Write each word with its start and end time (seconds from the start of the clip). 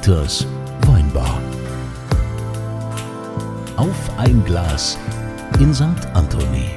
Dieters 0.00 0.46
Weinbar. 0.86 1.42
Auf 3.76 3.94
ein 4.16 4.42
Glas 4.46 4.96
in 5.58 5.74
St. 5.74 5.84
Anthony. 6.14 6.70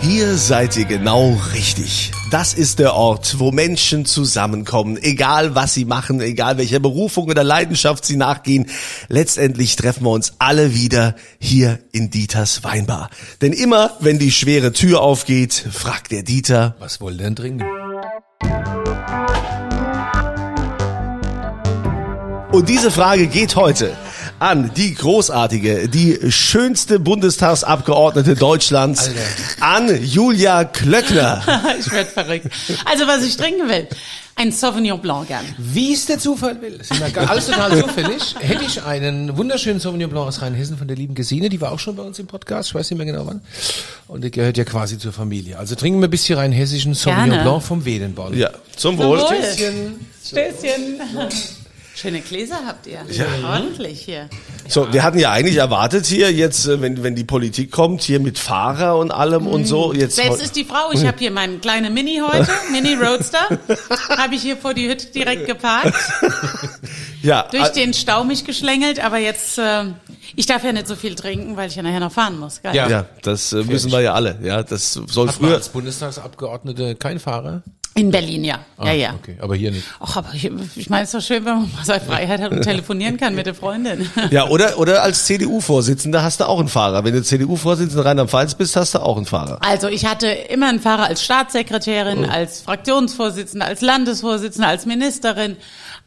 Hier 0.00 0.36
seid 0.36 0.76
ihr 0.76 0.84
genau 0.84 1.36
richtig. 1.54 2.12
Das 2.30 2.54
ist 2.54 2.78
der 2.78 2.94
Ort, 2.94 3.40
wo 3.40 3.50
Menschen 3.50 4.04
zusammenkommen, 4.04 4.96
egal 4.96 5.56
was 5.56 5.74
sie 5.74 5.86
machen, 5.86 6.20
egal 6.20 6.56
welcher 6.56 6.78
Berufung 6.78 7.30
oder 7.30 7.42
Leidenschaft 7.42 8.04
sie 8.04 8.16
nachgehen. 8.16 8.66
Letztendlich 9.08 9.74
treffen 9.74 10.04
wir 10.04 10.10
uns 10.10 10.34
alle 10.38 10.74
wieder 10.74 11.16
hier 11.40 11.80
in 11.90 12.10
Dieters 12.10 12.62
Weinbar. 12.62 13.10
Denn 13.42 13.52
immer, 13.52 13.96
wenn 13.98 14.20
die 14.20 14.30
schwere 14.30 14.72
Tür 14.72 15.00
aufgeht, 15.00 15.52
fragt 15.52 16.12
der 16.12 16.22
Dieter, 16.22 16.76
Was 16.78 17.00
wollt 17.00 17.18
ihr 17.18 17.24
denn 17.24 17.34
trinken? 17.34 17.64
Und 22.58 22.68
diese 22.68 22.90
Frage 22.90 23.28
geht 23.28 23.54
heute 23.54 23.96
an 24.40 24.72
die 24.76 24.92
großartige, 24.92 25.88
die 25.88 26.18
schönste 26.32 26.98
Bundestagsabgeordnete 26.98 28.34
Deutschlands, 28.34 29.12
an 29.60 30.02
Julia 30.02 30.64
Klöckner. 30.64 31.40
ich 31.78 31.92
werde 31.92 32.10
verrückt. 32.10 32.48
Also 32.84 33.06
was 33.06 33.22
ich 33.22 33.36
trinken 33.36 33.68
will, 33.68 33.86
ein 34.34 34.50
Sauvignon 34.50 35.00
Blanc 35.00 35.28
gern. 35.28 35.44
Wie 35.56 35.92
es 35.92 36.06
der 36.06 36.18
Zufall 36.18 36.60
will. 36.60 36.80
Alles 37.28 37.46
total 37.46 37.80
zufällig. 37.80 38.34
Hätte 38.40 38.64
ich 38.64 38.82
einen 38.82 39.36
wunderschönen 39.36 39.78
Sauvignon 39.78 40.10
Blanc 40.10 40.26
aus 40.26 40.42
Rheinhessen 40.42 40.76
von 40.76 40.88
der 40.88 40.96
lieben 40.96 41.14
Gesine, 41.14 41.50
die 41.50 41.60
war 41.60 41.70
auch 41.70 41.78
schon 41.78 41.94
bei 41.94 42.02
uns 42.02 42.18
im 42.18 42.26
Podcast, 42.26 42.70
ich 42.70 42.74
weiß 42.74 42.90
nicht 42.90 42.98
mehr 42.98 43.06
genau 43.06 43.24
wann. 43.24 43.40
Und 44.08 44.24
die 44.24 44.32
gehört 44.32 44.58
ja 44.58 44.64
quasi 44.64 44.98
zur 44.98 45.12
Familie. 45.12 45.60
Also 45.60 45.76
trinken 45.76 46.00
wir 46.00 46.08
ein 46.08 46.10
bisschen 46.10 46.36
rheinhessischen 46.36 46.94
Sauvignon 46.94 47.30
Gerne. 47.30 47.42
Blanc 47.44 47.62
vom 47.62 47.84
Wedenborn. 47.84 48.36
Ja, 48.36 48.50
zum 48.74 48.98
Wohl. 48.98 49.20
Wohl. 49.20 49.26
Stößchen. 49.26 50.06
Stößchen. 50.24 51.00
Schöne 52.00 52.20
Gläser 52.20 52.60
habt 52.64 52.86
ihr. 52.86 53.04
Ja. 53.10 53.26
Ordentlich 53.44 54.02
hier. 54.02 54.28
So, 54.68 54.92
wir 54.92 55.02
hatten 55.02 55.18
ja 55.18 55.32
eigentlich 55.32 55.56
erwartet 55.56 56.06
hier 56.06 56.32
jetzt, 56.32 56.68
äh, 56.68 56.80
wenn, 56.80 57.02
wenn 57.02 57.16
die 57.16 57.24
Politik 57.24 57.72
kommt, 57.72 58.02
hier 58.02 58.20
mit 58.20 58.38
Fahrer 58.38 58.96
und 58.98 59.10
allem 59.10 59.48
und 59.48 59.64
so. 59.64 59.92
Jetzt 59.92 60.14
Selbst 60.14 60.40
ist 60.40 60.54
die 60.54 60.64
Frau, 60.64 60.92
ich 60.92 61.04
habe 61.04 61.18
hier 61.18 61.32
meinen 61.32 61.60
kleinen 61.60 61.92
Mini 61.92 62.22
heute, 62.24 62.52
Mini 62.70 62.94
Roadster, 62.94 63.48
habe 64.16 64.36
ich 64.36 64.42
hier 64.42 64.56
vor 64.56 64.74
die 64.74 64.88
Hütte 64.88 65.08
direkt 65.08 65.46
geparkt, 65.46 65.92
ja, 67.22 67.48
durch 67.50 67.70
den 67.70 67.92
Stau 67.92 68.22
mich 68.22 68.44
geschlängelt, 68.44 69.00
aber 69.00 69.18
jetzt, 69.18 69.58
äh, 69.58 69.86
ich 70.36 70.46
darf 70.46 70.62
ja 70.62 70.72
nicht 70.72 70.86
so 70.86 70.94
viel 70.94 71.16
trinken, 71.16 71.56
weil 71.56 71.68
ich 71.68 71.74
ja 71.74 71.82
nachher 71.82 71.98
noch 71.98 72.12
fahren 72.12 72.38
muss. 72.38 72.62
Geil. 72.62 72.76
Ja. 72.76 72.88
ja, 72.88 73.06
das 73.22 73.52
äh, 73.52 73.64
müssen 73.64 73.90
wir 73.90 74.02
ja 74.02 74.14
alle. 74.14 74.38
Ja, 74.44 74.62
das 74.62 74.92
soll 74.92 75.26
Hat 75.26 75.40
man 75.40 75.48
früher. 75.48 75.56
als 75.56 75.68
Bundestagsabgeordnete 75.70 76.94
kein 76.94 77.18
Fahrer? 77.18 77.64
In 77.98 78.10
Berlin, 78.10 78.44
ja. 78.44 78.60
ja, 78.82 78.92
ja. 78.92 79.14
Okay, 79.14 79.36
aber 79.40 79.56
hier 79.56 79.70
nicht. 79.70 79.84
Ach, 80.00 80.16
aber 80.16 80.32
ich, 80.32 80.50
ich 80.76 80.88
meine, 80.90 81.02
es 81.02 81.14
ist 81.14 81.14
doch 81.14 81.26
schön, 81.26 81.44
wenn 81.44 81.54
man 81.54 81.72
mal 81.72 81.84
seine 81.84 82.00
Freiheit 82.00 82.40
hat 82.40 82.52
und 82.52 82.62
telefonieren 82.62 83.16
kann 83.16 83.34
mit 83.34 83.46
der 83.46 83.54
Freundin. 83.54 84.08
Ja, 84.30 84.48
oder 84.48 84.78
oder 84.78 85.02
als 85.02 85.24
CDU-Vorsitzender 85.26 86.22
hast 86.22 86.40
du 86.40 86.48
auch 86.48 86.60
einen 86.60 86.68
Fahrer. 86.68 87.04
Wenn 87.04 87.14
du 87.14 87.22
CDU-Vorsitzender 87.22 88.04
Rheinland-Pfalz 88.04 88.54
bist, 88.54 88.76
hast 88.76 88.94
du 88.94 89.00
auch 89.00 89.16
einen 89.16 89.26
Fahrer. 89.26 89.58
Also 89.62 89.88
ich 89.88 90.06
hatte 90.06 90.28
immer 90.28 90.68
einen 90.68 90.80
Fahrer 90.80 91.04
als 91.04 91.24
Staatssekretärin, 91.24 92.24
als 92.24 92.60
Fraktionsvorsitzende, 92.60 93.66
als 93.66 93.80
Landesvorsitzende, 93.80 94.68
als 94.68 94.86
Ministerin. 94.86 95.56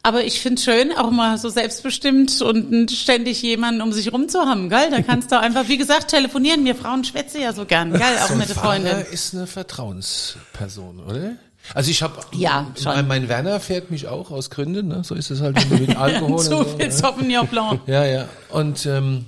Aber 0.03 0.23
ich 0.23 0.41
finde 0.41 0.59
schön, 0.61 0.91
auch 0.97 1.11
mal 1.11 1.37
so 1.37 1.49
selbstbestimmt 1.49 2.41
und 2.41 2.89
ständig 2.89 3.41
jemanden 3.43 3.81
um 3.81 3.93
sich 3.93 4.11
rum 4.11 4.29
zu 4.29 4.39
haben, 4.39 4.69
gell? 4.69 4.89
Da 4.89 5.01
kannst 5.01 5.31
du 5.31 5.39
einfach, 5.39 5.67
wie 5.67 5.77
gesagt, 5.77 6.09
telefonieren. 6.09 6.65
Wir 6.65 6.73
Frauen 6.75 7.03
schwätzen 7.03 7.41
ja 7.41 7.53
so 7.53 7.65
gern, 7.65 7.91
gell? 7.91 8.01
Auch 8.23 8.29
So 8.29 8.35
mit 8.35 8.49
der 8.49 8.55
Freundin. 8.55 8.91
Fahrer 8.93 9.07
ist 9.07 9.35
eine 9.35 9.45
Vertrauensperson, 9.45 10.99
oder? 11.07 11.33
Also 11.73 11.91
ich 11.91 12.01
habe 12.01 12.19
Ja, 12.33 12.67
schon. 12.81 12.93
Mein, 12.93 13.07
mein 13.07 13.29
Werner 13.29 13.59
fährt 13.59 13.91
mich 13.91 14.07
auch 14.07 14.31
aus 14.31 14.49
Gründen, 14.49 14.87
ne? 14.87 15.03
So 15.03 15.15
ist 15.15 15.29
es 15.29 15.41
halt 15.41 15.55
wenn 15.55 15.69
du 15.77 15.85
mit 15.85 15.97
Alkohol. 15.97 16.39
Zu 16.39 16.49
so, 16.49 16.63
viel 16.63 16.87
ne? 16.87 16.91
Sauvignon 16.91 17.47
Blanc. 17.47 17.81
Ja, 17.87 18.05
ja. 18.05 18.27
Und 18.49 18.85
ähm, 18.85 19.25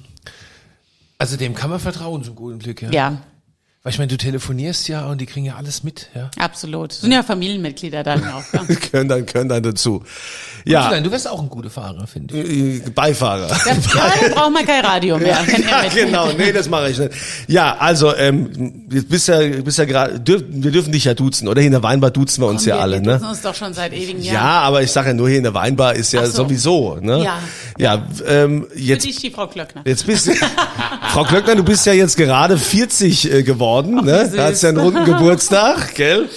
also 1.18 1.38
dem 1.38 1.54
kann 1.56 1.70
man 1.70 1.80
vertrauen 1.80 2.24
zum 2.24 2.36
guten 2.36 2.60
Glück, 2.60 2.82
ja. 2.82 2.90
Ja, 2.92 3.18
Weil 3.86 3.92
ich 3.92 3.98
meine, 4.00 4.08
du 4.08 4.16
telefonierst 4.16 4.88
ja 4.88 5.08
und 5.08 5.20
die 5.20 5.26
kriegen 5.26 5.46
ja 5.46 5.56
alles 5.58 5.84
mit, 5.84 6.08
ja. 6.16 6.32
absolut. 6.40 6.94
Sind 6.94 7.12
ja 7.12 7.22
Familienmitglieder 7.22 8.02
dann 8.02 8.24
auch. 8.34 8.42
Gell? 8.66 8.78
Können 8.78 9.10
dann 9.10 9.26
können 9.26 9.50
dann 9.50 9.62
dazu. 9.62 10.04
Ja. 10.64 10.90
Ja, 10.94 11.02
du 11.02 11.12
wärst 11.12 11.28
auch 11.30 11.42
ein 11.42 11.50
guter 11.50 11.70
Fahrer, 11.70 12.08
finde 12.08 12.38
ich. 12.40 12.86
äh, 12.88 12.90
Beifahrer. 12.92 13.50
Da, 13.50 13.56
ja, 13.58 13.76
dann 14.22 14.32
braucht 14.32 14.54
man 14.54 14.66
kein 14.66 14.86
Radio 14.86 15.18
mehr. 15.18 15.38
Ja, 15.70 15.84
genau, 15.94 16.32
nee, 16.32 16.54
das 16.54 16.70
mache 16.70 16.92
ich 16.92 16.98
nicht. 16.98 17.12
Ja, 17.50 17.76
also 17.78 18.16
ähm, 18.16 18.86
jetzt 18.90 19.10
bist 19.10 19.28
ja, 19.28 19.40
bist 19.62 19.78
ja 19.78 19.84
gerade, 19.84 20.18
dürf, 20.18 20.44
wir 20.48 20.72
dürfen 20.72 20.94
dich 20.94 21.04
ja 21.04 21.14
duzen, 21.14 21.50
oder? 21.50 21.60
Hier 21.60 21.68
in 21.68 21.74
der 21.74 21.84
Weinbar 21.84 22.12
duzen 22.12 22.42
wir 22.42 22.48
uns 22.48 22.62
Komm, 22.62 22.70
ja 22.70 22.76
wir- 22.78 22.82
alle, 22.84 22.96
wir 23.02 23.02
ne? 23.02 23.14
duzen 23.16 23.28
uns 23.30 23.42
doch 23.42 23.54
schon 23.56 23.74
seit 23.74 23.92
ewigen 23.92 24.22
Ja, 24.22 24.34
Jahren. 24.34 24.64
aber 24.64 24.82
ich 24.82 24.92
sage 24.94 25.10
ja 25.10 25.14
nur 25.14 25.28
hier 25.28 25.40
in 25.40 25.44
der 25.44 25.56
Weinbar 25.56 25.96
ist 25.96 26.14
ja 26.14 26.26
so. 26.26 26.44
sowieso, 26.44 27.00
ne? 27.02 27.22
Ja. 27.22 27.40
Ja, 27.78 28.08
ähm, 28.26 28.68
Für 28.72 28.80
jetzt 28.80 29.06
dich 29.06 29.18
die 29.18 29.32
Frau 29.32 29.48
Klöckner. 29.48 29.82
Jetzt 29.84 30.06
bist 30.06 30.28
du, 30.28 30.32
Frau 31.10 31.26
Klöckner, 31.26 31.56
du 31.56 31.64
bist 31.64 31.86
ja 31.86 31.92
jetzt 31.92 32.16
gerade 32.16 32.58
40 32.58 33.30
äh, 33.34 33.44
geworden, 33.44 33.73
ne? 33.82 34.30
wie 34.32 34.38
Da 34.38 34.44
hast 34.46 34.52
süß. 34.56 34.62
ja 34.64 34.70
einen 34.70 34.78
runden 34.80 35.06
Geburtstag, 35.06 35.96
gell? 35.96 36.30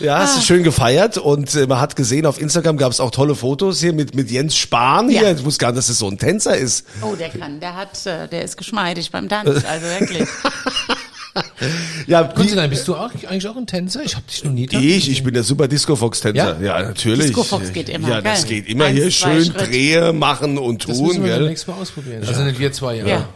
Ja, 0.00 0.18
hast 0.18 0.34
du 0.36 0.40
Ah. 0.40 0.42
schön 0.42 0.62
gefeiert 0.64 1.16
und 1.16 1.54
äh, 1.54 1.66
man 1.68 1.78
hat 1.80 1.94
gesehen, 1.94 2.26
auf 2.26 2.40
Instagram 2.40 2.76
gab 2.76 2.90
es 2.90 2.98
auch 2.98 3.12
tolle 3.12 3.36
Fotos 3.36 3.78
hier 3.80 3.92
mit, 3.92 4.16
mit 4.16 4.30
Jens 4.32 4.56
Spahn 4.56 5.08
hier. 5.08 5.22
Ja. 5.22 5.30
Ich 5.32 5.44
wusste 5.44 5.60
gar 5.60 5.68
nicht, 5.70 5.78
dass 5.78 5.88
es 5.88 5.98
so 5.98 6.08
ein 6.08 6.18
Tänzer 6.18 6.56
ist. 6.56 6.84
Oh, 7.02 7.14
der 7.14 7.28
kann, 7.28 7.60
der 7.60 7.76
hat, 7.76 8.04
äh, 8.06 8.26
der 8.26 8.42
ist 8.42 8.56
geschmeidig 8.56 9.10
beim 9.12 9.28
Tanz, 9.28 9.48
also 9.64 9.86
wirklich. 10.00 10.26
Ja, 12.06 12.28
wie, 12.28 12.34
Konstantin, 12.34 12.68
bist 12.68 12.86
du 12.88 12.94
auch, 12.94 13.08
eigentlich 13.26 13.48
auch 13.48 13.56
ein 13.56 13.66
Tänzer? 13.66 14.02
Ich 14.04 14.16
habe 14.16 14.26
dich 14.26 14.44
noch 14.44 14.52
nie 14.52 14.66
tanzen 14.66 14.86
ich, 14.86 15.10
ich 15.10 15.22
bin 15.24 15.32
der 15.32 15.42
super 15.44 15.66
Disco 15.66 15.96
Fox 15.96 16.20
Tänzer. 16.20 16.58
Ja, 16.60 16.80
Ja? 16.80 16.82
natürlich. 16.88 17.28
Disco 17.28 17.42
Fox 17.42 17.72
geht 17.72 17.88
immer, 17.88 18.06
Ja, 18.08 18.20
das 18.20 18.44
gell? 18.46 18.56
geht 18.60 18.68
immer 18.68 18.84
Eins, 18.86 18.98
hier 18.98 19.10
schön 19.10 19.44
Schritt. 19.46 19.68
Drehe 19.70 20.12
machen 20.12 20.58
und 20.58 20.86
Das 20.86 20.98
tun, 20.98 21.06
müssen 21.06 21.22
wir 21.24 21.30
gell? 21.30 21.38
demnächst 21.40 21.66
mal 21.68 21.74
ausprobieren. 21.80 22.22
Also 22.26 22.42
nicht 22.42 22.58
wir 22.58 22.70
zwei, 22.72 22.96
ja. 22.96 23.06
Ja. 23.06 23.28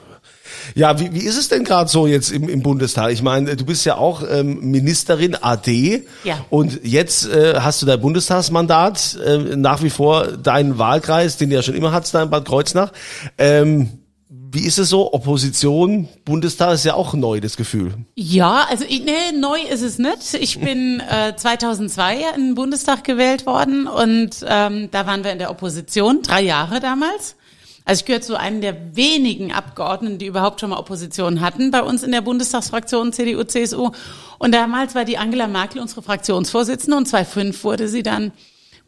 Ja, 0.75 0.99
wie, 1.01 1.13
wie 1.15 1.21
ist 1.25 1.37
es 1.39 1.49
denn 1.49 1.65
gerade 1.65 1.89
so 1.91 2.07
jetzt 2.07 2.31
im, 2.31 2.49
im 2.49 2.63
Bundestag? 2.63 3.13
Ich 3.13 3.23
meine, 3.23 3.57
du 3.57 3.65
bist 3.65 3.85
ja 3.87 3.97
auch 3.97 4.23
ähm, 4.29 4.61
Ministerin 4.71 5.37
AD 5.41 6.05
Ja. 6.25 6.45
und 6.51 6.81
jetzt 6.85 7.29
äh, 7.29 7.55
hast 7.61 7.83
du 7.83 7.87
dein 7.87 8.01
Bundestagsmandat, 8.01 9.19
äh, 9.25 9.57
nach 9.57 9.83
wie 9.83 9.91
vor 9.91 10.27
deinen 10.27 10.79
Wahlkreis, 10.79 11.37
den 11.37 11.51
du 11.51 11.57
ja 11.57 11.63
schon 11.63 11.75
immer 11.75 11.93
hattest, 11.93 12.15
da 12.15 12.23
in 12.23 12.31
Bad 12.31 12.45
Kreuznach. 12.47 12.93
Ähm, 13.39 13.91
wie 14.29 14.63
ist 14.67 14.79
es 14.79 14.89
so? 14.89 15.13
Opposition, 15.13 16.09
Bundestag 16.25 16.75
ist 16.75 16.85
ja 16.85 16.95
auch 16.95 17.15
neu, 17.15 17.41
das 17.41 17.57
Gefühl. 17.57 17.95
Ja, 18.15 18.67
also 18.71 18.85
nee, 18.89 19.37
neu 19.39 19.59
ist 19.71 19.83
es 19.83 19.99
nicht. 19.99 20.35
Ich 20.41 20.59
bin 20.61 21.01
äh, 21.01 21.35
2002 21.37 22.17
in 22.37 22.41
den 22.49 22.55
Bundestag 22.55 23.05
gewählt 23.05 23.45
worden 23.45 23.87
und 23.87 24.31
ähm, 24.49 24.89
da 24.91 25.07
waren 25.07 25.25
wir 25.25 25.33
in 25.33 25.39
der 25.39 25.51
Opposition, 25.51 26.23
drei 26.23 26.43
Jahre 26.43 26.81
damals. 26.81 27.37
Also 27.87 28.01
ich 28.01 28.05
gehöre 28.05 28.21
zu 28.21 28.37
einem 28.37 28.61
der 28.61 28.97
wenigen 28.97 29.53
Abgeordneten, 29.53 30.19
die 30.19 30.27
überhaupt 30.27 30.61
schon 30.61 30.71
mal 30.71 30.79
Opposition 30.79 31.41
hatten 31.41 31.71
bei 31.71 31.83
uns 31.83 32.03
in 32.03 32.11
der 32.11 32.21
Bundestagsfraktion 32.21 33.13
CDU, 33.13 33.45
CSU. 33.45 33.93
Und 34.39 34.53
damals 34.53 34.97
war 34.97 35.05
die 35.05 35.19
Angela 35.19 35.47
Merkel 35.47 35.81
unsere 35.81 36.03
Fraktionsvorsitzende 36.03 36.97
und 36.97 37.07
2005 37.07 37.63
wurde 37.63 37.87
sie 37.87 38.03
dann 38.03 38.33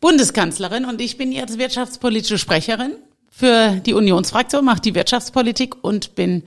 Bundeskanzlerin 0.01 0.85
und 0.85 1.01
ich 1.01 1.17
bin 1.17 1.31
jetzt 1.31 1.59
wirtschaftspolitische 1.59 2.39
Sprecherin 2.39 2.93
für 3.31 3.81
die 3.87 3.95
Unionsfraktion, 3.95 4.65
mache 4.65 4.81
die 4.81 4.97
Wirtschaftspolitik 4.97 5.77
und 5.83 6.17
bin 6.17 6.43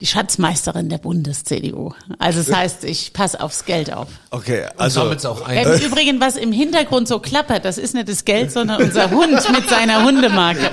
die 0.00 0.06
Schatzmeisterin 0.06 0.88
der 0.88 0.98
Bundes-CDU. 0.98 1.92
Also 2.18 2.42
das 2.42 2.54
heißt, 2.54 2.84
ich 2.84 3.12
passe 3.12 3.40
aufs 3.40 3.66
Geld 3.66 3.92
auf. 3.92 4.08
Okay, 4.30 4.64
Also, 4.76 5.02
also 5.02 5.28
auch 5.28 5.42
ein. 5.42 5.66
Im 5.66 5.80
Übrigen, 5.80 6.20
was 6.20 6.36
im 6.36 6.52
Hintergrund 6.52 7.06
so 7.06 7.18
klappert, 7.18 7.64
das 7.64 7.76
ist 7.78 7.94
nicht 7.94 8.08
das 8.08 8.24
Geld, 8.24 8.50
sondern 8.50 8.82
unser 8.82 9.10
Hund 9.10 9.52
mit 9.52 9.68
seiner 9.68 10.04
Hundemarke. 10.04 10.70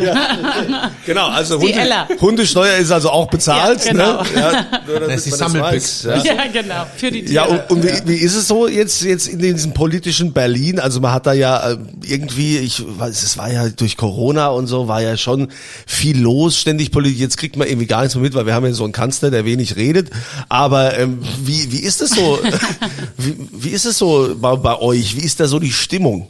genau, 1.05 1.27
also 1.27 1.59
Hunde. 1.59 2.07
Hundesteuer 2.21 2.77
ist 2.77 2.91
also 2.91 3.09
auch 3.09 3.29
bezahlt. 3.29 3.83
Ja, 3.85 3.91
genau. 3.91 4.21
ne? 4.21 4.27
ja, 4.35 4.65
damit 4.87 5.09
Das 5.09 5.27
ist 5.27 5.41
die 5.41 5.59
weiß, 5.59 6.03
ja. 6.03 6.23
Ja, 6.23 6.47
genau, 6.51 6.85
für 6.95 7.11
die 7.11 7.25
Tiere. 7.25 7.33
Ja, 7.33 7.43
und, 7.45 7.69
und 7.69 7.83
wie, 7.83 8.07
wie 8.07 8.15
ist 8.15 8.35
es 8.35 8.47
so 8.47 8.67
jetzt 8.67 9.01
jetzt 9.03 9.27
in 9.27 9.39
diesem 9.39 9.73
politischen 9.73 10.33
Berlin? 10.33 10.79
Also 10.79 11.01
man 11.01 11.11
hat 11.11 11.25
da 11.25 11.33
ja 11.33 11.71
äh, 11.71 11.77
irgendwie, 12.05 12.57
ich 12.59 12.83
weiß, 12.85 13.23
es 13.23 13.37
war 13.37 13.51
ja 13.51 13.67
durch 13.69 13.97
Corona 13.97 14.47
und 14.49 14.67
so, 14.67 14.87
war 14.87 15.01
ja 15.01 15.17
schon 15.17 15.49
viel 15.85 16.19
los, 16.19 16.57
ständig 16.57 16.91
Politik. 16.91 17.19
Jetzt 17.19 17.37
kriegt 17.37 17.57
man 17.57 17.67
irgendwie 17.67 17.87
gar 17.87 18.01
nichts 18.01 18.15
mehr 18.15 18.23
mit, 18.23 18.33
weil 18.33 18.45
wir 18.45 18.53
haben 18.53 18.65
ja 18.65 18.73
so 18.73 18.83
einen 18.83 18.93
Kanzler, 18.93 19.16
der 19.21 19.45
wenig 19.45 19.75
redet. 19.75 20.09
Aber 20.49 20.97
ähm, 20.97 21.19
wie 21.43 21.71
wie 21.71 21.79
ist 21.79 22.01
es 22.01 22.11
so? 22.11 22.39
wie, 23.17 23.35
wie 23.51 23.69
ist 23.69 23.85
es 23.85 23.97
so 23.97 24.35
bei, 24.39 24.55
bei 24.55 24.79
euch? 24.79 25.15
Wie 25.15 25.25
ist 25.25 25.39
da 25.39 25.47
so 25.47 25.59
die 25.59 25.71
Stimmung? 25.71 26.27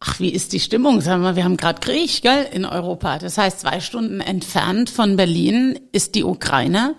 Ach, 0.00 0.20
wie 0.20 0.28
ist 0.28 0.52
die 0.52 0.60
Stimmung? 0.60 1.00
Sagen 1.00 1.22
wir, 1.22 1.36
wir 1.36 1.44
haben 1.44 1.56
gerade 1.56 1.80
Krieg, 1.80 2.22
gell, 2.22 2.46
in 2.52 2.64
Europa. 2.64 3.18
Das 3.18 3.38
heißt, 3.38 3.60
zwei 3.60 3.80
Stunden 3.80 4.20
entfernt 4.20 4.90
von 4.90 5.16
Berlin 5.16 5.78
ist 5.92 6.14
die 6.14 6.24
Ukraine. 6.24 6.94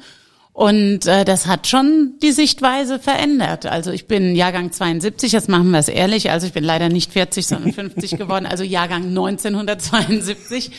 Und 0.57 1.05
äh, 1.05 1.23
das 1.23 1.45
hat 1.45 1.67
schon 1.67 2.13
die 2.23 2.31
Sichtweise 2.31 2.97
verändert. 2.97 3.67
Also 3.67 3.91
ich 3.91 4.07
bin 4.07 4.35
Jahrgang 4.35 4.71
72, 4.71 5.31
jetzt 5.31 5.49
machen 5.49 5.69
wir 5.69 5.77
es 5.77 5.87
ehrlich. 5.87 6.31
Also 6.31 6.47
ich 6.47 6.53
bin 6.53 6.63
leider 6.63 6.89
nicht 6.89 7.13
40, 7.13 7.45
sondern 7.45 7.73
50 7.73 8.11
geworden, 8.17 8.47
also 8.47 8.63
Jahrgang 8.63 9.03
1972. 9.03 10.71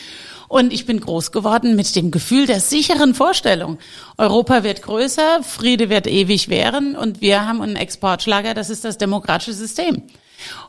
Und 0.49 0.73
ich 0.73 0.87
bin 0.87 0.99
groß 0.99 1.31
geworden 1.31 1.75
mit 1.75 1.95
dem 1.95 2.09
Gefühl 2.09 2.47
der 2.47 2.59
sicheren 2.59 3.13
Vorstellung. 3.13 3.77
Europa 4.17 4.63
wird 4.63 4.81
größer, 4.81 5.43
Friede 5.43 5.89
wird 5.89 6.07
ewig 6.07 6.49
währen 6.49 6.95
und 6.95 7.21
wir 7.21 7.47
haben 7.47 7.61
einen 7.61 7.75
Exportschlager, 7.75 8.55
das 8.55 8.71
ist 8.71 8.83
das 8.83 8.97
demokratische 8.97 9.53
System. 9.53 10.01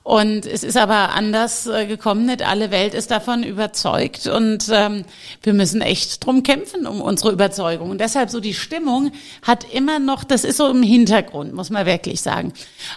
Und 0.02 0.46
es 0.46 0.64
ist 0.64 0.76
aber 0.76 1.10
anders 1.10 1.66
äh, 1.66 1.86
gekommen. 1.86 2.26
Nicht 2.26 2.46
alle 2.46 2.70
Welt 2.70 2.94
ist 2.94 3.10
davon 3.10 3.42
überzeugt. 3.42 4.26
Und 4.26 4.66
ähm, 4.72 5.04
wir 5.42 5.52
müssen 5.52 5.80
echt 5.80 6.24
drum 6.24 6.42
kämpfen, 6.42 6.86
um 6.86 7.00
unsere 7.00 7.32
Überzeugung. 7.32 7.90
Und 7.90 8.00
deshalb 8.00 8.30
so 8.30 8.40
die 8.40 8.54
Stimmung 8.54 9.12
hat 9.42 9.64
immer 9.72 9.98
noch, 9.98 10.24
das 10.24 10.44
ist 10.44 10.56
so 10.56 10.68
im 10.68 10.82
Hintergrund, 10.82 11.54
muss 11.54 11.70
man 11.70 11.86
wirklich 11.86 12.20
sagen. 12.22 12.52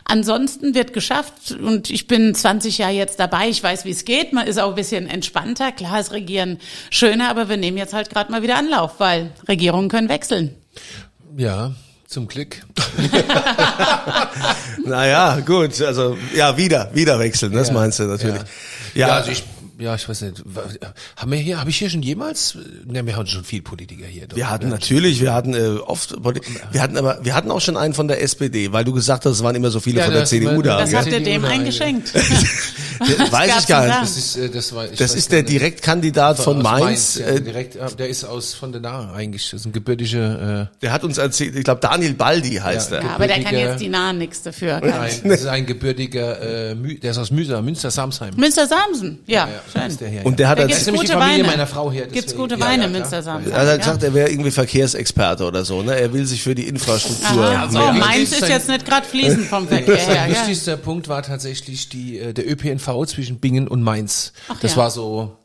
Ansonsten 0.06 0.76
wird 0.76 0.94
geschafft, 0.94 1.52
und 1.52 1.90
ich 1.90 2.08
bin 2.08 2.34
20 2.34 2.78
Jahre 2.78 2.94
jetzt 2.94 3.20
dabei, 3.20 3.50
ich 3.50 3.62
weiß, 3.62 3.86
wie 3.86 3.92
es 3.92 4.06
geht. 4.06 4.34
Man 4.34 4.48
ist 4.48 4.60
auch 4.60 4.70
ein 4.70 4.76
bisschen 4.76 5.08
entspannter. 5.08 5.72
Klar 5.72 6.00
ist 6.00 6.12
Regieren 6.12 6.60
schöner, 6.90 7.30
aber 7.30 7.50
wir 7.50 7.58
nehmen 7.58 7.78
jetzt 7.78 7.94
halt 7.94 8.10
gerade 8.10 8.32
mal 8.32 8.42
wieder 8.42 8.58
Anlauf, 8.58 9.00
weil 9.00 9.32
Regierungen 9.48 9.90
können 9.90 10.10
wechseln. 10.10 10.56
Ja, 11.38 11.74
zum 12.14 12.28
Glück. 12.28 12.62
Naja, 14.86 15.40
gut, 15.40 15.82
also 15.82 16.18
ja, 16.36 16.58
wieder, 16.58 16.90
wieder 16.94 17.18
wechseln, 17.18 17.54
das 17.54 17.72
meinst 17.72 18.00
du 18.00 18.04
natürlich. 18.04 18.42
Ja, 18.94 19.08
Ja, 19.08 19.16
also 19.16 19.32
ich, 19.32 19.44
ja, 19.84 19.96
ich 19.96 20.08
weiß 20.08 20.22
nicht. 20.22 20.44
Haben 21.18 21.32
wir 21.32 21.38
hier, 21.38 21.60
habe 21.60 21.70
ich 21.70 21.78
hier 21.78 21.90
schon 21.90 22.02
jemals? 22.02 22.58
Ne, 22.86 23.06
wir 23.06 23.16
haben 23.16 23.28
schon 23.28 23.44
viel 23.44 23.62
Politiker 23.62 24.06
hier. 24.06 24.28
wir 24.34 24.50
hatten 24.50 24.70
natürlich, 24.70 25.22
wir 25.22 25.34
hatten 25.34 25.54
äh, 25.54 25.78
oft, 25.86 26.16
wir 26.72 26.82
hatten 26.82 26.98
aber, 26.98 27.20
wir 27.24 27.36
hatten 27.36 27.52
auch 27.52 27.62
schon 27.62 27.78
einen 27.78 27.94
von 27.94 28.08
der 28.08 28.22
SPD, 28.22 28.72
weil 28.72 28.84
du 28.86 28.94
gesagt 28.94 29.26
hast, 29.26 29.34
es 29.34 29.44
waren 29.44 29.56
immer 29.56 29.70
so 29.72 29.80
viele 29.80 30.00
Ja, 30.00 30.06
von 30.06 30.14
der 30.14 30.26
CDU 30.26 30.62
da. 30.62 30.80
Das 30.80 30.92
Ja, 30.92 31.00
habt 31.00 31.12
ihr 31.12 31.20
dem 31.22 31.46
eingeschenkt. 31.46 32.14
Weiß 33.32 33.60
ich 33.62 33.68
gar 33.68 33.82
nicht. 33.86 33.96
da? 33.96 34.02
Das 34.02 34.18
ist, 34.18 34.38
äh, 34.38 34.50
das 34.50 34.74
war, 34.74 34.86
ich 34.92 34.98
Das 34.98 35.14
ist 35.16 35.32
der. 35.32 35.44
Direktkandidat 35.44 36.40
von 36.40 36.58
Aus 36.58 36.64
Mainz. 36.64 37.16
ja, 37.20 37.28
äh, 37.28 37.42
direkt, 37.42 37.76
ja, 37.76 37.90
der 37.90 38.08
ist 38.08 38.24
aus 38.24 38.54
von 38.54 38.72
der 38.72 38.82
Nahe 38.82 39.14
eigentlich. 39.14 39.52
Das 39.52 39.60
ist 39.62 39.66
ein 39.66 39.72
gebürtiger. 39.74 40.70
Der 40.82 40.92
hat 40.92 41.04
uns 41.04 41.18
erzählt, 41.18 41.56
ich 41.56 41.64
glaube 41.64 41.82
Daniel 41.82 42.14
Baldi 42.14 42.56
heißt 42.56 42.92
Ja. 42.92 42.98
er. 42.98 43.04
Ja, 43.04 43.10
aber 43.16 43.28
der 43.28 43.44
kann 43.44 43.54
jetzt 43.56 43.82
die 43.82 43.90
Nahen 43.90 44.18
nichts 44.18 44.42
dafür. 44.42 44.82
Äh, 44.82 44.88
nein, 44.90 45.12
das 45.26 45.42
ist 45.42 45.48
ein 45.48 45.66
gebürtiger. 45.66 46.42
Äh, 46.72 46.76
der 47.00 47.12
ist 47.12 47.18
aus 47.18 47.30
Münster, 47.32 47.62
Münster 47.62 47.92
Samsheim. 47.92 48.34
Münster 48.38 48.68
Samsen, 48.68 49.20
ja, 49.28 49.48
Ja, 49.48 49.73
schön. 49.74 49.98
der 49.98 50.08
hier, 50.10 50.26
Und 50.26 50.40
der 50.40 50.48
hat 50.50 50.58
Da 50.58 50.62
als, 50.64 50.68
gibt's 50.70 50.82
ist 50.82 50.86
nämlich 50.88 51.02
die 51.02 51.08
gute 51.08 51.20
Familie 51.20 51.44
Weine. 51.44 51.52
meiner 51.52 51.68
Frau 51.68 51.92
hier, 51.92 52.04
Gibt's 52.04 52.22
deswegen- 52.26 52.38
gute 52.42 52.56
Ja, 52.56 52.62
Weine, 52.62 52.84
ja, 52.84 52.90
klar. 52.90 53.00
Münster 53.00 53.24
Samsen. 53.24 53.52
er 53.52 53.68
hat 53.68 53.80
gesagt, 53.80 54.04
er 54.04 54.14
wäre 54.14 54.30
irgendwie 54.30 54.52
Verkehrsexperte 54.52 55.46
oder 55.46 55.66
so, 55.66 55.82
ne? 55.82 55.96
Er 56.00 56.14
will 56.14 56.26
sich 56.26 56.42
für 56.44 56.56
die 56.56 56.68
Infrastruktur. 56.68 57.44
Aha, 57.46 57.70
so, 57.70 57.80
Ja, 57.80 57.92
meins 57.94 58.30
das 58.32 58.40
ist 58.42 58.50
jetzt 58.50 58.70
nicht 58.70 58.86
gerade 58.86 59.06
fließend 59.08 59.48
vom 59.48 59.68
Verkehr 59.68 59.96
her. 59.98 60.28
Der 60.28 60.36
wichtigste 60.36 60.78
Punkt 60.78 61.08
war 61.08 61.24
tatsächlich 61.24 61.90
die, 61.90 62.20
äh, 62.20 62.34
der 62.34 62.50
ÖPNV 62.50 63.06
zwischen 63.08 63.40
Bingen 63.40 63.68
und 63.68 63.82
Mainz. 63.82 64.34
Ach 64.50 64.60
das 64.60 64.72
ja. 64.72 64.78
war 64.78 64.92
so, 64.92 65.38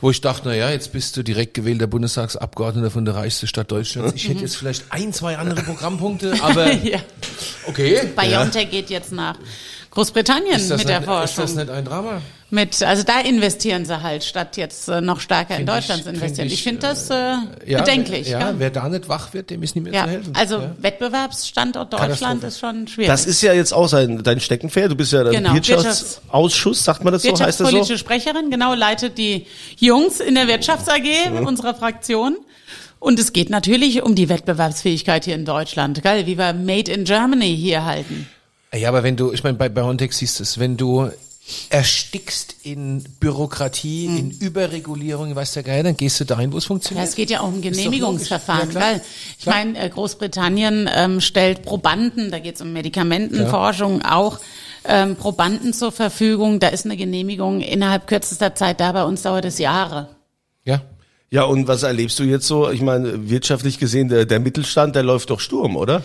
wo 0.00 0.10
ich 0.10 0.20
dachte, 0.20 0.42
na 0.48 0.54
ja, 0.54 0.70
jetzt 0.70 0.92
bist 0.92 1.16
du 1.16 1.22
direkt 1.22 1.54
gewählter 1.54 1.86
Bundestagsabgeordneter 1.86 2.90
von 2.90 3.04
der 3.04 3.14
reichsten 3.14 3.46
Stadt 3.46 3.70
Deutschlands. 3.72 4.12
Ich 4.14 4.28
hätte 4.28 4.40
jetzt 4.42 4.56
vielleicht 4.56 4.84
ein, 4.90 5.12
zwei 5.12 5.38
andere 5.38 5.62
Programmpunkte, 5.62 6.34
aber 6.42 6.72
ja. 6.72 6.98
okay. 7.66 8.00
BioNTech 8.16 8.70
geht 8.70 8.90
jetzt 8.90 9.12
nach 9.12 9.36
Großbritannien 9.90 10.60
mit 10.60 10.70
der 10.70 10.76
nicht, 10.76 10.90
ist 11.00 11.04
Forschung. 11.06 11.44
das 11.44 11.54
nicht 11.54 11.70
ein 11.70 11.84
Drama? 11.84 12.20
Mit, 12.50 12.82
also 12.82 13.02
da 13.02 13.20
investieren 13.20 13.84
sie 13.84 14.02
halt, 14.02 14.24
statt 14.24 14.56
jetzt 14.56 14.88
äh, 14.88 15.02
noch 15.02 15.20
stärker 15.20 15.50
in 15.50 15.66
Find 15.66 15.68
Deutschland 15.68 15.98
ich- 16.00 16.04
zu 16.04 16.10
investieren. 16.10 16.48
find 16.48 16.52
Ich 16.52 16.58
ich, 16.60 16.62
finde 16.62 16.80
das 16.80 17.10
äh, 17.10 17.14
Ja, 17.66 17.80
bedenklich. 17.80 18.28
Ja, 18.28 18.40
Ja, 18.40 18.54
wer 18.56 18.70
da 18.70 18.88
nicht 18.88 19.06
wach 19.08 19.34
wird, 19.34 19.50
dem 19.50 19.62
ist 19.62 19.76
nicht 19.76 19.84
mehr 19.84 19.92
ja. 19.92 20.04
zu 20.04 20.10
helfen. 20.10 20.32
also 20.34 20.56
ja. 20.60 20.74
Wettbewerbsstandort 20.78 21.92
Deutschland 21.92 22.42
ist 22.44 22.58
schon 22.58 22.88
schwierig. 22.88 23.08
Das 23.10 23.26
ist 23.26 23.42
ja 23.42 23.52
jetzt 23.52 23.72
auch 23.74 23.86
sein, 23.88 24.22
dein 24.22 24.40
Steckenpferd. 24.40 24.90
Du 24.92 24.96
bist 24.96 25.12
ja 25.12 25.24
der 25.24 25.34
Genau, 25.34 25.52
Wirtschaftsausschuss, 25.52 26.84
sagt 26.84 27.04
man 27.04 27.12
das 27.12 27.22
so, 27.22 27.28
heißt 27.32 27.40
das 27.40 27.56
so? 27.58 27.64
Wirtschaftspolitische 27.64 27.98
Sprecherin, 27.98 28.50
genau, 28.50 28.72
leitet 28.74 29.18
die 29.18 29.46
Jungs 29.78 30.20
in 30.20 30.34
der 30.34 30.48
Wirtschafts 30.48 30.88
AG 30.88 31.44
unserer 31.46 31.74
Fraktion. 31.74 32.38
Und 33.00 33.20
es 33.20 33.32
geht 33.32 33.50
natürlich 33.50 34.02
um 34.02 34.14
die 34.14 34.28
Wettbewerbsfähigkeit 34.28 35.24
hier 35.24 35.34
in 35.34 35.44
Deutschland, 35.44 36.02
geil, 36.02 36.26
wie 36.26 36.36
wir 36.38 36.52
Made 36.52 36.90
in 36.90 37.04
Germany 37.04 37.54
hier 37.56 37.84
halten. 37.84 38.26
Ja, 38.74 38.88
aber 38.88 39.02
wenn 39.02 39.16
du, 39.16 39.32
ich 39.32 39.44
meine, 39.44 39.56
bei 39.56 39.68
BioNTech 39.68 40.12
siehst 40.12 40.38
du 40.40 40.42
es, 40.42 40.58
wenn 40.58 40.76
du 40.76 41.10
erstickst 41.70 42.56
in 42.62 43.02
Bürokratie, 43.20 44.06
in 44.06 44.30
Überregulierung, 44.30 45.34
weißt 45.34 45.56
du 45.56 45.62
geil, 45.62 45.82
dann 45.82 45.96
gehst 45.96 46.20
du 46.20 46.24
dahin, 46.24 46.52
wo 46.52 46.58
es 46.58 46.64
Ja, 46.64 46.68
funktioniert. 46.68 47.08
es 47.08 47.14
geht 47.14 47.30
ja 47.30 47.40
auch 47.40 47.48
um 47.48 47.60
Genehmigungsverfahren. 47.62 48.70
Ja, 48.72 48.80
weil 48.80 49.02
ich 49.38 49.42
Klar. 49.44 49.56
meine, 49.56 49.78
äh, 49.78 49.88
Großbritannien 49.88 50.88
ähm, 50.92 51.20
stellt 51.20 51.62
Probanden, 51.62 52.30
da 52.30 52.38
geht 52.38 52.56
es 52.56 52.60
um 52.60 52.72
Medikamentenforschung 52.72 54.02
auch, 54.02 54.38
ähm, 54.84 55.16
Probanden 55.16 55.72
zur 55.72 55.92
Verfügung. 55.92 56.60
Da 56.60 56.68
ist 56.68 56.84
eine 56.84 56.96
Genehmigung 56.96 57.60
innerhalb 57.60 58.06
kürzester 58.06 58.54
Zeit 58.54 58.80
da. 58.80 58.92
Bei 58.92 59.04
uns 59.04 59.22
dauert 59.22 59.44
es 59.44 59.58
Jahre. 59.58 60.08
ja. 60.64 60.82
Ja, 61.30 61.42
und 61.42 61.68
was 61.68 61.82
erlebst 61.82 62.18
du 62.20 62.22
jetzt 62.22 62.46
so? 62.46 62.70
Ich 62.70 62.80
meine, 62.80 63.28
wirtschaftlich 63.28 63.78
gesehen, 63.78 64.08
der, 64.08 64.24
der 64.24 64.40
Mittelstand, 64.40 64.96
der 64.96 65.02
läuft 65.02 65.28
doch 65.28 65.40
Sturm, 65.40 65.76
oder? 65.76 66.02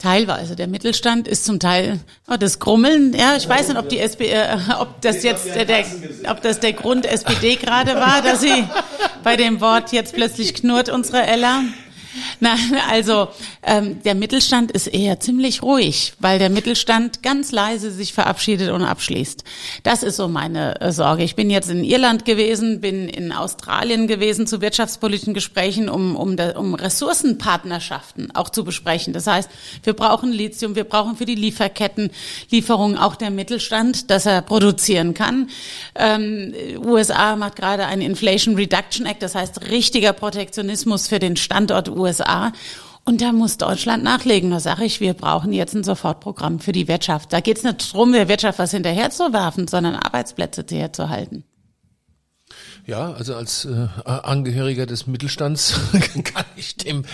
Teilweise. 0.00 0.56
Der 0.56 0.66
Mittelstand 0.66 1.28
ist 1.28 1.44
zum 1.44 1.60
Teil 1.60 2.00
oh, 2.26 2.36
das 2.38 2.58
Grummeln. 2.58 3.12
Ja, 3.12 3.36
ich 3.36 3.46
weiß 3.46 3.68
nicht, 3.68 3.76
ob 3.76 3.90
die 3.90 3.98
SP, 4.00 4.32
äh, 4.32 4.56
ob 4.78 4.98
das 5.02 5.22
jetzt 5.22 5.54
der, 5.54 5.66
der, 5.66 5.84
ob 6.28 6.40
das 6.40 6.58
der 6.58 6.72
Grund 6.72 7.04
SPD 7.04 7.56
gerade 7.56 7.96
war, 7.96 8.22
dass 8.22 8.40
sie 8.40 8.64
bei 9.22 9.36
dem 9.36 9.60
Wort 9.60 9.92
jetzt 9.92 10.14
plötzlich 10.14 10.54
knurrt 10.54 10.88
unsere 10.88 11.26
Ella. 11.26 11.64
Nein, 12.40 12.58
also 12.90 13.28
ähm, 13.62 14.02
der 14.02 14.14
Mittelstand 14.16 14.72
ist 14.72 14.88
eher 14.88 15.20
ziemlich 15.20 15.62
ruhig, 15.62 16.14
weil 16.18 16.38
der 16.40 16.50
Mittelstand 16.50 17.22
ganz 17.22 17.52
leise 17.52 17.90
sich 17.92 18.12
verabschiedet 18.12 18.70
und 18.70 18.82
abschließt. 18.82 19.44
Das 19.84 20.02
ist 20.02 20.16
so 20.16 20.26
meine 20.26 20.80
äh, 20.80 20.90
Sorge. 20.90 21.22
Ich 21.22 21.36
bin 21.36 21.50
jetzt 21.50 21.70
in 21.70 21.84
Irland 21.84 22.24
gewesen, 22.24 22.80
bin 22.80 23.08
in 23.08 23.30
Australien 23.32 24.08
gewesen 24.08 24.46
zu 24.48 24.60
wirtschaftspolitischen 24.60 25.34
Gesprächen, 25.34 25.88
um, 25.88 26.16
um, 26.16 26.36
da- 26.36 26.56
um 26.58 26.74
Ressourcenpartnerschaften 26.74 28.34
auch 28.34 28.50
zu 28.50 28.64
besprechen. 28.64 29.12
Das 29.12 29.26
heißt, 29.26 29.48
wir 29.84 29.92
brauchen 29.92 30.32
Lithium, 30.32 30.74
wir 30.74 30.84
brauchen 30.84 31.16
für 31.16 31.26
die 31.26 31.34
Lieferketten 31.36 32.10
Lieferungen 32.50 32.98
auch 32.98 33.14
der 33.14 33.30
Mittelstand, 33.30 34.10
dass 34.10 34.26
er 34.26 34.42
produzieren 34.42 35.14
kann. 35.14 35.48
Ähm, 35.94 36.52
USA 36.84 37.36
macht 37.36 37.56
gerade 37.56 37.86
einen 37.86 38.02
Inflation 38.02 38.56
Reduction 38.56 39.06
Act, 39.06 39.22
das 39.22 39.34
heißt 39.36 39.70
richtiger 39.70 40.12
Protektionismus 40.12 41.06
für 41.06 41.18
den 41.20 41.36
Standort 41.36 41.88
USA. 41.88 41.99
Und 43.04 43.22
da 43.22 43.32
muss 43.32 43.58
Deutschland 43.58 44.04
nachlegen. 44.04 44.50
Da 44.50 44.60
sage 44.60 44.84
ich, 44.84 45.00
wir 45.00 45.14
brauchen 45.14 45.52
jetzt 45.52 45.74
ein 45.74 45.84
Sofortprogramm 45.84 46.60
für 46.60 46.72
die 46.72 46.86
Wirtschaft. 46.86 47.32
Da 47.32 47.40
geht 47.40 47.58
es 47.58 47.64
nicht 47.64 47.92
darum, 47.92 48.12
der 48.12 48.28
Wirtschaft 48.28 48.58
was 48.58 48.70
hinterherzuwerfen, 48.70 49.68
sondern 49.68 49.96
Arbeitsplätze 49.96 50.64
herzuhalten. 50.70 51.44
Ja, 52.86 53.12
also 53.12 53.34
als 53.34 53.64
äh, 53.64 53.88
Angehöriger 54.04 54.86
des 54.86 55.06
Mittelstands 55.06 55.74
kann 56.24 56.44
ich 56.56 56.76
dem 56.76 57.04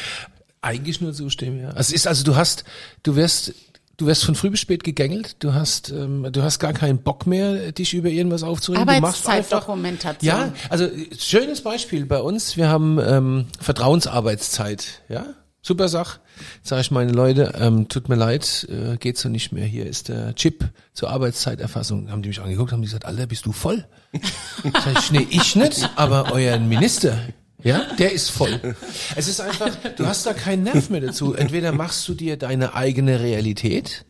eigentlich 0.62 1.00
nur 1.00 1.12
zustimmen. 1.12 1.60
Ja. 1.60 1.70
Also 1.70 1.94
ist 1.94 2.06
also 2.06 2.24
du 2.24 2.34
hast, 2.34 2.64
du 3.02 3.14
wirst, 3.14 3.54
du 3.96 4.06
wirst 4.06 4.24
von 4.24 4.34
früh 4.34 4.50
bis 4.50 4.60
spät 4.60 4.84
gegängelt. 4.84 5.36
Du 5.40 5.54
hast, 5.54 5.90
ähm, 5.90 6.28
du 6.30 6.42
hast 6.42 6.58
gar 6.58 6.72
keinen 6.72 6.98
Bock 6.98 7.26
mehr, 7.26 7.72
dich 7.72 7.94
über 7.94 8.08
irgendwas 8.08 8.42
aufzuregen. 8.42 8.88
Arbeitszeitdokumentation. 8.88 10.28
Ja, 10.28 10.52
also 10.68 10.88
schönes 11.18 11.62
Beispiel 11.62 12.06
bei 12.06 12.20
uns. 12.20 12.56
Wir 12.56 12.68
haben 12.68 12.98
ähm, 12.98 13.46
Vertrauensarbeitszeit. 13.60 15.02
Ja, 15.08 15.26
super 15.62 15.88
Sach. 15.88 16.18
Sag 16.62 16.80
ich 16.80 16.90
meine 16.90 17.12
Leute, 17.12 17.54
ähm, 17.58 17.88
tut 17.88 18.08
mir 18.10 18.14
leid, 18.14 18.68
äh, 18.70 18.98
geht 18.98 19.16
so 19.16 19.30
nicht 19.30 19.52
mehr. 19.52 19.64
Hier 19.64 19.86
ist 19.86 20.08
der 20.08 20.34
Chip 20.34 20.68
zur 20.92 21.10
Arbeitszeiterfassung. 21.10 22.10
Haben 22.10 22.22
die 22.22 22.28
mich 22.28 22.40
angeguckt, 22.40 22.72
haben 22.72 22.82
die 22.82 22.88
gesagt, 22.88 23.06
Alter, 23.06 23.26
bist 23.26 23.46
du 23.46 23.52
voll? 23.52 23.86
Sag 24.62 24.98
ich, 24.98 25.12
nee, 25.12 25.26
ich 25.30 25.56
nicht, 25.56 25.88
aber 25.96 26.32
euer 26.32 26.58
Minister. 26.58 27.18
Ja, 27.66 27.84
der 27.98 28.12
ist 28.12 28.30
voll. 28.30 28.76
Es 29.16 29.26
ist 29.26 29.40
einfach, 29.40 29.70
du 29.96 30.06
hast 30.06 30.24
da 30.24 30.32
keinen 30.32 30.62
Nerv 30.62 30.88
mehr 30.88 31.00
dazu. 31.00 31.34
Entweder 31.34 31.72
machst 31.72 32.06
du 32.06 32.14
dir 32.14 32.36
deine 32.36 32.74
eigene 32.74 33.18
Realität 33.20 34.04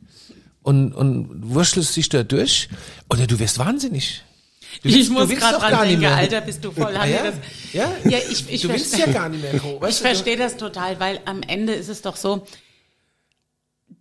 und, 0.62 0.92
und 0.92 1.30
wurschtelst 1.54 1.96
dich 1.96 2.10
da 2.10 2.22
durch, 2.22 2.68
oder 3.08 3.26
du 3.26 3.38
wirst 3.38 3.58
wahnsinnig. 3.58 4.22
Du 4.82 4.88
ich 4.90 4.96
willst- 4.96 5.10
muss 5.10 5.28
gerade 5.30 5.58
dran 5.58 5.88
denken, 5.88 6.00
mehr. 6.00 6.16
Alter, 6.16 6.42
bist 6.42 6.62
du 6.62 6.70
voll. 6.70 6.94
Ah, 6.94 7.06
ja? 7.06 7.32
Ja? 7.72 7.90
ja, 8.04 8.18
ich, 8.30 8.44
ich 8.50 8.60
du 8.60 8.68
willst 8.68 8.96
ja 8.98 9.06
gar 9.06 9.30
nicht 9.30 9.40
mehr, 9.40 9.58
Co. 9.58 9.80
Weißt 9.80 9.98
Ich 9.98 10.02
verstehe 10.02 10.36
das 10.36 10.58
total, 10.58 11.00
weil 11.00 11.20
am 11.24 11.40
Ende 11.42 11.72
ist 11.72 11.88
es 11.88 12.02
doch 12.02 12.16
so, 12.16 12.46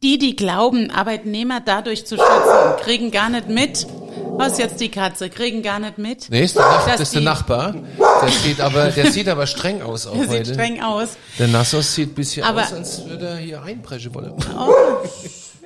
die, 0.04 0.18
die 0.18 0.36
glauben, 0.36 0.92
Arbeitnehmer 0.92 1.62
dadurch 1.62 2.06
zu 2.06 2.18
schützen, 2.18 2.84
kriegen 2.84 3.12
gar 3.12 3.30
nicht 3.30 3.48
mit, 3.48 3.88
was 4.38 4.58
jetzt 4.58 4.80
die 4.80 4.90
Katze, 4.90 5.30
kriegen 5.30 5.62
gar 5.64 5.80
nicht 5.80 5.98
mit. 5.98 6.30
Nee, 6.30 6.44
ist 6.44 6.56
der, 6.56 6.64
Nach 6.64 6.86
das 6.86 7.00
ist 7.02 7.14
der 7.16 7.22
Nachbar. 7.22 7.74
Der 8.22 8.30
sieht 8.30 8.62
aber, 8.62 8.88
der 8.90 9.12
sieht 9.12 9.28
aber 9.28 9.48
streng 9.48 9.82
aus 9.82 10.08
auch 10.08 10.14
Der 10.14 10.22
sieht 10.24 10.30
heute. 10.32 10.54
streng 10.54 10.82
aus. 10.84 11.10
Der 11.40 11.48
Nassos 11.48 11.94
sieht 11.96 12.12
ein 12.12 12.16
bisschen 12.16 12.44
Aber- 12.46 12.64
aus, 12.64 12.74
als 12.74 13.06
würde 13.08 13.28
er 13.28 13.38
hier 13.38 13.62
einbrechen 13.64 14.14
wollen. 14.14 14.34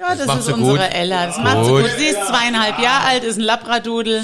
Ja, 0.01 0.15
das, 0.15 0.27
macht 0.27 0.39
ist 0.39 0.47
unsere 0.53 0.77
gut. 0.77 0.79
Ella. 0.93 1.25
Das 1.25 1.37
macht 1.39 1.65
sie 1.65 1.71
Gut. 1.71 1.85
Sie 1.97 2.05
ist 2.05 2.25
zweieinhalb 2.25 2.79
Jahre 2.79 3.05
alt, 3.07 3.23
ist 3.25 3.35
ein 3.37 3.41
Labradudel 3.43 4.23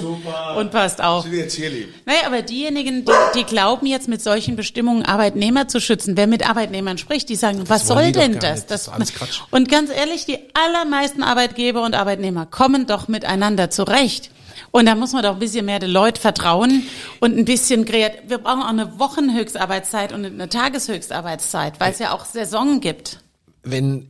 und 0.58 0.72
passt 0.72 1.04
auf. 1.04 1.26
jetzt 1.28 1.54
hier 1.56 1.70
lieb. 1.70 1.94
Naja, 2.06 2.20
aber 2.28 2.44
diejenigen, 2.44 3.04
die, 3.04 3.12
die 3.36 3.44
glauben 3.44 3.86
jetzt 3.86 4.08
mit 4.08 4.24
solchen 4.24 4.56
Bestimmungen 4.56 5.04
Arbeitnehmer 5.04 5.68
zu 5.68 5.82
schützen, 5.82 6.16
wer 6.16 6.28
mit 6.28 6.48
Arbeitnehmern 6.50 6.98
spricht, 6.98 7.28
die 7.28 7.36
sagen, 7.36 7.64
was 7.68 7.90
wollen 7.90 8.14
soll 8.14 8.22
denn 8.22 8.40
das? 8.40 8.66
Das 8.68 8.84
ist 8.84 8.88
alles 8.88 9.14
Quatsch. 9.14 9.42
Und 9.52 9.68
ganz 9.70 9.90
ehrlich, 9.92 10.26
die 10.26 10.38
allermeisten 10.54 11.24
Arbeitgeber 11.24 11.84
und 11.84 11.94
Arbeitnehmer 11.94 12.46
kommen 12.46 12.88
doch 12.88 13.10
miteinander 13.10 13.70
zurecht. 13.70 14.30
Und 14.76 14.88
da 14.88 14.96
muss 14.96 15.14
man 15.14 15.24
doch 15.24 15.36
ein 15.36 15.40
bisschen 15.40 15.66
mehr 15.66 15.80
den 15.80 15.90
Leuten 15.90 16.20
vertrauen 16.20 16.84
und 17.22 17.38
ein 17.38 17.46
bisschen 17.46 17.86
kreativ. 17.86 18.20
Wir 18.28 18.40
brauchen 18.40 18.62
auch 18.62 18.68
eine 18.68 19.00
Wochenhöchstarbeitszeit 19.00 20.12
und 20.12 20.26
eine 20.26 20.50
Tageshöchstarbeitszeit, 20.50 21.80
weil 21.80 21.94
es 21.94 22.00
ja 22.00 22.12
auch 22.12 22.26
Saison 22.26 22.82
gibt. 22.82 23.22
wenn, 23.64 24.10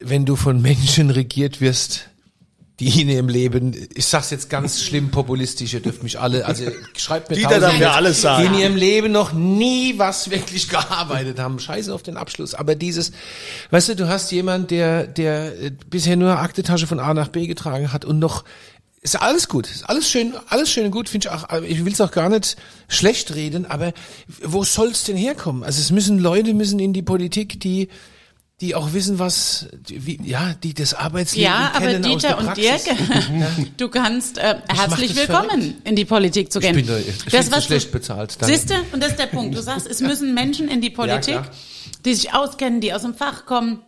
wenn 0.00 0.26
du 0.26 0.34
von 0.34 0.60
Menschen 0.60 1.10
regiert 1.10 1.60
wirst, 1.60 2.08
die 2.80 3.02
in 3.02 3.08
ihrem 3.08 3.28
Leben, 3.28 3.88
ich 3.94 4.06
sag's 4.06 4.30
jetzt 4.30 4.50
ganz 4.50 4.82
schlimm 4.82 5.12
populistisch, 5.12 5.74
ihr 5.74 5.80
dürft 5.80 6.02
mich 6.02 6.18
alle, 6.18 6.44
also 6.44 6.64
schreibt 6.96 7.30
mir 7.30 7.40
darf 7.40 7.60
tausend, 7.60 7.78
mir 7.78 7.92
alles 7.92 8.20
sagen. 8.20 8.42
die 8.42 8.48
in 8.48 8.60
ihrem 8.62 8.76
Leben 8.76 9.12
noch 9.12 9.32
nie 9.32 9.96
was 9.96 10.28
wirklich 10.30 10.68
gearbeitet 10.68 11.38
haben. 11.38 11.60
Scheiße 11.60 11.94
auf 11.94 12.02
den 12.02 12.16
Abschluss. 12.16 12.54
Aber 12.54 12.74
dieses, 12.74 13.12
weißt 13.70 13.90
du, 13.90 13.94
du 13.94 14.08
hast 14.08 14.32
jemand, 14.32 14.72
der, 14.72 15.06
der 15.06 15.52
bisher 15.88 16.16
nur 16.16 16.36
Aktetasche 16.36 16.88
von 16.88 16.98
A 16.98 17.14
nach 17.14 17.28
B 17.28 17.46
getragen 17.46 17.92
hat 17.92 18.04
und 18.04 18.18
noch 18.18 18.42
ist 19.02 19.16
alles 19.20 19.48
gut, 19.48 19.66
ist 19.70 19.88
alles 19.88 20.10
schön, 20.10 20.34
alles 20.48 20.70
schön 20.70 20.84
und 20.86 20.90
gut, 20.90 21.08
finde 21.08 21.28
ich 21.28 21.32
auch, 21.32 21.62
ich 21.62 21.84
will 21.84 21.92
es 21.92 22.00
auch 22.00 22.10
gar 22.10 22.28
nicht 22.28 22.56
schlecht 22.88 23.34
reden, 23.34 23.64
aber 23.66 23.92
wo 24.42 24.62
soll's 24.64 25.04
denn 25.04 25.16
herkommen? 25.16 25.62
Also 25.64 25.80
es 25.80 25.90
müssen 25.90 26.18
Leute 26.18 26.52
müssen 26.52 26.78
in 26.78 26.92
die 26.92 27.02
Politik, 27.02 27.60
die 27.60 27.88
die 28.60 28.74
auch 28.74 28.92
wissen, 28.92 29.18
was, 29.18 29.68
wie, 29.88 30.20
ja, 30.22 30.52
die 30.62 30.74
das 30.74 30.92
Arbeitsleben 30.92 31.44
Ja, 31.50 31.72
aber 31.74 31.86
kennen 31.86 32.04
aus 32.04 32.20
der 32.20 32.30
Dieter 32.32 32.38
und 32.38 32.44
Praxis. 32.44 32.84
Dirk, 32.84 32.96
du 33.78 33.88
kannst 33.88 34.36
äh, 34.36 34.56
herzlich 34.68 35.14
das 35.14 35.16
willkommen 35.16 35.48
verrückt. 35.48 35.88
in 35.88 35.96
die 35.96 36.04
Politik 36.04 36.52
zu 36.52 36.60
gehen. 36.60 36.74
bin 36.74 36.86
da- 36.86 36.98
ich 36.98 37.24
bin 37.24 37.42
zu 37.42 37.52
was 37.52 37.64
schlecht 37.64 37.88
du, 37.88 37.92
bezahlt, 37.92 38.36
danke. 38.38 38.54
Siehste, 38.54 38.74
und 38.92 39.02
das 39.02 39.12
ist 39.12 39.18
der 39.18 39.28
Punkt. 39.28 39.56
Du 39.56 39.62
sagst, 39.62 39.86
es 39.86 40.02
müssen 40.02 40.34
Menschen 40.34 40.68
in 40.68 40.82
die 40.82 40.90
Politik, 40.90 41.36
klar. 41.36 41.50
die 42.04 42.12
sich 42.12 42.34
auskennen, 42.34 42.82
die 42.82 42.92
aus 42.92 43.00
dem 43.00 43.14
Fach 43.14 43.46
kommen, 43.46 43.80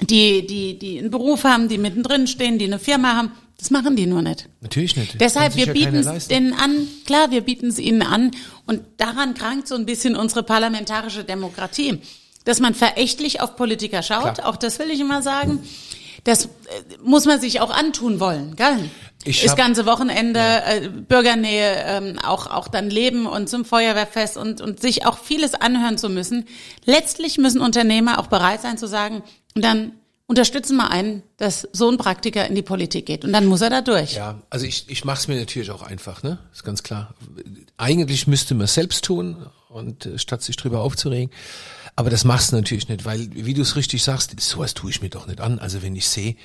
die, 0.00 0.46
die, 0.46 0.78
die 0.78 0.98
einen 0.98 1.10
Beruf 1.10 1.44
haben, 1.44 1.68
die 1.68 1.76
mittendrin 1.76 2.26
stehen, 2.26 2.58
die 2.58 2.64
eine 2.64 2.78
Firma 2.78 3.14
haben. 3.14 3.32
Das 3.62 3.70
machen 3.70 3.94
die 3.94 4.06
nur 4.06 4.22
nicht. 4.22 4.48
Natürlich 4.60 4.96
nicht. 4.96 5.20
Deshalb, 5.20 5.54
wir 5.54 5.66
ja 5.66 5.72
bieten 5.72 5.94
es 5.94 6.26
denen 6.26 6.52
an, 6.52 6.88
klar, 7.06 7.30
wir 7.30 7.42
bieten 7.42 7.68
es 7.68 7.78
ihnen 7.78 8.02
an 8.02 8.32
und 8.66 8.82
daran 8.96 9.34
krankt 9.34 9.68
so 9.68 9.76
ein 9.76 9.86
bisschen 9.86 10.16
unsere 10.16 10.42
parlamentarische 10.42 11.22
Demokratie, 11.22 12.00
dass 12.44 12.58
man 12.58 12.74
verächtlich 12.74 13.40
auf 13.40 13.54
Politiker 13.54 14.02
schaut, 14.02 14.34
Klar. 14.34 14.48
auch 14.48 14.56
das 14.56 14.80
will 14.80 14.90
ich 14.90 14.98
immer 14.98 15.22
sagen. 15.22 15.60
Das 16.24 16.46
äh, 16.46 16.48
muss 17.04 17.24
man 17.24 17.40
sich 17.40 17.60
auch 17.60 17.70
antun 17.70 18.18
wollen, 18.18 18.56
gell? 18.56 18.90
Ich 19.22 19.44
das 19.44 19.54
ganze 19.54 19.86
Wochenende 19.86 20.40
äh, 20.40 20.88
Bürgernähe, 20.88 21.84
ähm, 21.86 22.18
auch 22.18 22.48
auch 22.48 22.66
dann 22.66 22.90
leben 22.90 23.26
und 23.26 23.48
zum 23.48 23.64
Feuerwehrfest 23.64 24.36
und 24.36 24.60
und 24.60 24.80
sich 24.80 25.06
auch 25.06 25.18
vieles 25.18 25.54
anhören 25.54 25.98
zu 25.98 26.08
müssen. 26.08 26.46
Letztlich 26.84 27.38
müssen 27.38 27.60
Unternehmer 27.60 28.18
auch 28.18 28.26
bereit 28.26 28.60
sein 28.62 28.76
zu 28.76 28.88
sagen, 28.88 29.22
und 29.54 29.64
dann 29.64 29.92
unterstützen 30.32 30.78
wir 30.78 30.90
einen, 30.90 31.22
dass 31.36 31.68
so 31.74 31.90
ein 31.90 31.98
Praktiker 31.98 32.46
in 32.46 32.54
die 32.54 32.62
Politik 32.62 33.04
geht 33.04 33.22
und 33.22 33.34
dann 33.34 33.44
muss 33.44 33.60
er 33.60 33.68
da 33.68 33.82
durch. 33.82 34.14
Ja, 34.14 34.40
also 34.48 34.64
ich, 34.64 34.88
ich 34.88 35.04
mache 35.04 35.18
es 35.18 35.28
mir 35.28 35.38
natürlich 35.38 35.70
auch 35.70 35.82
einfach, 35.82 36.22
ne? 36.22 36.38
Ist 36.54 36.64
ganz 36.64 36.82
klar. 36.82 37.14
Eigentlich 37.76 38.26
müsste 38.26 38.54
man 38.54 38.64
es 38.64 38.72
selbst 38.72 39.04
tun 39.04 39.44
und 39.68 40.06
äh, 40.06 40.18
statt 40.18 40.42
sich 40.42 40.56
drüber 40.56 40.80
aufzuregen. 40.80 41.30
Aber 41.96 42.08
das 42.08 42.24
machst 42.24 42.50
du 42.50 42.56
natürlich 42.56 42.88
nicht, 42.88 43.04
weil, 43.04 43.28
wie 43.34 43.52
du 43.52 43.60
es 43.60 43.76
richtig 43.76 44.02
sagst, 44.02 44.40
sowas 44.40 44.72
tue 44.72 44.88
ich 44.88 45.02
mir 45.02 45.10
doch 45.10 45.26
nicht 45.26 45.42
an. 45.42 45.58
Also 45.58 45.82
wenn 45.82 45.94
ich 45.94 46.08
sehe, 46.08 46.36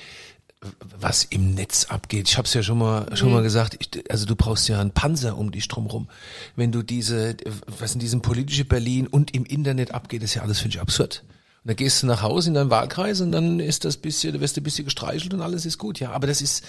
was 1.00 1.24
im 1.24 1.54
Netz 1.54 1.86
abgeht. 1.86 2.28
Ich 2.28 2.36
habe 2.36 2.44
es 2.44 2.52
ja 2.52 2.62
schon 2.62 2.76
mal 2.76 3.16
schon 3.16 3.32
mal 3.32 3.42
gesagt. 3.42 3.78
Ich, 3.78 4.10
also 4.10 4.26
du 4.26 4.36
brauchst 4.36 4.68
ja 4.68 4.82
einen 4.82 4.90
Panzer 4.90 5.38
um 5.38 5.50
dich 5.50 5.66
drumherum. 5.66 6.10
Wenn 6.56 6.72
du 6.72 6.82
diese, 6.82 7.38
was 7.66 7.94
in 7.94 8.00
diesem 8.00 8.20
politische 8.20 8.66
Berlin 8.66 9.06
und 9.06 9.34
im 9.34 9.46
Internet 9.46 9.94
abgeht, 9.94 10.22
ist 10.22 10.34
ja 10.34 10.42
alles 10.42 10.58
finde 10.60 10.76
ich 10.76 10.80
absurd. 10.82 11.24
Und 11.68 11.72
dann 11.72 11.76
gehst 11.84 12.02
du 12.02 12.06
nach 12.06 12.22
Hause 12.22 12.48
in 12.48 12.54
deinen 12.54 12.70
Wahlkreis 12.70 13.20
und 13.20 13.30
dann 13.30 13.60
ist 13.60 13.84
das 13.84 13.98
bisschen, 13.98 14.32
du 14.32 14.40
wirst 14.40 14.56
ein 14.56 14.62
bisschen 14.62 14.86
gestreichelt 14.86 15.34
und 15.34 15.42
alles 15.42 15.66
ist 15.66 15.76
gut, 15.76 16.00
ja. 16.00 16.12
Aber 16.12 16.26
das 16.26 16.40
ist 16.40 16.64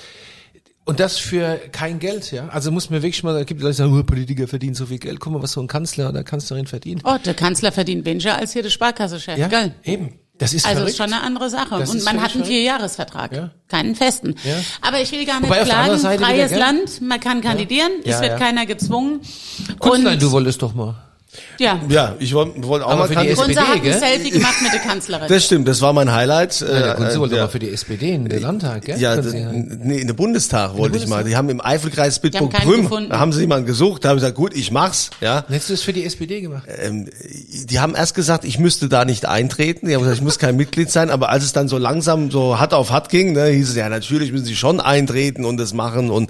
und 0.84 1.00
das 1.00 1.18
für 1.18 1.56
kein 1.72 2.00
Geld, 2.00 2.34
ja. 2.34 2.50
Also 2.50 2.70
muss 2.70 2.89
man 2.89 3.01
wirklich 3.01 3.24
mal, 3.24 3.34
da 3.34 3.46
gibt 3.46 3.62
es 3.62 3.63
Leute, 3.63 3.75
die 3.75 3.77
sagen, 3.77 3.98
oh, 3.98 4.03
Politiker 4.03 4.46
verdienen 4.50 4.75
so 4.75 4.88
viel 4.88 4.98
Geld. 5.00 5.22
Guck 5.22 5.32
mal, 5.32 5.41
was 5.41 5.53
so 5.53 5.62
ein 5.62 5.68
Kanzler 5.68 6.10
oder 6.10 6.25
Kanzlerin 6.25 6.68
verdient. 6.68 7.03
Oh, 7.06 7.15
der 7.24 7.34
Kanzler 7.34 7.72
verdient 7.72 8.03
weniger 8.06 8.38
als 8.38 8.51
hier 8.51 8.62
der 8.62 8.72
Sparkassechef, 8.72 9.38
ja, 9.38 9.48
gell? 9.48 9.74
eben. 9.86 10.20
Das 10.38 10.53
ist 10.53 10.65
Also 10.65 10.79
verrückt. 10.79 10.91
ist 10.91 10.98
schon 10.98 11.13
eine 11.13 11.22
andere 11.24 11.50
Sache. 11.50 11.79
Das 11.79 11.91
und 11.91 12.03
man 12.03 12.22
hat 12.22 12.36
einen. 12.36 12.44
Vierjahresvertrag, 12.44 13.32
Ja. 13.34 13.51
keinen 13.70 13.96
festen. 13.96 14.36
Ja. 14.44 14.56
Aber 14.82 15.00
ich 15.01 15.12
will 15.13 15.25
gar 15.25 15.39
nicht 15.39 15.50
Wobei 15.50 15.63
klagen, 15.63 15.98
wieder, 15.98 16.18
freies 16.18 16.50
gell? 16.50 16.60
Land, 16.60 17.01
man 17.01 17.20
kann 17.22 17.39
kandidieren, 17.39 17.91
Ja, 18.03 18.15
es 18.15 18.22
wird 18.22 18.38
keiner 18.38 18.65
gezwungen. 18.65 19.22
Kunstlein, 19.79 20.15
und 20.15 20.22
du 20.22 20.32
wolltest 20.32 20.62
doch 20.62 20.74
mal. 20.74 20.96
Ja, 21.60 21.80
Ja, 21.89 22.16
ich 22.20 22.34
wollte 22.34 22.63
wollt 22.68 22.84
auch 22.84 22.89
Aber 22.89 23.01
mal 23.01 23.08
für 23.08 23.16
die 23.22 23.30
SPD, 23.30 23.56
hat 23.60 23.75
ein 23.75 23.82
gell? 23.84 24.00
Selfie 24.00 24.30
gemacht 24.32 24.56
mit 24.62 24.74
der 24.74 24.80
Kanzlerin. 24.80 25.28
Das 25.28 25.46
stimmt, 25.46 25.68
das 25.68 25.82
war 25.82 25.94
mein 25.94 26.12
Highlight. 26.12 26.62
Ja, 26.62 26.94
Kunze 26.96 27.12
äh, 27.13 27.20
wollte 27.20 27.36
der- 27.36 27.44
aber 27.44 27.51
für 27.51 27.60
die 27.60 27.70
SPD 27.70 28.13
in 28.13 28.28
den 28.28 28.42
Landtag, 28.42 28.86
gell? 28.86 29.00
Ja, 29.00 29.16
das, 29.16 29.32
Sie 29.32 29.38
ja- 29.39 29.51
nee, 29.51 30.00
in 30.00 30.08
den 30.08 30.16
Bundestag 30.16 30.75
wollte 30.78 30.98
ich 30.98 31.08
mal. 31.08 31.24
Die 31.24 31.36
haben 31.36 31.50
im 31.50 31.62
Eifelkreis 31.62 32.16
haben 32.16 32.22
Bitburg-Prüm, 32.24 32.82
gefunden. 32.84 33.10
da 33.10 33.20
haben 33.20 33.34
sie 33.34 33.42
jemanden 33.42 33.66
gesucht, 33.66 34.04
da 34.06 34.10
habe 34.10 34.18
ich 34.18 34.22
gesagt, 34.24 34.38
gut, 34.38 34.56
ich 34.56 34.72
mach's, 34.72 35.10
ja. 35.22 35.44
Hättest 35.48 35.70
du 35.70 35.74
das 35.74 35.82
für 35.84 35.94
die 35.94 36.06
SPD 36.06 36.42
gemacht? 36.42 36.63
Ähm, 36.82 37.08
die 37.66 37.80
haben 37.80 37.96
erst 37.96 38.16
gesagt, 38.16 38.46
ich 38.46 38.60
müsste 38.60 38.89
da 38.89 39.06
nicht 39.06 39.25
eintreten. 39.28 39.88
Die 39.88 39.94
haben 39.96 40.01
gesagt, 40.01 40.18
ich 40.18 40.24
muss 40.24 40.39
kein 40.39 40.56
Mitglied 40.56 40.89
sein. 40.89 41.10
Aber 41.10 41.30
als 41.30 41.44
es 41.44 41.54
dann 41.54 41.68
so 41.68 41.78
langsam 41.78 42.32
so 42.32 42.60
hart 42.60 42.74
auf 42.74 42.92
hart 42.92 43.10
ging, 43.10 43.34
ne, 43.34 43.46
hieß 43.48 43.70
es 43.70 43.75
ja, 43.75 43.89
natürlich 43.89 44.32
müssen 44.32 44.46
sie 44.46 44.56
schon 44.56 44.80
eintreten 44.80 45.46
und 45.46 45.58
das 45.58 45.74
machen. 45.74 46.10
Und, 46.10 46.30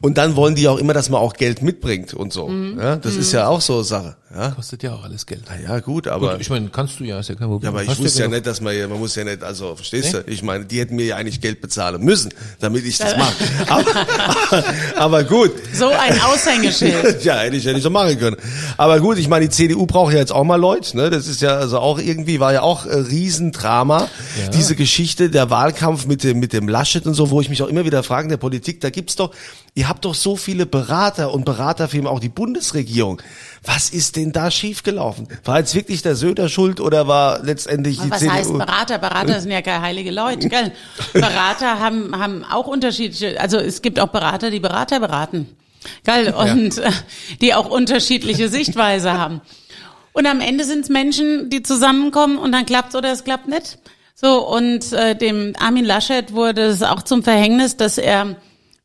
und 0.00 0.18
dann 0.18 0.36
wollen 0.36 0.54
die 0.54 0.68
auch 0.68 0.78
immer, 0.78 0.92
dass 0.94 1.08
man 1.10 1.20
auch 1.20 1.34
Geld 1.34 1.62
mitbringt 1.62 2.14
und 2.14 2.32
so. 2.32 2.48
Mhm. 2.48 2.78
Ja, 2.80 2.96
das 2.96 3.16
ist 3.16 3.32
ja 3.32 3.46
auch 3.48 3.60
so 3.60 3.74
eine 3.76 3.84
Sache. 3.84 4.16
Ja, 4.34 4.50
Kostet 4.70 4.84
ja 4.84 4.94
auch 4.94 5.02
alles 5.02 5.26
Geld. 5.26 5.42
Na 5.48 5.58
ja 5.58 5.80
gut, 5.80 6.06
aber... 6.06 6.30
Gut, 6.30 6.42
ich 6.42 6.48
meine, 6.48 6.68
kannst 6.68 7.00
du 7.00 7.04
ja, 7.04 7.18
ist 7.18 7.28
ja 7.28 7.34
kein 7.34 7.48
Problem. 7.48 7.74
ja, 7.74 7.80
aber 7.80 7.82
ich 7.82 7.98
wusste 7.98 8.20
ja 8.20 8.26
genug. 8.26 8.34
nicht, 8.34 8.46
dass 8.46 8.60
man, 8.60 8.78
ja- 8.78 8.86
man 8.86 9.00
muss 9.00 9.16
ja 9.16 9.24
nicht, 9.24 9.42
also, 9.42 9.74
verstehst 9.74 10.14
du? 10.14 10.22
Ich 10.28 10.44
meine, 10.44 10.64
die 10.64 10.78
hätten 10.78 10.94
mir 10.94 11.06
ja 11.06 11.16
eigentlich 11.16 11.40
Geld 11.40 11.60
bezahlen 11.60 12.00
müssen, 12.04 12.32
damit 12.60 12.84
ich 12.84 12.96
das 12.96 13.16
mache. 13.16 13.34
Aber, 13.66 14.64
aber 14.96 15.24
gut. 15.24 15.50
so 15.74 15.88
ein 15.88 16.20
Aushängeschild. 16.20 17.24
Ja, 17.24 17.40
hätte 17.40 17.56
ich 17.56 17.64
ja 17.64 17.72
nicht 17.72 17.82
so 17.82 17.90
machen 17.90 18.16
können. 18.18 18.36
Aber 18.76 19.00
gut, 19.00 19.18
ich 19.18 19.26
meine, 19.28 19.46
die 19.46 19.50
CDU 19.50 19.86
braucht 19.86 20.12
ja 20.12 20.20
jetzt 20.20 20.30
auch 20.32 20.44
mal 20.44 20.54
Leute, 20.56 20.96
ne? 20.96 21.10
Das 21.10 21.26
ist 21.26 21.40
ja 21.40 21.56
also 21.56 21.80
auch 21.80 21.98
irgendwie, 21.98 22.38
war 22.38 22.52
ja 22.52 22.62
auch 22.62 22.86
äh, 22.86 22.94
Riesendrama. 22.94 24.08
Diese 24.54 24.76
Geschichte, 24.76 25.30
der 25.30 25.50
Wahlkampf 25.50 26.06
mit 26.06 26.22
dem, 26.22 26.38
mit 26.38 26.52
dem 26.52 26.68
Laschet 26.68 27.06
und 27.06 27.14
so, 27.14 27.30
wo 27.30 27.40
ich 27.40 27.48
mich 27.48 27.62
auch 27.62 27.68
immer 27.68 27.84
wieder 27.84 28.02
frage, 28.02 28.24
in 28.24 28.30
der 28.30 28.36
Politik, 28.36 28.80
da 28.80 28.90
gibt's 28.90 29.16
doch, 29.16 29.32
ihr 29.74 29.88
habt 29.88 30.04
doch 30.04 30.14
so 30.14 30.36
viele 30.36 30.66
Berater 30.66 31.32
und 31.32 31.44
Beraterfirmen, 31.44 32.06
auch 32.08 32.20
die 32.20 32.28
Bundesregierung. 32.28 33.20
Was 33.64 33.90
ist 33.90 34.16
denn 34.16 34.32
da 34.32 34.50
schiefgelaufen? 34.50 35.28
War 35.44 35.58
jetzt 35.58 35.74
wirklich 35.74 36.00
der 36.02 36.16
Söder 36.16 36.48
schuld 36.48 36.80
oder 36.80 37.06
war 37.08 37.42
letztendlich 37.42 37.98
die 38.00 38.10
Was 38.10 38.20
CDU? 38.20 38.32
heißt 38.32 38.52
Berater? 38.52 38.98
Berater 38.98 39.40
sind 39.40 39.50
ja 39.50 39.60
keine 39.62 39.82
heilige 39.82 40.10
Leute, 40.10 40.48
gell? 40.48 40.72
Berater 41.12 41.78
haben, 41.78 42.18
haben 42.18 42.44
auch 42.44 42.66
unterschiedliche, 42.66 43.38
also 43.40 43.58
es 43.58 43.82
gibt 43.82 44.00
auch 44.00 44.08
Berater, 44.08 44.50
die 44.50 44.60
Berater 44.60 44.98
beraten. 44.98 45.46
Gell? 46.04 46.32
Und 46.32 46.78
äh, 46.78 46.90
die 47.40 47.54
auch 47.54 47.68
unterschiedliche 47.68 48.48
Sichtweise 48.48 49.12
haben. 49.12 49.40
Und 50.12 50.26
am 50.26 50.40
Ende 50.40 50.64
sind 50.64 50.84
es 50.84 50.88
Menschen, 50.88 51.50
die 51.50 51.62
zusammenkommen 51.62 52.38
und 52.38 52.52
dann 52.52 52.66
klappt's 52.66 52.94
oder 52.94 53.12
es 53.12 53.24
klappt 53.24 53.48
nicht. 53.48 53.78
So, 54.14 54.46
und 54.46 54.92
äh, 54.92 55.14
dem 55.16 55.54
Armin 55.58 55.84
Laschet 55.84 56.32
wurde 56.32 56.62
es 56.62 56.82
auch 56.82 57.02
zum 57.02 57.22
Verhängnis, 57.22 57.76
dass 57.76 57.96
er 57.96 58.36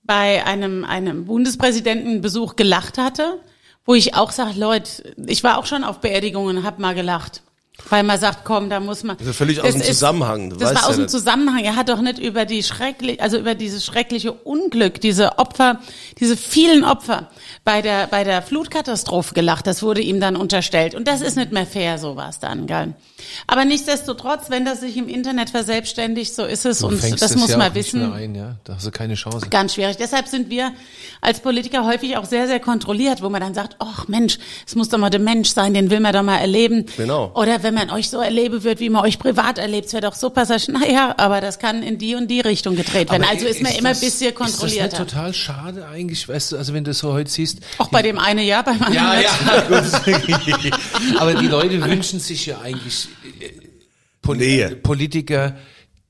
bei 0.03 0.45
einem, 0.45 0.85
einem 0.85 1.25
Bundespräsidentenbesuch 1.25 2.55
gelacht 2.55 2.97
hatte, 2.97 3.39
wo 3.85 3.93
ich 3.93 4.15
auch 4.15 4.31
sage, 4.31 4.59
Leute, 4.59 5.13
ich 5.27 5.43
war 5.43 5.57
auch 5.57 5.65
schon 5.65 5.83
auf 5.83 5.99
Beerdigungen 5.99 6.57
und 6.57 6.63
hab 6.63 6.79
mal 6.79 6.95
gelacht. 6.95 7.41
Weil 7.89 8.03
man 8.03 8.17
sagt, 8.17 8.45
komm, 8.45 8.69
da 8.69 8.79
muss 8.79 9.03
man. 9.03 9.17
Also 9.19 9.33
völlig 9.33 9.59
aus 9.59 9.65
Das 9.65 9.75
dem 9.75 9.83
Zusammenhang, 9.83 10.49
du 10.49 10.55
Das 10.55 10.73
war 10.75 10.81
ja 10.83 10.87
aus 10.87 10.95
dem. 10.95 11.09
Zusammenhang. 11.09 11.65
Er 11.65 11.75
hat 11.75 11.89
doch 11.89 11.99
nicht 11.99 12.19
über 12.19 12.45
die 12.45 12.63
schrecklich, 12.63 13.21
also 13.21 13.37
über 13.37 13.53
dieses 13.53 13.85
schreckliche 13.85 14.31
Unglück, 14.31 15.01
diese 15.01 15.37
Opfer, 15.39 15.81
diese 16.19 16.37
vielen 16.37 16.85
Opfer 16.85 17.29
bei 17.65 17.81
der 17.81 18.07
bei 18.07 18.23
der 18.23 18.41
Flutkatastrophe 18.43 19.33
gelacht. 19.33 19.65
Das 19.67 19.81
wurde 19.83 19.99
ihm 19.99 20.19
dann 20.21 20.35
unterstellt 20.35 20.95
und 20.95 21.07
das 21.07 21.21
ist 21.21 21.35
nicht 21.35 21.51
mehr 21.51 21.65
fair, 21.65 21.97
sowas 21.97 22.39
dann, 22.39 22.67
gell? 22.67 22.93
Aber 23.47 23.65
nichtsdestotrotz, 23.65 24.49
wenn 24.49 24.63
das 24.65 24.81
sich 24.81 24.95
im 24.97 25.07
Internet 25.09 25.49
verselbstständigt, 25.49 26.33
so 26.33 26.45
ist 26.45 26.65
es 26.65 26.79
Du 26.79 26.87
und 26.87 27.21
das 27.21 27.35
muss 27.35 27.49
ja 27.49 27.57
man 27.57 27.73
wissen. 27.73 28.13
Ein, 28.13 28.35
ja? 28.35 28.55
Da 28.63 28.75
hast 28.75 28.85
du 28.85 28.91
keine 28.91 29.15
Chance. 29.15 29.47
Ganz 29.49 29.73
schwierig. 29.73 29.97
Deshalb 29.97 30.27
sind 30.27 30.49
wir 30.51 30.71
als 31.21 31.39
Politiker 31.39 31.85
häufig 31.85 32.17
auch 32.17 32.25
sehr, 32.25 32.45
sehr 32.47 32.59
kontrolliert, 32.59 33.23
wo 33.23 33.29
man 33.29 33.41
dann 33.41 33.55
sagt, 33.55 33.77
ach 33.79 34.07
Mensch, 34.07 34.37
es 34.67 34.75
muss 34.75 34.89
doch 34.89 34.99
mal 34.99 35.09
der 35.09 35.19
Mensch 35.19 35.49
sein, 35.49 35.73
den 35.73 35.89
will 35.89 35.99
man 35.99 36.13
doch 36.13 36.21
mal 36.23 36.37
erleben. 36.37 36.85
Genau. 36.97 37.31
Oder 37.33 37.63
wenn 37.63 37.73
man 37.73 37.89
euch 37.89 38.09
so 38.11 38.19
erleben 38.19 38.63
wird, 38.63 38.79
wie 38.79 38.89
man 38.89 39.03
euch 39.03 39.17
privat 39.17 39.57
erlebt, 39.57 39.87
es 39.87 39.93
wäre 39.93 40.03
doch 40.03 40.13
super, 40.15 40.45
sag 40.45 40.57
ich, 40.57 40.67
naja, 40.67 41.15
aber 41.17 41.41
das 41.41 41.57
kann 41.57 41.81
in 41.81 41.97
die 41.97 42.13
und 42.13 42.29
die 42.29 42.41
Richtung 42.41 42.75
gedreht 42.75 43.09
werden. 43.09 43.23
Aber 43.23 43.31
Also 43.31 43.47
ist 43.47 43.61
man 43.63 43.71
immer 43.71 43.89
ein 43.89 43.93
das- 43.95 44.01
bisschen 44.01 44.33
Ist 44.35 44.61
das 44.61 44.71
nicht 44.71 44.95
total 44.95 45.33
schade 45.33 45.87
eigentlich, 45.87 46.29
weißt 46.29 46.51
du, 46.51 46.57
also 46.57 46.73
wenn 46.75 46.83
du 46.83 46.91
es 46.91 46.99
so 46.99 47.11
heute 47.13 47.31
siehst. 47.31 47.54
Auch 47.77 47.89
bei 47.89 48.01
dem 48.01 48.17
einen 48.19 48.45
ja, 48.45 48.61
beim 48.61 48.81
anderen 48.81 48.93
Ja, 48.93 49.15
nicht. 49.15 49.29
ja, 49.47 49.61
gut. 50.71 50.79
Aber 51.19 51.33
die 51.35 51.47
Leute 51.47 51.83
wünschen 51.83 52.19
sich 52.19 52.45
ja 52.45 52.59
eigentlich 52.61 53.07
äh, 53.39 53.49
Poli 54.21 54.39
Nähe. 54.39 54.75
Politiker, 54.75 55.55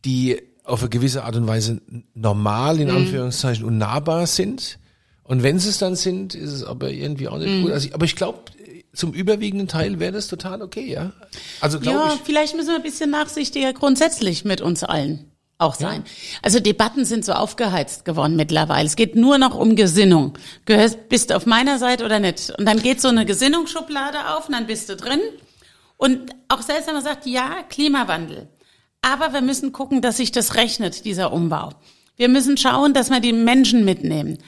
die 0.05 0.41
auf 0.63 0.81
eine 0.81 0.89
gewisse 0.89 1.23
Art 1.23 1.35
und 1.35 1.47
Weise 1.47 1.81
normal, 2.13 2.79
in 2.79 2.89
Anführungszeichen, 2.89 3.65
und 3.65 3.77
nahbar 3.77 4.25
sind. 4.27 4.79
Und 5.23 5.43
wenn 5.43 5.59
sie 5.59 5.69
es 5.69 5.77
dann 5.79 5.95
sind, 5.95 6.33
ist 6.35 6.51
es 6.51 6.63
aber 6.63 6.91
irgendwie 6.91 7.27
auch 7.27 7.37
nicht 7.37 7.61
gut. 7.61 7.71
Also, 7.71 7.87
ich- 7.87 7.93
aber 7.93 8.05
ich 8.05 8.15
glaube, 8.15 8.39
zum 8.93 9.13
überwiegenden 9.13 9.67
Teil 9.67 9.99
wäre 9.99 10.13
das 10.13 10.27
total 10.27 10.61
okay, 10.61 10.91
ja. 10.91 11.11
Also 11.61 11.79
glaube 11.79 11.97
Ja, 11.97 12.13
ich. 12.15 12.21
vielleicht 12.23 12.55
müssen 12.55 12.69
wir 12.69 12.75
ein 12.77 12.83
bisschen 12.83 13.09
nachsichtiger 13.11 13.73
grundsätzlich 13.73 14.45
mit 14.45 14.61
uns 14.61 14.83
allen 14.83 15.31
auch 15.57 15.75
sein. 15.75 16.03
Also 16.41 16.59
Debatten 16.59 17.05
sind 17.05 17.23
so 17.23 17.33
aufgeheizt 17.33 18.03
geworden 18.03 18.35
mittlerweile. 18.35 18.85
Es 18.85 18.95
geht 18.95 19.15
nur 19.15 19.37
noch 19.37 19.55
um 19.55 19.75
Gesinnung. 19.75 20.37
Gehörst, 20.65 21.07
bist 21.07 21.29
du 21.29 21.35
auf 21.35 21.45
meiner 21.45 21.79
Seite 21.79 22.03
oder 22.03 22.19
nicht? 22.19 22.51
Und 22.57 22.65
dann 22.65 22.81
geht 22.81 23.01
so 23.01 23.07
eine 23.07 23.25
Gesinnungsschublade 23.25 24.35
auf 24.35 24.47
und 24.47 24.53
dann 24.53 24.67
bist 24.67 24.89
du 24.89 24.95
drin. 24.95 25.21
Und 25.97 26.31
auch 26.49 26.61
selbst 26.61 26.87
wenn 26.87 26.95
man 26.95 27.03
sagt, 27.03 27.25
ja, 27.25 27.63
Klimawandel. 27.69 28.49
Aber 29.01 29.33
wir 29.33 29.41
müssen 29.41 29.71
gucken, 29.71 30.01
dass 30.01 30.17
sich 30.17 30.31
das 30.31 30.55
rechnet, 30.55 31.05
dieser 31.05 31.31
Umbau. 31.31 31.71
Wir 32.17 32.27
müssen 32.27 32.57
schauen, 32.57 32.93
dass 32.93 33.09
wir 33.09 33.19
die 33.19 33.33
Menschen 33.33 33.85
mitnehmen. 33.85 34.39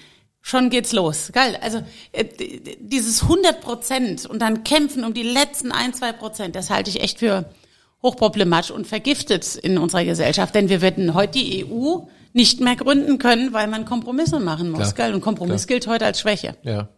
Schon 0.42 0.70
geht's 0.70 0.94
los. 0.94 1.32
Geil. 1.34 1.58
Also 1.62 1.84
äh, 2.12 2.26
dieses 2.80 3.24
100 3.24 3.62
Prozent 3.62 4.26
und 4.26 4.42
dann 4.42 4.64
kämpfen 4.64 5.04
um 5.04 5.14
die 5.14 5.24
letzten 5.24 5.72
ein, 5.72 5.94
zwei 5.94 6.12
Prozent, 6.12 6.56
das 6.56 6.70
halte 6.70 6.90
ich 6.90 7.02
echt 7.02 7.20
für 7.20 7.50
hochproblematisch 8.04 8.72
und 8.72 8.88
vergiftet 8.88 9.56
in 9.56 9.78
unserer 9.78 10.06
Gesellschaft. 10.06 10.54
Denn 10.56 10.70
wir 10.70 10.82
werden 10.82 11.14
heute 11.14 11.40
die 11.40 11.66
EU 11.66 12.00
nicht 12.34 12.62
mehr 12.62 12.76
gründen 12.76 13.18
können, 13.18 13.54
weil 13.54 13.68
man 13.68 13.86
Kompromisse 13.86 14.40
machen 14.40 14.70
muss. 14.70 14.94
Klar. 14.94 15.08
Geil. 15.08 15.14
Und 15.16 15.22
Kompromiss 15.22 15.68
gilt 15.68 15.88
heute 15.88 16.06
als 16.06 16.20
Schwäche. 16.20 16.56
Ja. 16.64 16.90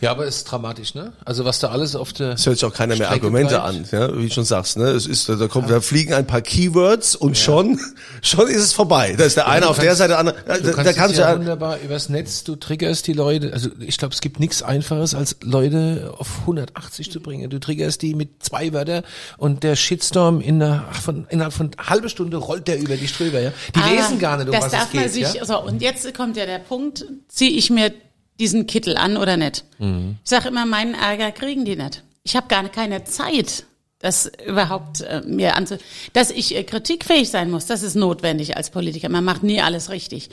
Ja, 0.00 0.10
aber 0.10 0.26
es 0.26 0.38
ist 0.38 0.44
dramatisch, 0.44 0.94
ne? 0.96 1.12
Also 1.24 1.44
was 1.44 1.60
da 1.60 1.68
alles 1.68 1.94
auf 1.94 2.12
der 2.12 2.30
Es 2.32 2.44
hört 2.46 2.56
sich 2.58 2.64
auch 2.64 2.74
keiner 2.74 2.96
mehr 2.96 3.06
Strecke 3.06 3.26
Argumente 3.26 3.62
an, 3.62 3.84
bleibt. 3.84 3.92
ja, 3.92 4.18
wie 4.18 4.26
du 4.26 4.34
schon 4.34 4.44
sagst, 4.44 4.76
ne? 4.76 4.86
Es 4.88 5.06
ist, 5.06 5.28
da 5.28 5.46
kommt, 5.46 5.70
da 5.70 5.80
fliegen 5.80 6.14
ein 6.14 6.26
paar 6.26 6.40
Keywords 6.42 7.14
und 7.14 7.38
schon, 7.38 7.78
schon 8.20 8.48
ist 8.48 8.56
es 8.62 8.72
vorbei. 8.72 9.14
Da 9.16 9.24
ist 9.24 9.36
der 9.36 9.46
eine 9.46 9.66
du 9.66 9.68
auf 9.70 9.76
der 9.76 9.86
kannst- 9.86 9.98
Seite, 9.98 10.08
der 10.08 10.18
andere, 10.18 10.34
Du 10.36 10.42
da, 10.46 10.54
kannst, 10.72 10.76
da 10.76 10.90
es 10.90 10.96
kannst 10.96 11.16
du 11.16 11.20
ja 11.20 11.30
ja, 11.32 11.38
wunderbar 11.38 11.78
übers 11.80 12.08
Netz, 12.08 12.42
du 12.42 12.56
triggerst 12.56 13.06
die 13.06 13.12
Leute, 13.12 13.52
also 13.52 13.68
ich 13.78 13.98
glaube, 13.98 14.14
es 14.14 14.20
gibt 14.20 14.40
nichts 14.40 14.62
einfaches, 14.64 15.14
als 15.14 15.36
Leute 15.42 16.12
auf 16.18 16.40
180 16.40 17.12
zu 17.12 17.20
bringen. 17.20 17.48
Du 17.48 17.60
triggerst 17.60 18.02
die 18.02 18.14
mit 18.16 18.42
zwei 18.42 18.72
Wörtern 18.72 19.04
und 19.36 19.62
der 19.62 19.76
Shitstorm 19.76 20.40
in 20.40 20.60
einer, 20.60 20.86
von, 20.92 21.26
innerhalb 21.30 21.52
von 21.52 21.70
einer 21.76 21.88
halben 21.88 22.08
Stunde 22.08 22.36
rollt 22.38 22.66
der 22.66 22.80
über 22.80 22.96
dich 22.96 23.12
drüber, 23.16 23.38
ja. 23.40 23.52
Die 23.76 23.80
Aber 23.80 23.90
lesen 23.92 24.18
gar 24.18 24.38
nicht, 24.38 24.46
um 24.46 24.52
das 24.52 24.64
was 24.64 24.72
darf 24.72 24.88
es 24.88 24.94
man 24.94 25.02
geht, 25.04 25.12
sich, 25.12 25.34
ja. 25.34 25.44
so, 25.44 25.62
und 25.62 25.80
jetzt 25.82 26.12
kommt 26.14 26.36
ja 26.36 26.46
der 26.46 26.58
Punkt, 26.58 27.04
ziehe 27.28 27.52
ich 27.52 27.70
mir 27.70 27.92
diesen 28.38 28.66
Kittel 28.66 28.96
an 28.96 29.16
oder 29.16 29.36
nicht? 29.36 29.64
Mhm. 29.78 30.16
Ich 30.22 30.30
sage 30.30 30.48
immer, 30.48 30.66
meinen 30.66 30.94
Ärger 30.94 31.32
kriegen 31.32 31.64
die 31.64 31.76
nicht. 31.76 32.02
Ich 32.22 32.36
habe 32.36 32.48
gar 32.48 32.68
keine 32.68 33.04
Zeit, 33.04 33.64
das 34.00 34.30
überhaupt 34.46 35.00
äh, 35.00 35.22
mir 35.26 35.56
anzu... 35.56 35.76
Dass 36.12 36.30
ich 36.30 36.54
äh, 36.54 36.62
kritikfähig 36.62 37.30
sein 37.30 37.50
muss, 37.50 37.66
das 37.66 37.82
ist 37.82 37.96
notwendig 37.96 38.56
als 38.56 38.70
Politiker. 38.70 39.08
Man 39.08 39.24
macht 39.24 39.42
nie 39.42 39.60
alles 39.60 39.90
richtig. 39.90 40.30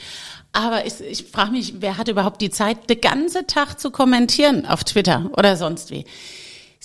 Aber 0.52 0.86
ich, 0.86 1.00
ich 1.00 1.24
frage 1.24 1.50
mich, 1.52 1.74
wer 1.80 1.98
hat 1.98 2.08
überhaupt 2.08 2.40
die 2.40 2.50
Zeit, 2.50 2.88
den 2.88 3.00
ganzen 3.00 3.46
Tag 3.46 3.80
zu 3.80 3.90
kommentieren 3.90 4.66
auf 4.66 4.84
Twitter 4.84 5.30
oder 5.36 5.56
sonst 5.56 5.90
wie? 5.90 6.04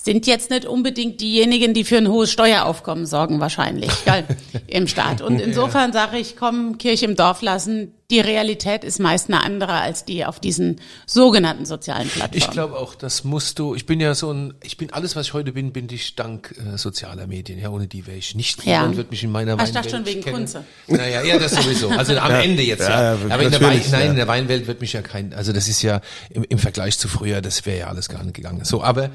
Sind 0.04 0.26
jetzt 0.26 0.50
nicht 0.50 0.66
unbedingt 0.66 1.22
diejenigen, 1.22 1.76
die 1.76 1.84
für 1.84 1.98
ein 1.98 2.08
hohes 2.08 2.32
Steueraufkommen 2.32 3.06
sorgen, 3.06 3.40
wahrscheinlich, 3.40 3.92
gell, 4.04 4.26
im 4.68 4.88
Staat. 4.88 5.22
Und 5.22 5.40
insofern 5.40 5.94
sage 5.94 6.18
ich, 6.18 6.36
komm, 6.36 6.80
Kirche 6.80 7.06
im 7.06 7.16
Dorf 7.16 7.44
lassen. 7.44 7.94
Die 8.10 8.20
Realität 8.20 8.84
ist 8.84 9.00
meist 9.00 9.30
eine 9.30 9.42
andere 9.42 9.74
als 9.74 10.04
die 10.04 10.26
auf 10.26 10.40
diesen 10.40 10.82
sogenannten 11.06 11.66
sozialen 11.66 12.10
Plattformen. 12.10 12.38
Ich 12.38 12.50
glaube 12.50 12.78
auch, 12.78 12.96
das 12.96 13.24
musst 13.24 13.60
du, 13.60 13.74
ich 13.76 13.86
bin 13.86 14.02
ja 14.02 14.16
so 14.16 14.34
ein, 14.34 14.54
ich 14.64 14.76
bin 14.76 14.92
alles, 14.92 15.16
was 15.16 15.28
ich 15.28 15.34
heute 15.34 15.54
bin, 15.54 15.72
bin 15.72 15.88
ich 15.90 16.16
dank 16.16 16.54
äh, 16.58 16.78
sozialer 16.78 17.28
Medien. 17.28 17.60
Ja, 17.60 17.70
ohne 17.70 17.88
die 17.88 18.08
wäre 18.08 18.18
ich 18.18 18.36
nicht. 18.36 18.66
Ja. 18.66 18.80
Niemand 18.80 18.98
wird 18.98 19.12
mich 19.12 19.24
in 19.24 19.32
meiner 19.32 19.58
Ah, 19.58 19.64
ich 19.64 19.72
dachte 19.72 19.94
Weinwelt 19.94 19.96
schon 19.96 20.06
wegen 20.06 20.22
kennen. 20.24 20.36
Kunze. 20.36 20.66
Naja, 20.88 21.24
ja, 21.24 21.38
das 21.40 21.52
sowieso. 21.52 21.90
Also 21.90 22.18
am 22.18 22.32
Ende 22.32 22.64
jetzt, 22.64 22.82
ja. 22.82 22.90
ja, 22.90 23.16
ja, 23.16 23.34
Aber 23.34 23.44
in 23.44 23.52
der, 23.52 23.62
Wein, 23.62 23.82
nein, 23.92 24.02
ja. 24.02 24.10
in 24.10 24.16
der 24.16 24.28
Weinwelt 24.28 24.68
wird 24.68 24.82
mich 24.82 24.94
ja 24.94 25.02
kein, 25.04 25.34
also 25.34 25.54
das 25.54 25.68
ist 25.70 25.82
ja 25.84 26.02
im, 26.32 26.44
im 26.44 26.58
Vergleich 26.58 26.98
zu 26.98 27.08
früher, 27.08 27.42
das 27.42 27.66
wäre 27.66 27.80
ja 27.80 27.88
alles 27.88 28.10
gar 28.10 28.24
nicht 28.24 28.34
gegangen. 28.34 28.66
So, 28.66 28.84
aber 28.84 29.12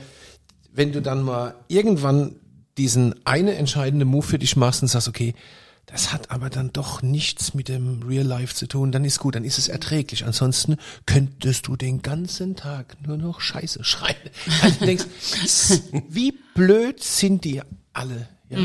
wenn 0.77 0.93
du 0.93 1.03
dann 1.03 1.23
mal 1.23 1.55
irgendwann 1.69 2.37
diesen 2.77 3.15
eine 3.27 3.55
entscheidende 3.55 4.05
Move 4.05 4.27
für 4.27 4.39
dich 4.39 4.57
machst 4.57 4.83
und 4.83 4.89
sagst, 4.89 5.09
okay, 5.09 5.35
das 5.87 6.13
hat 6.13 6.31
aber 6.31 6.51
dann 6.51 6.73
doch 6.73 7.01
nichts 7.01 7.55
mit 7.55 7.69
dem 7.69 8.03
Real 8.03 8.27
Life 8.27 8.55
zu 8.55 8.67
tun, 8.67 8.91
dann 8.91 9.05
ist 9.05 9.21
gut, 9.21 9.37
dann 9.37 9.45
ist 9.45 9.57
es 9.57 9.69
erträglich. 9.69 10.25
Ansonsten 10.25 10.77
könntest 11.07 11.69
du 11.69 11.77
den 11.77 12.03
ganzen 12.03 12.57
Tag 12.57 12.97
nur 13.07 13.17
noch 13.17 13.41
Scheiße 13.41 13.85
schreien. 13.85 14.17
Also 14.63 14.81
du 14.81 14.87
denkst, 14.87 15.05
wie 16.09 16.33
blöd 16.55 17.03
sind 17.03 17.45
die 17.45 17.63
alle? 17.93 18.29
Ja? 18.51 18.59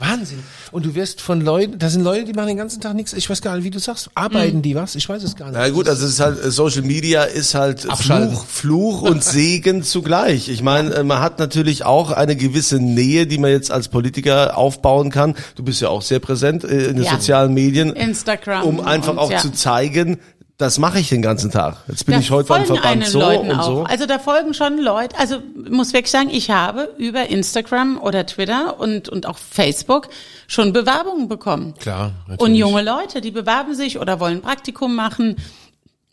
Wahnsinn. 0.00 0.44
Und 0.70 0.86
du 0.86 0.94
wirst 0.94 1.20
von 1.20 1.40
Leuten, 1.40 1.76
da 1.80 1.88
sind 1.90 2.02
Leute, 2.04 2.24
die 2.24 2.32
machen 2.32 2.46
den 2.48 2.56
ganzen 2.56 2.80
Tag 2.80 2.94
nichts. 2.94 3.12
Ich 3.14 3.28
weiß 3.28 3.42
gar 3.42 3.56
nicht, 3.56 3.64
wie 3.64 3.70
du 3.70 3.80
sagst, 3.80 4.10
arbeiten 4.14 4.62
die 4.62 4.76
was? 4.76 4.94
Ich 4.94 5.08
weiß 5.08 5.24
es 5.24 5.34
gar 5.34 5.46
nicht. 5.50 5.58
Na 5.58 5.68
gut, 5.70 5.88
also 5.88 6.04
es 6.06 6.12
ist 6.12 6.20
halt 6.20 6.38
Social 6.52 6.82
Media 6.82 7.24
ist 7.24 7.54
halt 7.56 7.88
Abschalten. 7.90 8.30
Fluch, 8.36 8.44
Fluch 8.46 9.02
und 9.02 9.24
Segen 9.24 9.82
zugleich. 9.82 10.48
Ich 10.50 10.62
meine, 10.62 10.94
äh, 10.94 11.02
man 11.02 11.20
hat 11.20 11.40
natürlich 11.40 11.84
auch 11.84 12.12
eine 12.12 12.36
gewisse 12.36 12.76
Nähe, 12.78 13.26
die 13.26 13.38
man 13.38 13.50
jetzt 13.50 13.72
als 13.72 13.88
Politiker 13.88 14.56
aufbauen 14.56 15.10
kann. 15.10 15.34
Du 15.56 15.64
bist 15.64 15.80
ja 15.80 15.88
auch 15.88 16.02
sehr 16.02 16.20
präsent 16.20 16.62
äh, 16.62 16.86
in 16.90 16.94
den 16.96 17.04
Ja. 17.04 17.12
sozialen 17.12 17.52
Medien, 17.52 17.90
Instagram. 17.94 18.62
um 18.64 18.80
einfach 18.80 19.12
und, 19.12 19.18
auch 19.18 19.32
ja. 19.32 19.38
zu 19.38 19.50
zeigen, 19.50 20.18
das 20.58 20.78
mache 20.78 20.98
ich 20.98 21.08
den 21.08 21.22
ganzen 21.22 21.52
Tag. 21.52 21.76
Jetzt 21.86 22.04
bin 22.04 22.14
Da 22.14 22.20
ich 22.20 22.32
heute 22.32 22.48
beim 22.48 22.66
Verband 22.66 23.06
so 23.06 23.20
Leuten 23.20 23.50
und 23.52 23.60
auch. 23.60 23.64
so. 23.64 23.82
Also 23.84 24.06
da 24.06 24.18
folgen 24.18 24.54
schon 24.54 24.78
Leute, 24.78 25.16
also 25.16 25.38
muss 25.70 25.92
wirklich 25.92 26.10
sagen, 26.10 26.30
ich 26.30 26.50
habe 26.50 26.92
über 26.98 27.28
Instagram 27.28 27.96
oder 27.96 28.26
Twitter 28.26 28.80
und, 28.80 29.08
und 29.08 29.26
auch 29.26 29.38
Facebook 29.38 30.08
schon 30.48 30.72
Bewerbungen 30.72 31.28
bekommen. 31.28 31.74
Klar, 31.78 32.10
natürlich. 32.26 32.40
Und 32.40 32.54
junge 32.56 32.82
Leute, 32.82 33.20
die 33.20 33.30
bewerben 33.30 33.74
sich 33.76 34.00
oder 34.00 34.18
wollen 34.18 34.42
Praktikum 34.42 34.96
machen. 34.96 35.36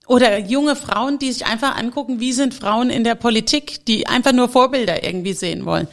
Oder 0.08 0.38
junge 0.38 0.76
Frauen, 0.76 1.18
die 1.18 1.32
sich 1.32 1.48
einfach 1.48 1.76
angucken, 1.76 2.20
wie 2.20 2.32
sind 2.32 2.54
Frauen 2.54 2.92
in 2.92 3.04
der 3.04 3.16
Politik, 3.16 3.84
die 3.88 4.06
einfach 4.06 4.34
nur 4.34 4.48
Vorbilder 4.48 5.04
irgendwie 5.04 5.34
sehen 5.34 5.66
wollen. 5.66 5.88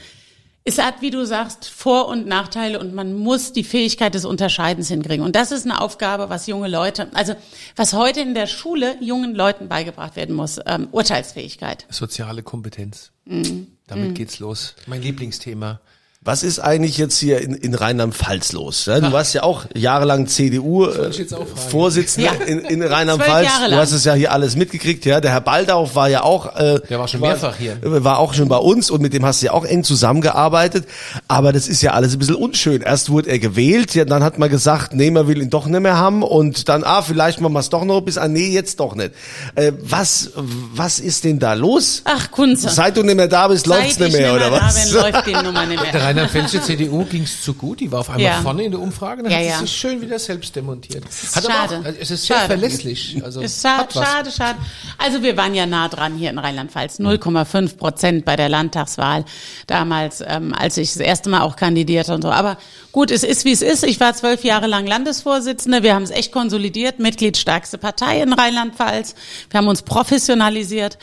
Es 0.64 0.79
hat, 0.79 1.01
wie 1.01 1.11
du 1.11 1.25
sagst, 1.25 1.68
Vor- 1.68 2.07
und 2.07 2.27
Nachteile 2.27 2.79
und 2.79 2.94
man 2.94 3.14
muss 3.14 3.53
die 3.53 3.64
Fähigkeit 3.64 4.14
des 4.14 4.25
Unterscheidens 4.25 4.88
hinkriegen. 4.88 5.25
Und 5.25 5.35
das 5.35 5.51
ist 5.51 5.64
eine 5.66 5.81
Aufgabe, 5.81 6.31
was 6.31 6.46
junge 6.46 6.68
Leute, 6.68 7.09
also 7.14 7.35
was 7.75 7.94
heute 7.94 8.20
in 8.20 8.35
der 8.35 8.46
Schule 8.46 8.96
jungen 9.01 9.35
Leuten 9.35 9.68
beigebracht 9.68 10.14
werden 10.14 10.37
muss, 10.37 10.61
ähm, 10.66 10.88
Urteilsfähigkeit. 10.92 11.87
Soziale 11.90 12.44
Kompetenz. 12.44 13.11
Mhm. 13.25 13.68
Damit 13.88 14.14
geht's 14.14 14.38
los. 14.38 14.77
Mein 14.87 15.03
Lieblingsthema. 15.03 15.81
Was 16.24 16.44
ist 16.44 16.61
eigentlich 16.61 16.98
jetzt 16.98 17.18
hier 17.18 17.40
in, 17.40 17.52
in 17.54 17.74
Rheinland-Pfalz 17.74 18.52
los? 18.52 18.87
Ja, 18.87 19.00
du 19.00 19.11
warst 19.11 19.35
ja 19.35 19.42
auch 19.42 19.64
jahrelang. 19.74 20.28
CDU-Vorsitzender 20.28 22.30
Ja. 22.38 22.44
in, 22.46 22.61
in 22.61 22.80
Rheinland-Pfalz. 22.80 23.48
Du 23.68 23.74
hast 23.76 23.90
es 23.90 24.04
ja 24.04 24.14
hier 24.14 24.30
alles 24.30 24.54
mitgekriegt. 24.54 25.04
Ja, 25.04 25.20
der 25.20 25.32
Herr 25.32 25.40
Baldauf 25.40 25.96
war 25.96 26.08
ja 26.08 26.22
auch. 26.22 26.54
Äh, 26.54 26.78
Der 26.88 27.00
war 27.00 27.08
schon 27.08 27.22
mehrfach 27.22 27.56
hier. 27.56 27.76
War 27.82 28.20
auch 28.20 28.35
schon 28.35 28.48
bei 28.48 28.58
uns 28.58 28.88
und 28.88 29.02
mit 29.02 29.14
dem 29.14 29.26
hast 29.26 29.42
du 29.42 29.46
ja 29.46 29.52
auch 29.52 29.64
eng 29.64 29.82
zusammengearbeitet. 29.82 30.87
Aber 31.26 31.52
das 31.52 31.66
ist 31.66 31.82
ja 31.82 31.90
alles 31.90 32.12
ein 32.12 32.20
bisschen 32.20 32.37
unschön. 32.37 32.82
Erst 32.82 33.11
wurde 33.11 33.28
er 33.28 33.40
gewählt, 33.40 33.92
ja, 33.96 34.04
dann 34.04 34.22
hat 34.22 34.38
man 34.38 34.48
gesagt, 34.48 34.94
nee, 34.94 35.11
man 35.11 35.26
will 35.26 35.42
ihn 35.42 35.50
doch 35.50 35.66
nicht 35.66 35.80
mehr 35.80 35.96
haben 35.96 36.22
und 36.22 36.68
dann, 36.68 36.85
ah, 36.85 37.02
vielleicht 37.02 37.40
machen 37.40 37.54
wir 37.54 37.58
es 37.61 37.68
doch 37.68 37.85
noch 37.85 38.00
bis, 38.00 38.16
ah, 38.16 38.28
nee, 38.28 38.50
jetzt 38.50 38.78
doch 38.78 38.94
nicht. 38.94 39.11
Äh, 39.56 39.72
was, 39.82 40.30
was 40.37 41.00
ist 41.00 41.24
denn 41.24 41.40
da 41.40 41.54
los? 41.54 42.02
Ach, 42.04 42.30
Kunze. 42.30 42.68
Seit 42.68 42.96
du 42.96 43.02
nicht 43.02 43.16
mehr 43.16 43.26
da 43.26 43.48
bist, 43.48 43.66
läuft's 43.66 43.96
Seit 43.96 44.06
nicht 44.06 44.14
ich 44.14 44.20
mehr, 44.20 44.35
oder 44.35 44.50
da 44.50 44.61
was? 44.61 44.85
bin, 44.85 44.94
läuft 45.00 45.26
die 45.26 45.32
Nummer 45.32 45.66
nicht 45.66 45.82
Der 45.92 46.12
mehr. 46.14 46.25
Rheinland-Pfälzische 46.25 46.62
CDU 46.62 47.05
ging's 47.05 47.42
zu 47.42 47.55
gut, 47.55 47.81
die 47.81 47.90
war 47.92 48.01
auf 48.01 48.09
einmal 48.11 48.22
Ja. 48.22 48.40
vorne 48.42 48.64
in 48.64 48.70
der 48.72 48.81
Umfrage, 48.81 49.22
dann 49.22 49.33
Ja, 49.33 49.38
hat 49.38 49.44
ja. 49.44 49.59
sie 49.59 49.66
sich 49.66 49.77
schön 49.77 50.01
wieder 50.01 50.18
selbst 50.18 50.55
demontiert. 50.57 51.05
Hat 51.35 51.44
schade. 51.44 51.81
Auch, 51.81 51.85
es 52.01 52.11
ist 52.11 52.27
sehr 52.27 52.37
Schade. 52.37 52.46
verlässlich. 52.48 53.20
Also 53.25 53.40
Ist 53.40 53.62
schade, 53.62 53.92
schade, 53.92 54.31
schade. 54.31 54.59
Also 54.98 55.22
wir 55.22 55.37
waren 55.37 55.55
ja 55.55 55.66
nah 55.66 55.88
dran 55.88 56.16
hier 56.16 56.31
in 56.31 56.38
Rheinland-Pfalz. 56.38 56.98
0,5 57.01 57.77
Prozent 57.77 58.25
bei 58.25 58.37
der 58.37 58.48
Landtagswahl 58.48 59.25
damals, 59.66 60.22
ähm, 60.27 60.55
als 60.55 60.77
ich 60.77 60.88
das 60.92 60.98
erste 61.01 61.31
Mal 61.31 61.42
auch 61.42 61.57
kandidierte 61.57 62.14
und 62.14 62.22
so. 62.22 62.31
Aber 62.31 62.59
gut, 62.92 63.11
es 63.11 63.22
ist 63.25 63.44
wie 63.44 63.53
es 63.53 63.62
ist. 63.62 63.85
Ich 63.85 64.01
war 64.01 64.14
zwölf 64.14 64.44
Jahre 64.44 64.66
lang 64.66 64.87
Landesvorsitzende. 64.87 65.83
Wir 65.83 65.94
haben 65.94 66.03
es 66.05 66.11
echt 66.11 66.33
konsolidiert, 66.33 66.98
Mitgliedstärkste 66.98 67.79
Partei 67.79 68.22
in 68.22 68.33
Rheinland-Pfalz. 68.33 69.14
Wir 69.51 69.59
haben 69.59 69.68
uns 69.68 69.83
professionalisiert. 69.83 70.98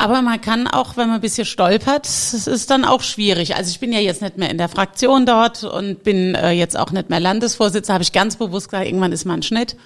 Aber 0.00 0.22
man 0.22 0.40
kann 0.40 0.68
auch, 0.68 0.96
wenn 0.96 1.08
man 1.08 1.16
ein 1.16 1.20
bisschen 1.20 1.44
stolpert, 1.44 2.06
es 2.06 2.46
ist 2.46 2.70
dann 2.70 2.84
auch 2.84 3.02
schwierig. 3.02 3.56
Also 3.56 3.70
ich 3.70 3.80
bin 3.80 3.92
ja 3.92 3.98
jetzt 3.98 4.22
nicht 4.22 4.38
mehr 4.38 4.48
in 4.48 4.56
der 4.56 4.68
Fraktion 4.68 5.26
dort 5.26 5.64
und 5.64 6.04
bin 6.04 6.36
äh, 6.36 6.52
jetzt 6.52 6.78
auch 6.78 6.92
nicht 6.92 7.10
mehr 7.10 7.18
Landesvorsitzender, 7.18 7.94
habe 7.94 8.04
ich 8.04 8.12
ganz 8.12 8.36
bewusst 8.36 8.68
gesagt, 8.70 8.86
irgendwann 8.86 9.10
ist 9.10 9.24
mal 9.24 9.34
ein 9.34 9.42
Schnitt. 9.42 9.76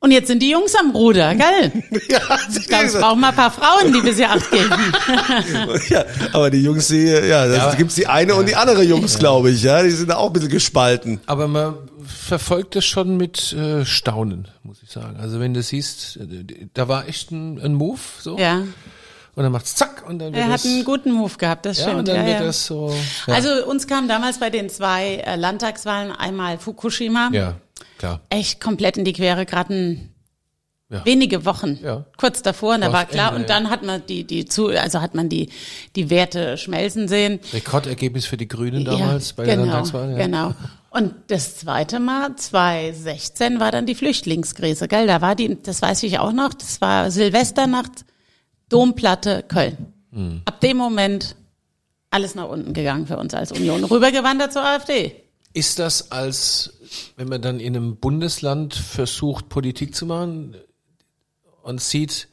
Und 0.00 0.10
jetzt 0.10 0.26
sind 0.26 0.42
die 0.42 0.50
Jungs 0.50 0.74
am 0.74 0.90
Ruder, 0.90 1.36
gell? 1.36 1.70
ja, 2.08 2.18
Ich 2.58 2.66
glaube, 2.66 2.86
es 2.86 2.94
brauchen 2.98 3.20
mal 3.20 3.28
ein 3.28 3.36
paar 3.36 3.52
Frauen, 3.52 3.92
die 3.92 4.00
bis 4.00 4.16
hier 4.16 4.28
acht 4.30 4.50
geben. 4.50 4.70
ja, 5.88 6.04
aber 6.32 6.50
die 6.50 6.60
Jungs, 6.64 6.88
die, 6.88 7.04
ja, 7.06 7.46
da 7.46 7.54
Ja. 7.54 7.74
gibt's 7.76 7.94
die 7.94 8.08
eine 8.08 8.34
und 8.34 8.48
die 8.48 8.56
andere 8.56 8.82
Jungs, 8.82 9.20
glaube 9.20 9.50
ich, 9.52 9.62
ja, 9.62 9.80
die 9.84 9.90
sind 9.90 10.10
da 10.10 10.16
auch 10.16 10.26
ein 10.26 10.32
bisschen 10.32 10.48
gespalten. 10.48 11.20
Aber 11.26 11.46
man 11.46 11.76
verfolgt 12.04 12.74
es 12.74 12.84
schon 12.84 13.16
mit 13.16 13.52
äh, 13.52 13.84
Staunen, 13.86 14.48
muss 14.64 14.82
ich 14.82 14.90
sagen. 14.90 15.16
Also 15.20 15.38
wenn 15.38 15.54
du 15.54 15.62
siehst, 15.62 16.16
äh, 16.16 16.66
da 16.74 16.88
war 16.88 17.06
echt 17.06 17.30
ein, 17.30 17.60
ein 17.60 17.74
Move 17.74 18.00
so. 18.20 18.36
Ja, 18.36 18.62
Und 19.34 19.44
dann 19.44 19.52
macht's 19.52 19.74
zack 19.74 20.04
und 20.06 20.18
dann 20.18 20.34
wird 20.34 20.44
er 20.44 20.48
hat 20.48 20.54
das, 20.54 20.66
einen 20.66 20.84
guten 20.84 21.12
Move 21.12 21.36
gehabt, 21.38 21.64
das 21.64 21.78
ja, 21.78 21.84
stimmt. 21.84 22.00
und 22.00 22.08
dann 22.08 22.16
ja, 22.16 22.26
wird 22.26 22.40
ja. 22.40 22.46
das 22.46 22.66
so. 22.66 22.94
Ja, 23.26 23.34
Also 23.34 23.66
uns 23.66 23.86
kam 23.86 24.06
damals 24.06 24.38
bei 24.38 24.50
den 24.50 24.68
zwei 24.68 25.22
äh, 25.24 25.36
Landtagswahlen 25.36 26.12
einmal 26.12 26.58
Fukushima 26.58 27.30
ja 27.32 27.54
klar. 27.98 28.20
echt 28.28 28.60
komplett 28.60 28.96
in 28.98 29.04
die 29.04 29.12
Quere 29.12 29.46
geraten. 29.46 30.08
Ja. 30.90 31.06
Wenige 31.06 31.46
Wochen, 31.46 31.78
Ja. 31.82 32.04
kurz 32.18 32.42
davor, 32.42 32.74
und 32.74 32.82
da 32.82 32.92
war 32.92 33.06
klar, 33.06 33.28
Ende, 33.28 33.40
und 33.40 33.48
dann 33.48 33.70
hat 33.70 33.82
man 33.82 34.04
die, 34.04 34.24
die 34.24 34.44
zu, 34.44 34.66
also 34.68 35.00
hat 35.00 35.14
man 35.14 35.30
die, 35.30 35.48
die 35.96 36.10
Werte 36.10 36.58
schmelzen 36.58 37.08
sehen. 37.08 37.40
Rekordergebnis 37.54 38.26
für 38.26 38.36
die 38.36 38.46
Grünen 38.46 38.84
damals 38.84 39.30
ja, 39.30 39.34
bei 39.38 39.44
der 39.46 39.56
genau, 39.56 39.68
Landtagswahl. 39.68 40.10
Ja. 40.10 40.18
Genau. 40.18 40.54
Und 40.90 41.14
das 41.28 41.56
zweite 41.56 41.98
Mal, 41.98 42.36
2016, 42.36 43.58
war 43.58 43.70
dann 43.70 43.86
die 43.86 43.94
Flüchtlingskrise, 43.94 44.86
gell? 44.86 45.06
Da 45.06 45.22
war 45.22 45.34
die, 45.34 45.62
das 45.62 45.80
weiß 45.80 46.02
ich 46.02 46.18
auch 46.18 46.32
noch, 46.32 46.52
das 46.52 46.82
war 46.82 47.10
Silvesternacht, 47.10 48.04
Domplatte, 48.72 49.44
Köln. 49.46 49.92
Hm. 50.12 50.42
Ab 50.44 50.60
dem 50.60 50.76
Moment 50.76 51.36
alles 52.10 52.34
nach 52.34 52.48
unten 52.48 52.74
gegangen 52.74 53.06
für 53.06 53.16
uns 53.16 53.34
als 53.34 53.52
Union. 53.52 53.84
Rübergewandert 53.84 54.52
zur 54.52 54.64
AfD. 54.64 55.16
Ist 55.54 55.78
das 55.78 56.12
als, 56.12 56.74
wenn 57.16 57.28
man 57.28 57.42
dann 57.42 57.60
in 57.60 57.76
einem 57.76 57.96
Bundesland 57.96 58.74
versucht, 58.74 59.48
Politik 59.48 59.94
zu 59.94 60.06
machen 60.06 60.56
und 61.62 61.80
sieht, 61.80 62.28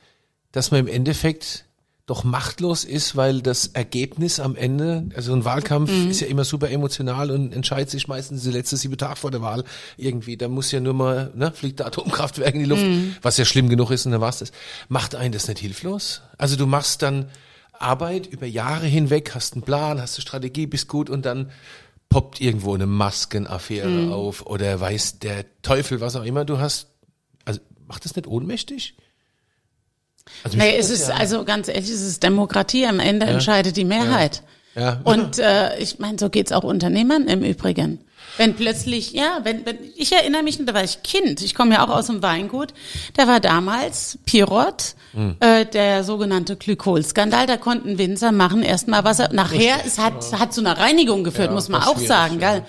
dass 0.52 0.72
man 0.72 0.82
im 0.82 0.88
Endeffekt 0.88 1.66
doch 2.10 2.24
machtlos 2.24 2.84
ist, 2.84 3.16
weil 3.16 3.42
das 3.42 3.68
Ergebnis 3.68 4.40
am 4.40 4.56
Ende, 4.56 5.08
also 5.16 5.34
ein 5.34 5.46
Wahlkampf 5.46 5.92
Mhm. 5.92 6.10
ist 6.10 6.20
ja 6.22 6.28
immer 6.28 6.44
super 6.44 6.70
emotional 6.70 7.32
und 7.32 7.54
entscheidet 7.54 7.90
sich 7.90 8.08
meistens 8.08 8.44
die 8.44 8.52
letzte 8.52 8.78
sieben 8.78 8.98
Tage 8.98 9.16
vor 9.16 9.32
der 9.32 9.42
Wahl 9.42 9.64
irgendwie. 9.98 10.36
Da 10.38 10.48
muss 10.48 10.72
ja 10.72 10.80
nur 10.80 10.94
mal, 10.94 11.32
ne, 11.36 11.52
fliegt 11.52 11.80
der 11.80 11.88
Atomkraftwerk 11.88 12.54
in 12.56 12.62
die 12.62 12.66
Luft, 12.70 12.86
Mhm. 12.86 13.16
was 13.22 13.38
ja 13.38 13.46
schlimm 13.46 13.70
genug 13.70 13.92
ist 13.92 14.06
und 14.06 14.12
dann 14.12 14.22
war's 14.22 14.40
das. 14.40 14.52
Macht 14.88 15.16
einen 15.16 15.32
das 15.34 15.48
nicht 15.48 15.60
hilflos? 15.60 16.22
Also 16.38 16.56
du 16.56 16.66
machst 16.66 17.02
dann 17.02 17.30
Arbeit 17.74 18.28
über 18.28 18.46
Jahre 18.46 18.88
hinweg, 18.88 19.34
hast 19.36 19.54
einen 19.54 19.62
Plan, 19.62 20.02
hast 20.02 20.16
eine 20.18 20.22
Strategie, 20.24 20.68
bist 20.68 20.88
gut 20.88 21.10
und 21.10 21.26
dann 21.26 21.52
poppt 22.10 22.42
irgendwo 22.42 22.74
eine 22.74 22.88
Maskenaffäre 22.88 23.88
Mhm. 24.08 24.12
auf 24.12 24.46
oder 24.48 24.80
weiß 24.80 25.20
der 25.20 25.46
Teufel, 25.62 26.02
was 26.02 26.16
auch 26.16 26.24
immer 26.26 26.44
du 26.44 26.58
hast. 26.60 26.88
Also 27.46 27.60
macht 27.88 28.04
das 28.06 28.16
nicht 28.16 28.28
ohnmächtig? 28.28 28.96
Also 30.44 30.58
Nee, 30.58 30.76
es 30.78 30.90
ist, 30.90 31.10
ja. 31.10 31.16
also 31.16 31.44
ganz 31.44 31.68
ehrlich, 31.68 31.90
es 31.90 32.02
ist 32.02 32.24
Demokratie. 32.24 32.86
Am 32.86 33.00
Ende 33.00 33.26
entscheidet 33.26 33.76
die 33.78 33.86
Mehrheit. 33.86 34.42
Ja. 34.76 35.02
Und 35.04 35.40
äh, 35.40 35.78
ich 35.80 36.00
meine, 36.00 36.18
so 36.20 36.30
geht's 36.30 36.52
auch 36.52 36.64
Unternehmern 36.64 37.28
im 37.28 37.44
Übrigen. 37.44 38.00
Wenn 38.38 38.54
plötzlich, 38.56 39.12
ja, 39.12 39.40
wenn, 39.44 39.66
wenn 39.66 39.78
ich 39.98 40.14
erinnere 40.14 40.44
mich, 40.44 40.64
da 40.64 40.74
war 40.74 40.84
ich 40.84 41.04
Kind, 41.04 41.42
ich 41.42 41.54
komme 41.56 41.76
ja 41.76 41.86
auch 41.86 41.90
aus 41.90 42.08
dem 42.08 42.22
Weingut, 42.24 42.74
da 43.18 43.28
war 43.28 43.40
damals 43.42 44.18
Pirot, 44.26 44.96
Hm. 45.12 45.38
äh, 45.40 45.66
der 45.66 46.04
sogenannte 46.04 46.56
Glykolskandal, 46.56 47.48
da 47.48 47.58
konnten 47.58 47.98
Winzer 47.98 48.32
machen 48.32 48.62
erstmal 48.62 49.04
Wasser. 49.04 49.30
Nachher, 49.34 49.78
es 49.84 49.98
hat, 49.98 50.14
hat 50.40 50.54
zu 50.54 50.62
einer 50.62 50.78
Reinigung 50.78 51.24
geführt, 51.24 51.48
Ja, 51.48 51.54
muss 51.56 51.68
man 51.68 51.82
auch 51.82 51.98
sagen, 51.98 52.40
ja. 52.40 52.52
gell? 52.54 52.64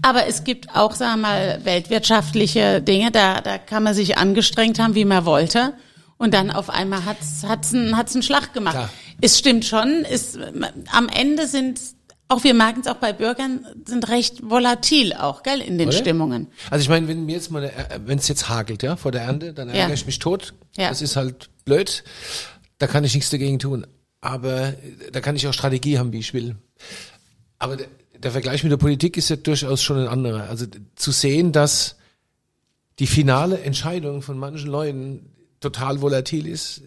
Aber 0.00 0.26
es 0.26 0.42
gibt 0.42 0.74
auch, 0.74 0.92
sagen 0.94 1.20
wir 1.20 1.28
mal, 1.28 1.60
weltwirtschaftliche 1.64 2.80
Dinge, 2.80 3.10
da, 3.10 3.42
da 3.42 3.58
kann 3.58 3.82
man 3.82 3.92
sich 3.94 4.16
angestrengt 4.16 4.78
haben, 4.78 4.94
wie 4.94 5.04
man 5.04 5.26
wollte. 5.26 5.74
Und 6.18 6.32
dann 6.32 6.50
auf 6.50 6.70
einmal 6.70 7.04
hat's 7.04 7.44
hat's 7.46 7.74
einen, 7.74 7.96
hat's 7.96 8.14
einen 8.14 8.22
Schlag 8.22 8.52
gemacht. 8.54 8.74
Klar. 8.74 8.90
Es 9.20 9.38
stimmt 9.38 9.64
schon, 9.64 10.04
ist, 10.04 10.38
am 10.92 11.08
Ende 11.08 11.46
sind, 11.46 11.80
auch 12.28 12.42
wir 12.42 12.54
merken 12.54 12.80
es 12.80 12.86
auch 12.86 12.96
bei 12.96 13.12
Bürgern, 13.12 13.66
sind 13.86 14.08
recht 14.08 14.48
volatil 14.48 15.12
auch, 15.12 15.42
gell, 15.42 15.60
in 15.60 15.78
den 15.78 15.88
Oder? 15.88 15.96
Stimmungen. 15.98 16.48
Also 16.70 16.82
ich 16.82 16.88
meine, 16.88 17.06
wenn 17.08 17.26
mir 17.26 17.34
jetzt 17.34 17.50
mal, 17.50 17.70
wenn 18.06 18.18
es 18.18 18.28
jetzt 18.28 18.48
hagelt, 18.48 18.82
ja, 18.82 18.96
vor 18.96 19.12
der 19.12 19.22
Ernte, 19.22 19.52
dann 19.52 19.68
ärgere 19.68 19.88
Ja. 19.88 19.94
ich 19.94 20.06
mich 20.06 20.18
tot. 20.18 20.54
Ja. 20.76 20.88
Das 20.88 21.02
ist 21.02 21.16
halt 21.16 21.50
blöd. 21.64 22.02
Da 22.78 22.86
kann 22.86 23.04
ich 23.04 23.14
nichts 23.14 23.30
dagegen 23.30 23.58
tun. 23.58 23.86
Aber 24.20 24.68
äh, 24.68 24.74
da 25.12 25.20
kann 25.20 25.36
ich 25.36 25.46
auch 25.46 25.52
Strategie 25.52 25.98
haben, 25.98 26.12
wie 26.12 26.18
ich 26.18 26.32
will. 26.34 26.56
Aber 27.58 27.76
der, 27.76 27.86
der 28.18 28.32
Vergleich 28.32 28.62
mit 28.62 28.72
der 28.72 28.76
Politik 28.78 29.16
ist 29.16 29.28
ja 29.28 29.36
durchaus 29.36 29.82
schon 29.82 29.98
ein 29.98 30.08
anderer. 30.08 30.48
Also 30.48 30.66
zu 30.94 31.12
sehen, 31.12 31.52
dass 31.52 31.96
die 32.98 33.06
finale 33.06 33.60
Entscheidung 33.60 34.22
von 34.22 34.38
manchen 34.38 34.70
Leuten 34.70 35.30
total 35.60 36.00
volatil 36.02 36.46
ist, 36.46 36.82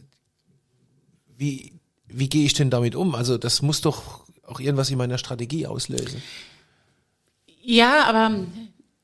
wie, 1.37 1.73
wie 2.07 2.29
gehe 2.29 2.45
ich 2.45 2.53
denn 2.53 2.69
damit 2.69 2.95
um? 2.95 3.15
Also 3.15 3.37
das 3.37 3.61
muss 3.61 3.81
doch 3.81 4.25
auch 4.45 4.59
irgendwas 4.59 4.89
in 4.89 4.97
meiner 4.97 5.17
Strategie 5.17 5.67
auslösen. 5.67 6.21
Ja, 7.61 8.05
aber 8.05 8.45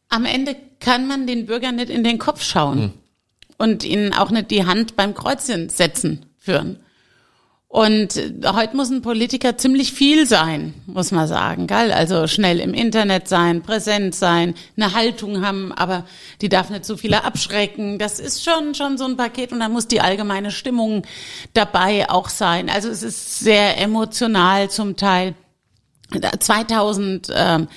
am 0.09 0.25
Ende 0.25 0.55
kann 0.79 1.07
man 1.07 1.27
den 1.27 1.45
Bürgern 1.45 1.75
nicht 1.75 1.89
in 1.89 2.03
den 2.03 2.19
Kopf 2.19 2.43
schauen 2.43 2.93
und 3.57 3.83
ihnen 3.83 4.13
auch 4.13 4.31
nicht 4.31 4.51
die 4.51 4.65
Hand 4.65 4.95
beim 4.95 5.13
Kreuzchen 5.13 5.69
setzen 5.69 6.25
führen. 6.37 6.79
Und 7.75 8.17
heute 8.45 8.77
muss 8.77 8.89
ein 8.89 9.01
Politiker 9.01 9.57
ziemlich 9.57 9.91
viel 9.91 10.25
sein, 10.25 10.73
muss 10.85 11.11
man 11.11 11.27
sagen, 11.27 11.67
gell? 11.67 11.91
Also 11.91 12.25
schnell 12.25 12.61
im 12.61 12.73
Internet 12.73 13.27
sein, 13.27 13.63
präsent 13.63 14.15
sein, 14.15 14.55
eine 14.77 14.93
Haltung 14.93 15.45
haben, 15.45 15.73
aber 15.73 16.05
die 16.39 16.47
darf 16.47 16.69
nicht 16.69 16.85
so 16.85 16.95
viele 16.95 17.25
abschrecken. 17.25 17.99
Das 17.99 18.21
ist 18.21 18.45
schon 18.45 18.75
schon 18.75 18.97
so 18.97 19.03
ein 19.03 19.17
Paket 19.17 19.51
und 19.51 19.59
da 19.59 19.67
muss 19.67 19.89
die 19.89 19.99
allgemeine 19.99 20.51
Stimmung 20.51 21.01
dabei 21.53 22.09
auch 22.09 22.29
sein. 22.29 22.69
Also 22.69 22.87
es 22.87 23.03
ist 23.03 23.39
sehr 23.39 23.77
emotional 23.77 24.69
zum 24.69 24.95
Teil. 24.95 25.35
2011 26.39 27.67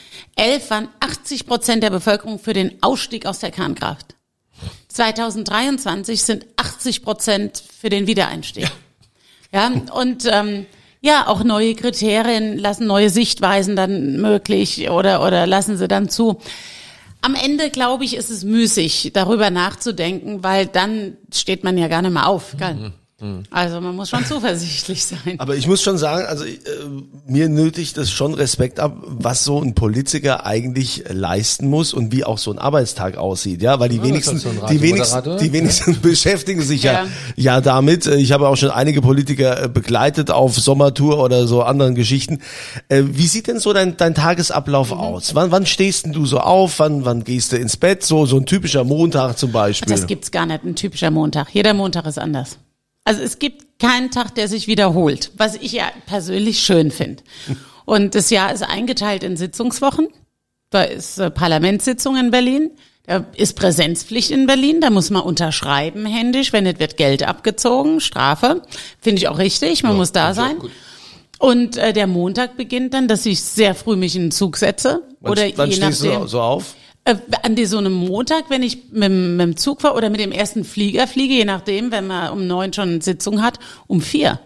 waren 0.68 0.88
80 1.00 1.44
Prozent 1.44 1.82
der 1.82 1.90
Bevölkerung 1.90 2.38
für 2.38 2.52
den 2.52 2.80
Ausstieg 2.84 3.26
aus 3.26 3.40
der 3.40 3.50
Kernkraft. 3.50 4.14
2023 4.90 6.22
sind 6.22 6.46
80 6.56 7.02
Prozent 7.02 7.64
für 7.80 7.88
den 7.88 8.06
Wiedereinstieg. 8.06 8.62
Ja, 8.62 8.70
und 9.94 10.28
ähm, 10.30 10.66
ja, 11.00 11.26
auch 11.26 11.44
neue 11.44 11.74
Kriterien 11.74 12.58
lassen 12.58 12.86
neue 12.86 13.10
Sichtweisen 13.10 13.76
dann 13.76 14.20
möglich 14.20 14.90
oder, 14.90 15.24
oder 15.24 15.46
lassen 15.46 15.76
sie 15.76 15.88
dann 15.88 16.08
zu. 16.08 16.40
Am 17.20 17.34
Ende, 17.34 17.70
glaube 17.70 18.04
ich, 18.04 18.16
ist 18.16 18.30
es 18.30 18.44
müßig, 18.44 19.10
darüber 19.12 19.50
nachzudenken, 19.50 20.42
weil 20.42 20.66
dann 20.66 21.16
steht 21.32 21.64
man 21.64 21.76
ja 21.78 21.88
gar 21.88 22.02
nicht 22.02 22.12
mehr 22.12 22.28
auf. 22.28 22.56
Gell? 22.58 22.92
Also 23.50 23.80
man 23.80 23.96
muss 23.96 24.10
schon 24.10 24.24
zuversichtlich 24.24 25.04
sein. 25.04 25.34
Aber 25.38 25.56
ich 25.56 25.66
muss 25.66 25.82
schon 25.82 25.98
sagen, 25.98 26.24
also 26.26 26.44
äh, 26.44 26.56
mir 27.26 27.48
nötigt 27.48 27.96
das 27.96 28.12
schon 28.12 28.32
Respekt 28.32 28.78
ab, 28.78 28.96
was 29.02 29.42
so 29.42 29.60
ein 29.60 29.74
Politiker 29.74 30.46
eigentlich 30.46 31.02
leisten 31.08 31.66
muss 31.68 31.92
und 31.92 32.12
wie 32.12 32.22
auch 32.24 32.38
so 32.38 32.52
ein 32.52 32.58
Arbeitstag 32.58 33.16
aussieht, 33.16 33.60
ja, 33.60 33.80
weil 33.80 33.88
die 33.88 33.98
das 33.98 34.06
wenigsten, 34.06 34.38
so 34.38 34.50
die 34.70 34.80
wenigsten, 34.82 35.36
die 35.38 35.52
wenigsten 35.52 36.00
beschäftigen 36.02 36.62
sich 36.62 36.84
ja. 36.84 36.92
Ja. 36.92 37.06
ja 37.34 37.60
damit. 37.60 38.06
Ich 38.06 38.30
habe 38.30 38.46
auch 38.48 38.56
schon 38.56 38.70
einige 38.70 39.00
Politiker 39.02 39.64
äh, 39.64 39.68
begleitet 39.68 40.30
auf 40.30 40.56
Sommertour 40.56 41.18
oder 41.18 41.48
so 41.48 41.62
anderen 41.64 41.96
Geschichten. 41.96 42.38
Äh, 42.88 43.02
Wie 43.04 43.26
sieht 43.26 43.48
denn 43.48 43.58
so 43.58 43.72
dein, 43.72 43.96
dein 43.96 44.14
Tagesablauf 44.14 44.92
Mhm. 44.92 44.98
aus? 44.98 45.34
Wann, 45.34 45.50
wann 45.50 45.66
stehst 45.66 46.04
denn 46.04 46.12
du 46.12 46.24
so 46.24 46.38
auf? 46.38 46.78
Wann, 46.78 47.04
wann 47.04 47.24
gehst 47.24 47.50
du 47.50 47.56
ins 47.56 47.76
Bett? 47.76 48.04
So, 48.04 48.26
so 48.26 48.36
ein 48.36 48.46
typischer 48.46 48.84
Montag 48.84 49.38
zum 49.38 49.50
Beispiel. 49.50 49.92
Das 49.92 50.06
gibt's 50.06 50.30
gar 50.30 50.46
nicht, 50.46 50.62
ein 50.62 50.76
typischer 50.76 51.10
Montag. 51.10 51.48
Jeder 51.52 51.74
Montag 51.74 52.06
ist 52.06 52.18
anders. 52.20 52.58
Also 53.04 53.22
es 53.22 53.38
gibt 53.38 53.78
keinen 53.78 54.10
Tag, 54.10 54.34
der 54.34 54.48
sich 54.48 54.66
wiederholt, 54.66 55.32
was 55.36 55.56
ich 55.56 55.72
ja 55.72 55.90
persönlich 56.06 56.60
schön 56.60 56.90
finde. 56.90 57.22
Und 57.84 58.14
das 58.14 58.28
Jahr 58.28 58.52
ist 58.52 58.62
eingeteilt 58.62 59.22
in 59.22 59.36
Sitzungswochen. 59.36 60.08
Da 60.70 60.82
ist 60.82 61.18
äh, 61.18 61.30
Parlamentssitzung 61.30 62.16
in 62.16 62.30
Berlin. 62.30 62.70
Da 63.06 63.24
ist 63.34 63.56
Präsenzpflicht 63.56 64.30
in 64.30 64.46
Berlin. 64.46 64.82
Da 64.82 64.90
muss 64.90 65.08
man 65.08 65.22
unterschreiben 65.22 66.04
händisch. 66.04 66.52
Wenn 66.52 66.64
nicht, 66.64 66.80
wird 66.80 66.98
Geld 66.98 67.22
abgezogen. 67.22 68.00
Strafe. 68.00 68.62
Finde 69.00 69.22
ich 69.22 69.28
auch 69.28 69.38
richtig. 69.38 69.82
Man 69.82 69.96
muss 69.96 70.12
da 70.12 70.34
sein. 70.34 70.56
Und 71.38 71.78
äh, 71.78 71.94
der 71.94 72.06
Montag 72.06 72.58
beginnt 72.58 72.92
dann, 72.92 73.08
dass 73.08 73.24
ich 73.24 73.40
sehr 73.42 73.74
früh 73.74 73.96
mich 73.96 74.16
in 74.16 74.24
den 74.24 74.30
Zug 74.32 74.58
setze. 74.58 75.02
wann, 75.20 75.32
oder 75.32 75.42
wann 75.56 75.70
je 75.70 75.76
stehst 75.76 76.02
nachdem. 76.02 76.20
du 76.20 76.26
so 76.26 76.40
auf? 76.42 76.74
Äh, 77.04 77.16
an 77.42 77.54
die, 77.54 77.64
so 77.64 77.78
einem 77.78 77.92
Montag, 77.94 78.50
wenn 78.50 78.62
ich 78.62 78.90
mit, 78.90 79.04
dem- 79.04 79.36
mit 79.36 79.46
dem 79.46 79.56
Zug 79.56 79.80
fahre 79.80 79.94
oder 79.96 80.10
mit 80.10 80.20
dem 80.20 80.32
ersten 80.32 80.64
Flieger 80.64 81.06
fliege, 81.06 81.34
je 81.34 81.44
nachdem, 81.44 81.90
wenn 81.90 82.06
man 82.06 82.32
um 82.32 82.46
neun 82.46 82.72
schon 82.72 82.88
eine 82.90 83.02
Sitzung 83.02 83.42
hat, 83.42 83.58
um 83.86 84.00
vier. 84.00 84.40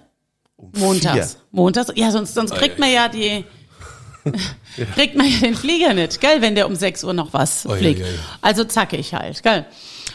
Montags. 0.79 1.33
vier? 1.33 1.41
Montags. 1.51 1.93
Ja, 1.97 2.11
sonst, 2.13 2.35
sonst 2.35 2.55
kriegt 2.55 2.79
man 2.79 2.93
ja 2.93 3.09
die, 3.09 3.45
kriegt 4.95 5.17
man 5.17 5.27
ja 5.27 5.39
den 5.39 5.57
Flieger 5.57 5.93
nicht, 5.95 6.21
gell, 6.21 6.41
wenn 6.41 6.55
der 6.55 6.67
um 6.69 6.77
sechs 6.77 7.03
Uhr 7.03 7.13
noch 7.13 7.33
was 7.33 7.67
Oi, 7.67 7.79
fliegt. 7.79 8.01
oi, 8.03 8.07
oi. 8.07 8.19
Also 8.43 8.65
zackig 8.65 9.13
halt, 9.15 9.43
gell. 9.43 9.67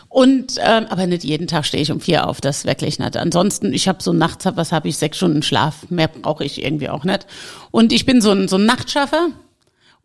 Und 0.09 0.55
ähm, 0.59 0.85
aber 0.89 1.05
nicht 1.05 1.25
jeden 1.25 1.47
Tag 1.47 1.65
stehe 1.65 1.83
ich 1.83 1.91
um 1.91 1.99
vier 1.99 2.27
auf, 2.27 2.39
das 2.39 2.63
wirklich 2.63 2.97
nicht. 2.97 3.17
Ansonsten, 3.17 3.73
ich 3.73 3.89
habe 3.89 4.01
so 4.01 4.13
nachts, 4.13 4.45
was 4.45 4.71
habe 4.71 4.87
ich, 4.87 4.95
sechs 4.97 5.17
Stunden 5.17 5.43
Schlaf, 5.43 5.89
mehr 5.89 6.07
brauche 6.07 6.45
ich 6.45 6.63
irgendwie 6.63 6.87
auch 6.87 7.03
nicht. 7.03 7.27
Und 7.71 7.91
ich 7.91 8.05
bin 8.05 8.21
so 8.21 8.31
ein, 8.31 8.47
so 8.47 8.55
ein 8.55 8.65
Nachtschaffer. 8.65 9.27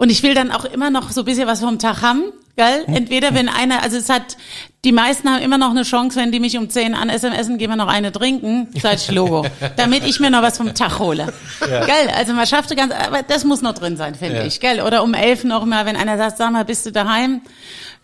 Und 0.03 0.11
ich 0.11 0.25
will 0.25 0.35
dann 0.35 0.51
auch 0.51 0.65
immer 0.65 0.91
noch 0.91 1.13
so 1.13 1.21
ein 1.21 1.25
bisschen 1.27 1.47
was 1.47 1.61
vom 1.61 1.79
Tag 1.79 2.03
haben, 2.03 2.25
gell? 2.57 2.83
Entweder 2.89 3.35
wenn 3.35 3.49
einer, 3.49 3.85
also 3.85 3.97
es 3.97 4.09
hat, 4.09 4.37
die 4.85 4.91
meisten 4.91 5.31
haben 5.31 5.41
immer 5.41 5.59
noch 5.59 5.71
eine 5.71 5.85
Chance, 5.85 6.19
wenn 6.19 6.33
die 6.33 6.41
mich 6.41 6.59
um 6.59 6.69
10 6.69 6.97
an 6.97 7.09
SMSen, 7.09 7.57
gehen 7.57 7.71
wir 7.71 7.77
noch 7.77 7.87
eine 7.87 8.11
trinken, 8.11 8.67
sag 8.83 8.95
ich 8.97 9.09
Logo, 9.13 9.47
damit 9.77 10.05
ich 10.05 10.19
mir 10.19 10.29
noch 10.31 10.43
was 10.43 10.57
vom 10.57 10.75
Tag 10.75 10.99
hole. 10.99 11.33
Gell? 11.61 12.11
Also 12.17 12.33
man 12.33 12.49
schaffte 12.49 12.75
ganz, 12.75 12.93
aber 12.93 13.23
das 13.23 13.45
muss 13.45 13.63
noch 13.63 13.75
drin 13.75 13.97
sein, 13.97 14.17
finde 14.17 14.39
Ja. 14.39 14.45
ich, 14.45 14.59
gell? 14.59 14.81
Oder 14.81 15.05
um 15.05 15.15
11 15.15 15.45
noch 15.45 15.65
mal, 15.67 15.87
wenn 15.87 15.95
einer 15.95 16.19
sagt, 16.19 16.37
sag 16.37 16.51
mal, 16.51 16.65
bist 16.65 16.85
du 16.85 16.91
daheim? 16.91 17.41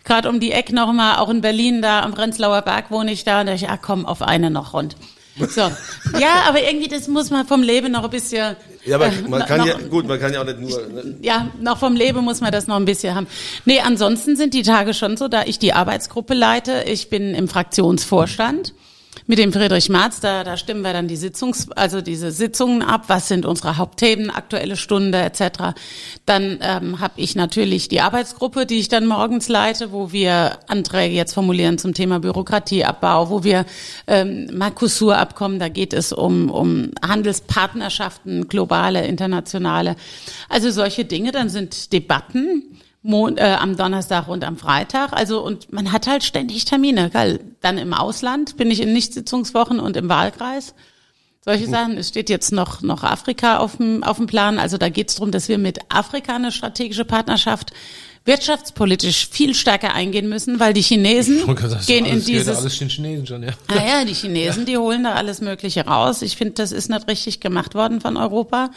Gerade 0.05 0.29
um 0.29 0.39
die 0.39 0.53
Ecke 0.53 0.73
noch 0.73 0.93
mal, 0.93 1.17
auch 1.17 1.27
in 1.27 1.41
Berlin, 1.41 1.81
da 1.81 1.99
am 2.03 2.13
Prenzlauer 2.13 2.61
Berg 2.61 2.91
wohne 2.91 3.11
ich 3.11 3.25
da, 3.25 3.41
und 3.41 3.47
da 3.47 3.53
ich, 3.55 3.67
ah 3.67 3.75
komm, 3.75 4.05
auf 4.05 4.21
eine 4.21 4.49
noch 4.49 4.73
rund. 4.73 4.95
So. 5.37 5.69
Ja, 6.17 6.43
aber 6.47 6.63
irgendwie, 6.63 6.87
das 6.87 7.09
muss 7.09 7.29
man 7.29 7.45
vom 7.45 7.61
Leben 7.61 7.91
noch 7.91 8.05
ein 8.05 8.09
bisschen. 8.09 8.55
Ja, 8.85 8.95
aber 8.95 9.07
äh, 9.07 9.21
man 9.27 9.45
kann 9.45 9.65
ja, 9.65 9.77
gut, 9.77 10.07
man 10.07 10.19
kann 10.19 10.33
ja 10.33 10.41
auch 10.41 10.45
nicht 10.45 10.59
nur, 10.59 10.69
ne? 10.87 11.15
ja, 11.21 11.51
noch 11.59 11.77
vom 11.77 11.95
Leben 11.95 12.23
muss 12.23 12.41
man 12.41 12.51
das 12.51 12.67
noch 12.67 12.77
ein 12.77 12.85
bisschen 12.85 13.15
haben. 13.15 13.27
Nee, 13.65 13.79
ansonsten 13.81 14.35
sind 14.35 14.53
die 14.53 14.63
Tage 14.63 14.93
schon 14.93 15.17
so, 15.17 15.27
da 15.27 15.43
ich 15.43 15.59
die 15.59 15.73
Arbeitsgruppe 15.73 16.33
leite, 16.33 16.83
ich 16.87 17.09
bin 17.09 17.35
im 17.35 17.47
Fraktionsvorstand 17.47 18.73
mit 19.27 19.37
dem 19.37 19.53
Friedrich 19.53 19.89
Marz, 19.89 20.19
da, 20.19 20.43
da 20.43 20.57
stimmen 20.57 20.81
wir 20.81 20.93
dann 20.93 21.07
die 21.07 21.15
Sitzungs, 21.15 21.71
also 21.71 22.01
diese 22.01 22.31
Sitzungen 22.31 22.81
ab, 22.81 23.05
was 23.07 23.27
sind 23.27 23.45
unsere 23.45 23.77
Hauptthemen, 23.77 24.29
aktuelle 24.29 24.75
Stunde 24.75 25.19
etc. 25.19 25.75
Dann 26.25 26.59
ähm, 26.61 26.99
habe 26.99 27.13
ich 27.17 27.35
natürlich 27.35 27.87
die 27.89 28.01
Arbeitsgruppe, 28.01 28.65
die 28.65 28.79
ich 28.79 28.89
dann 28.89 29.05
morgens 29.05 29.47
leite, 29.47 29.91
wo 29.91 30.11
wir 30.11 30.57
Anträge 30.67 31.15
jetzt 31.15 31.33
formulieren 31.33 31.77
zum 31.77 31.93
Thema 31.93 32.19
Bürokratieabbau, 32.19 33.29
wo 33.29 33.43
wir 33.43 33.65
ähm, 34.07 34.47
Mercosur-Abkommen, 34.51 35.59
da 35.59 35.69
geht 35.69 35.93
es 35.93 36.11
um, 36.11 36.49
um 36.49 36.91
Handelspartnerschaften, 37.07 38.47
globale, 38.47 39.05
internationale, 39.05 39.95
also 40.49 40.71
solche 40.71 41.05
Dinge. 41.05 41.31
Dann 41.31 41.49
sind 41.49 41.93
Debatten 41.93 42.79
Mon 43.01 43.37
äh, 43.37 43.57
am 43.59 43.77
Donnerstag 43.77 44.27
und 44.27 44.43
am 44.43 44.57
Freitag. 44.57 45.13
Also 45.13 45.41
und 45.41 45.71
man 45.71 45.91
hat 45.91 46.07
halt 46.07 46.23
ständig 46.23 46.65
Termine. 46.65 47.09
Gell? 47.09 47.39
Dann 47.61 47.77
im 47.77 47.93
Ausland 47.93 48.57
bin 48.57 48.69
ich 48.71 48.81
in 48.81 48.91
Nichtsitzungswochen 48.93 49.79
und 49.79 49.95
im 49.95 50.09
Wahlkreis. 50.09 50.73
Solche 51.45 51.67
Sachen. 51.67 51.97
Es 51.97 52.09
steht 52.09 52.29
jetzt 52.29 52.51
noch, 52.51 52.81
noch 52.81 53.03
Afrika 53.03 53.57
auf 53.57 53.77
dem, 53.77 54.03
auf 54.03 54.17
dem 54.17 54.27
Plan. 54.27 54.59
Also 54.59 54.77
da 54.77 54.89
geht 54.89 55.09
es 55.09 55.15
darum, 55.15 55.31
dass 55.31 55.47
wir 55.47 55.57
mit 55.57 55.79
Afrika 55.89 56.35
eine 56.35 56.51
strategische 56.51 57.05
Partnerschaft 57.05 57.71
wirtschaftspolitisch 58.25 59.27
viel 59.31 59.55
stärker 59.55 59.93
eingehen 59.93 60.29
müssen, 60.29 60.59
weil 60.59 60.73
die 60.73 60.81
Chinesen 60.81 61.47
Das 61.47 61.87
gehen 61.87 62.05
in 62.05 62.11
alles, 62.11 62.25
gehört 62.25 62.47
dieses 62.47 62.57
alles 62.57 62.77
den 62.77 62.89
Chinesen 62.89 63.25
schon, 63.25 63.43
ja. 63.43 63.51
naja, 63.69 64.05
die 64.05 64.13
Chinesen, 64.13 64.65
die 64.65 64.77
holen 64.77 65.03
da 65.03 65.13
alles 65.13 65.41
Mögliche 65.41 65.85
raus. 65.85 66.21
Ich 66.21 66.35
finde, 66.35 66.55
das 66.55 66.71
ist 66.71 66.89
nicht 66.89 67.07
richtig 67.07 67.39
gemacht 67.39 67.73
worden 67.73 68.01
von 68.01 68.17
Europa. 68.17 68.69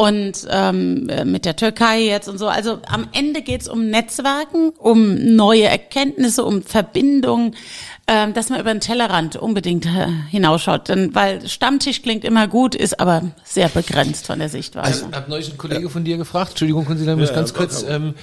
Und 0.00 0.48
ähm, 0.48 1.10
mit 1.26 1.44
der 1.44 1.56
Türkei 1.56 2.00
jetzt 2.00 2.26
und 2.26 2.38
so. 2.38 2.48
Also 2.48 2.78
am 2.86 3.08
Ende 3.12 3.42
geht's 3.42 3.68
um 3.68 3.90
Netzwerken, 3.90 4.70
um 4.78 5.36
neue 5.36 5.64
Erkenntnisse, 5.64 6.42
um 6.42 6.62
Verbindungen, 6.62 7.54
ähm, 8.06 8.32
dass 8.32 8.48
man 8.48 8.60
über 8.60 8.72
den 8.72 8.80
Tellerrand 8.80 9.36
unbedingt 9.36 9.84
äh, 9.84 10.06
hinausschaut. 10.30 10.88
Denn, 10.88 11.14
weil 11.14 11.46
Stammtisch 11.46 12.00
klingt 12.00 12.24
immer 12.24 12.48
gut, 12.48 12.74
ist 12.74 12.98
aber 12.98 13.32
sehr 13.44 13.68
begrenzt 13.68 14.26
von 14.26 14.38
der 14.38 14.48
Sichtweise. 14.48 15.04
Also, 15.04 15.12
hab 15.12 15.28
neulich 15.28 15.52
ein 15.52 15.58
Kollege 15.58 15.90
von 15.90 16.02
dir 16.02 16.16
gefragt, 16.16 16.52
Entschuldigung, 16.52 16.86
können 16.86 16.98
Sie 16.98 17.04
da 17.04 17.14
muss 17.14 17.34
ganz 17.34 17.52
kurz, 17.52 17.84
ähm, 17.86 18.14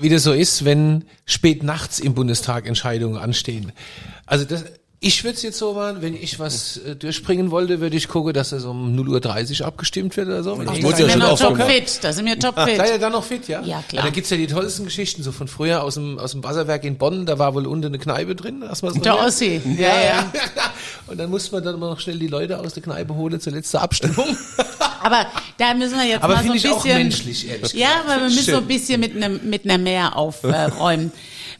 wie 0.00 0.08
das 0.08 0.22
so 0.22 0.32
ist, 0.32 0.64
wenn 0.64 1.04
spät 1.26 1.64
nachts 1.64 1.98
im 1.98 2.14
Bundestag 2.14 2.68
Entscheidungen 2.68 3.16
anstehen. 3.16 3.72
Also 4.24 4.44
das, 4.44 4.66
ich 5.04 5.24
würde 5.24 5.34
es 5.34 5.42
jetzt 5.42 5.58
so 5.58 5.72
machen, 5.74 5.96
wenn 6.00 6.14
ich 6.14 6.38
was 6.38 6.76
äh, 6.76 6.94
durchbringen 6.94 7.50
wollte, 7.50 7.80
würde 7.80 7.96
ich 7.96 8.06
gucken, 8.06 8.32
dass 8.32 8.50
das 8.50 8.64
um 8.64 8.96
0.30 8.96 9.60
Uhr 9.60 9.66
abgestimmt 9.66 10.16
wird 10.16 10.28
oder 10.28 10.44
so. 10.44 10.52
Ach, 10.64 10.72
ich 10.72 10.78
da 10.80 10.86
wurde 10.86 10.96
sind 10.96 11.08
ja 11.08 11.14
wir 11.16 11.36
schon 11.36 11.52
noch 11.52 11.58
top 11.58 11.68
fit. 11.68 11.98
Da 12.02 12.12
sind 12.12 12.24
wir 12.26 12.38
top 12.38 12.54
fit. 12.60 12.76
Seid 12.76 12.90
ihr 12.90 12.98
da 13.00 13.10
noch 13.10 13.24
fit, 13.24 13.48
ja? 13.48 13.62
Ja, 13.62 13.82
klar. 13.88 14.04
Da 14.04 14.10
gibt's 14.10 14.30
ja 14.30 14.36
die 14.36 14.46
tollsten 14.46 14.84
Geschichten, 14.84 15.24
so 15.24 15.32
von 15.32 15.48
früher 15.48 15.82
aus 15.82 15.94
dem, 15.94 16.20
aus 16.20 16.30
dem 16.32 16.44
Wasserwerk 16.44 16.84
in 16.84 16.98
Bonn, 16.98 17.26
da 17.26 17.40
war 17.40 17.52
wohl 17.54 17.66
unten 17.66 17.86
eine 17.86 17.98
Kneipe 17.98 18.36
drin. 18.36 18.62
So 18.72 18.90
Der? 18.90 19.18
Ossi. 19.18 19.60
Ja, 19.76 20.00
ja. 20.00 20.32
Und 21.08 21.18
dann 21.18 21.30
musste 21.30 21.52
man 21.56 21.64
dann 21.64 21.74
immer 21.74 21.90
noch 21.90 21.98
schnell 21.98 22.20
die 22.20 22.28
Leute 22.28 22.60
aus 22.60 22.74
der 22.74 22.84
Kneipe 22.84 23.14
holen 23.16 23.40
zur 23.40 23.52
letzten 23.52 23.78
Abstimmung. 23.78 24.36
Aber 25.02 25.26
da 25.58 25.74
müssen 25.74 25.98
wir 25.98 26.06
jetzt 26.06 26.22
Aber 26.22 26.34
mal 26.36 26.44
so 26.44 26.52
ein 26.52 26.58
finde 26.60 26.68
ich 26.68 26.72
auch 26.72 26.82
bisschen. 26.84 26.98
menschlich, 26.98 27.48
ehrlich 27.48 27.72
Ja, 27.72 27.88
aber 28.04 28.20
wir 28.20 28.28
müssen 28.28 28.44
Schön. 28.44 28.54
so 28.54 28.60
ein 28.60 28.66
bisschen 28.68 29.00
mit 29.00 29.16
einem 29.16 29.40
mit 29.50 29.64
einer 29.64 29.78
Mehr 29.78 30.16
aufräumen. 30.16 31.10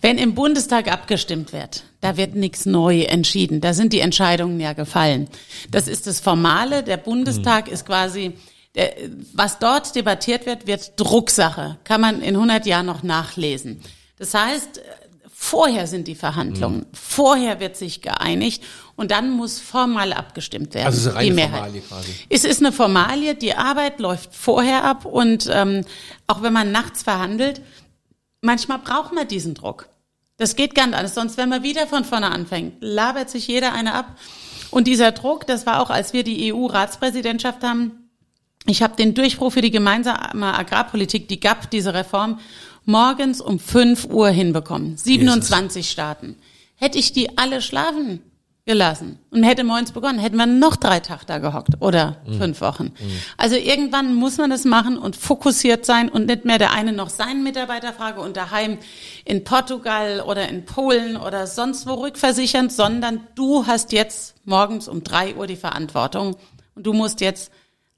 Wenn 0.03 0.19
im 0.19 0.35
Bundestag 0.35 0.93
abgestimmt 0.93 1.53
wird, 1.53 1.85
da 2.01 2.17
wird 2.17 2.35
nichts 2.35 2.67
neu 2.67 3.03
entschieden. 3.03 3.61
Da 3.61 3.73
sind 3.73 3.93
die 3.93 4.01
Entscheidungen 4.01 4.59
ja 4.59 4.73
gefallen. 4.73 5.29
Das 5.71 5.87
ist 5.87 6.09
das 6.09 6.19
Formale. 6.19 6.83
Der 6.83 6.97
Bundestag 6.97 7.69
ist 7.69 7.87
quasi, 7.87 8.33
der, 8.75 8.95
was 9.33 9.61
dort 9.61 9.95
debattiert 9.95 10.45
wird, 10.45 10.67
wird 10.67 10.95
Drucksache. 10.97 11.79
Kann 11.85 12.01
man 12.01 12.21
in 12.21 12.35
100 12.35 12.67
Jahren 12.67 12.87
noch 12.87 13.05
nachlesen. 13.05 13.81
Das 14.19 14.35
heißt, 14.35 14.81
vorher 15.33 15.87
sind 15.87 16.09
die 16.09 16.17
Verhandlungen. 16.17 16.87
Vorher 16.93 17.61
wird 17.61 17.77
sich 17.77 18.03
geeinigt 18.03 18.65
und 18.97 19.13
dann 19.13 19.31
muss 19.31 19.61
formal 19.61 20.13
abgestimmt 20.13 20.75
werden. 20.75 20.87
Also 20.87 20.99
es 20.99 21.07
ist 21.07 21.17
eine 21.17 21.43
reine. 21.43 21.49
Formalie 21.49 21.81
quasi. 21.81 22.13
Es 22.29 22.45
ist 22.45 22.61
eine 22.61 22.73
Formalie, 22.73 23.35
die 23.37 23.55
Arbeit 23.55 24.01
läuft 24.01 24.35
vorher 24.35 24.83
ab 24.83 25.05
und 25.05 25.49
ähm, 25.53 25.85
auch 26.27 26.43
wenn 26.43 26.53
man 26.53 26.73
nachts 26.73 27.05
verhandelt, 27.05 27.63
manchmal 28.41 28.81
braucht 28.81 29.13
man 29.13 29.29
diesen 29.29 29.55
Druck. 29.55 29.89
Das 30.37 30.57
geht 30.57 30.75
ganz 30.75 30.95
anders, 30.95 31.15
sonst 31.15 31.37
wenn 31.37 31.49
man 31.49 31.63
wieder 31.63 31.87
von 31.87 32.05
vorne 32.05 32.31
anfängt, 32.31 32.75
labert 32.81 33.31
sich 33.31 33.47
jeder 33.47 33.73
eine 33.73 33.95
ab. 33.95 34.17
Und 34.71 34.87
dieser 34.89 35.13
Druck, 35.13 35.47
das 35.47 35.67
war 35.67 35.81
auch, 35.81 35.91
als 35.91 36.13
wir 36.13 36.25
die 36.25 36.53
EU-Ratspräsidentschaft 36.53 37.63
haben, 37.63 38.11
ich 38.67 38.83
habe 38.83 38.97
den 38.97 39.15
Durchbruch 39.15 39.53
für 39.53 39.61
die 39.61 39.71
gemeinsame 39.71 40.55
Agrarpolitik, 40.57 41.29
die 41.29 41.41
GAP, 41.41 41.71
diese 41.71 41.95
Reform, 41.95 42.39
morgens 42.85 43.41
um 43.41 43.59
5 43.59 44.07
Uhr 44.07 44.29
hinbekommen. 44.29 44.97
27 44.97 45.91
Staaten. 45.91 46.37
Hätte 46.77 46.99
ich 46.99 47.13
die 47.13 47.37
alle 47.39 47.61
schlafen 47.61 48.21
gelassen 48.65 49.19
und 49.31 49.43
hätte 49.43 49.65
morgens 49.65 49.91
begonnen, 49.91 50.21
hätten 50.21 50.37
wir 50.37 50.47
noch 50.47 50.77
drei 50.77 51.01
Tage 51.01 51.27
da 51.27 51.39
gehockt 51.39 51.81
oder 51.81 52.19
fünf 52.39 52.61
Wochen. 52.61 52.93
Also 53.37 53.57
irgendwann 53.57 54.15
muss 54.15 54.39
man 54.39 54.51
das 54.51 54.65
machen 54.65 54.99
und 54.99 55.17
fokussiert 55.17 55.85
sein 55.85 56.09
und 56.09 56.27
nicht 56.27 56.45
mehr 56.45 56.59
der 56.59 56.71
eine 56.73 56.93
noch 56.93 57.11
seinen 57.11 57.43
Mitarbeiter 57.43 57.93
frage 57.93 58.21
und 58.21 58.37
daheim 58.37 58.79
in 59.25 59.43
Portugal 59.43 60.21
oder 60.21 60.49
in 60.49 60.65
Polen 60.65 61.17
oder 61.17 61.49
sonst 61.49 61.89
wo 61.89 61.95
rückversichern, 61.95 62.71
sondern 62.71 63.27
du 63.35 63.67
hast 63.67 63.91
jetzt 63.91 64.37
morgens 64.45 64.87
um 64.87 65.03
drei 65.03 65.35
Uhr 65.35 65.49
die 65.49 65.57
Verantwortung 65.57 66.37
und 66.77 66.87
du 66.87 66.93
musst 66.93 67.21
jetzt 67.21 67.51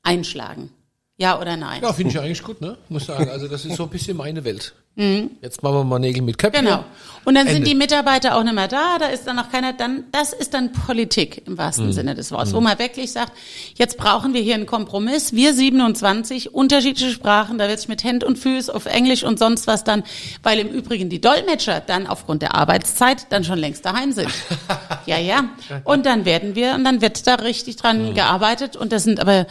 einschlagen. 0.03 0.70
Ja 1.16 1.40
oder 1.40 1.57
nein? 1.57 1.81
Ja, 1.83 1.92
finde 1.92 2.11
ich 2.11 2.18
eigentlich 2.18 2.42
gut, 2.42 2.61
ne? 2.61 2.77
Muss 2.88 3.07
sagen. 3.07 3.29
Also 3.31 3.46
das 3.46 3.64
ist 3.64 3.77
so 3.77 3.85
ein 3.85 3.88
bisschen 3.88 4.16
meine 4.16 4.44
Welt. 4.44 4.74
Jetzt 4.96 5.61
machen 5.64 5.74
wir 5.74 5.83
mal 5.85 5.98
Nägel 5.98 6.22
mit 6.22 6.38
Köpfen. 6.38 6.64
Mhm. 6.64 6.68
Genau. 6.68 6.85
Und 7.24 7.35
dann 7.35 7.46
sind 7.48 7.57
Ende. 7.59 7.68
die 7.70 7.74
Mitarbeiter 7.74 8.37
auch 8.37 8.44
nicht 8.44 8.55
mehr 8.55 8.68
da, 8.68 8.98
da 9.00 9.07
ist 9.07 9.27
dann 9.27 9.35
noch 9.35 9.50
keiner, 9.50 9.72
dann, 9.72 10.05
das 10.12 10.33
ist 10.33 10.55
dann 10.55 10.72
Politik 10.72 11.42
im 11.46 11.55
Mhm. 11.55 11.59
wahrsten 11.59 11.92
Sinne 11.92 12.14
des 12.14 12.31
Wortes, 12.31 12.53
wo 12.55 12.61
man 12.61 12.79
wirklich 12.79 13.11
sagt, 13.11 13.33
jetzt 13.74 13.96
brauchen 13.96 14.35
wir 14.35 14.40
hier 14.40 14.55
einen 14.55 14.66
Kompromiss, 14.66 15.33
wir 15.33 15.53
27, 15.53 16.55
unterschiedliche 16.55 17.11
Sprachen, 17.11 17.59
da 17.59 17.66
wird 17.68 17.81
sich 17.81 17.88
mit 17.88 18.05
Hand 18.05 18.22
und 18.22 18.38
Füß 18.38 18.70
auf 18.70 18.87
Englisch 18.87 19.24
und 19.24 19.38
sonst 19.38 19.66
was 19.66 19.83
dann, 19.83 20.05
weil 20.44 20.61
im 20.61 20.68
Übrigen 20.68 21.09
die 21.11 21.20
Dolmetscher 21.20 21.81
dann 21.81 22.07
aufgrund 22.07 22.42
der 22.42 22.55
Arbeitszeit 22.55 23.27
dann 23.33 23.42
schon 23.42 23.59
längst 23.59 23.85
daheim 23.85 24.12
sind. 24.12 24.31
ja, 25.07 25.18
ja. 25.18 25.48
Und 25.83 26.07
dann 26.07 26.24
werden 26.24 26.55
wir, 26.55 26.74
und 26.74 26.85
dann 26.85 27.00
wird 27.00 27.27
da 27.27 27.35
richtig 27.37 27.77
dran 27.77 28.11
Mhm. 28.11 28.14
gearbeitet 28.14 28.77
und 28.77 28.92
das 28.92 29.03
sind 29.03 29.18
aber 29.18 29.46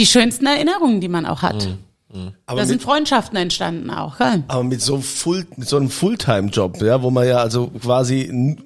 die 0.00 0.06
schönsten 0.06 0.46
Erinnerungen, 0.46 1.02
die 1.02 1.08
man 1.08 1.26
auch 1.26 1.42
hat. 1.42 1.68
Mhm. 2.12 2.32
Aber 2.46 2.60
da 2.60 2.66
sind 2.66 2.76
mit, 2.76 2.82
Freundschaften 2.82 3.36
entstanden 3.36 3.90
auch, 3.90 4.16
gell? 4.18 4.42
aber 4.48 4.64
mit 4.64 4.80
so, 4.80 4.98
Full, 4.98 5.46
mit 5.56 5.68
so 5.68 5.76
einem 5.76 5.90
Fulltime-Job, 5.90 6.82
ja, 6.82 7.02
wo 7.02 7.10
man 7.10 7.28
ja 7.28 7.36
also 7.36 7.68
quasi 7.68 8.56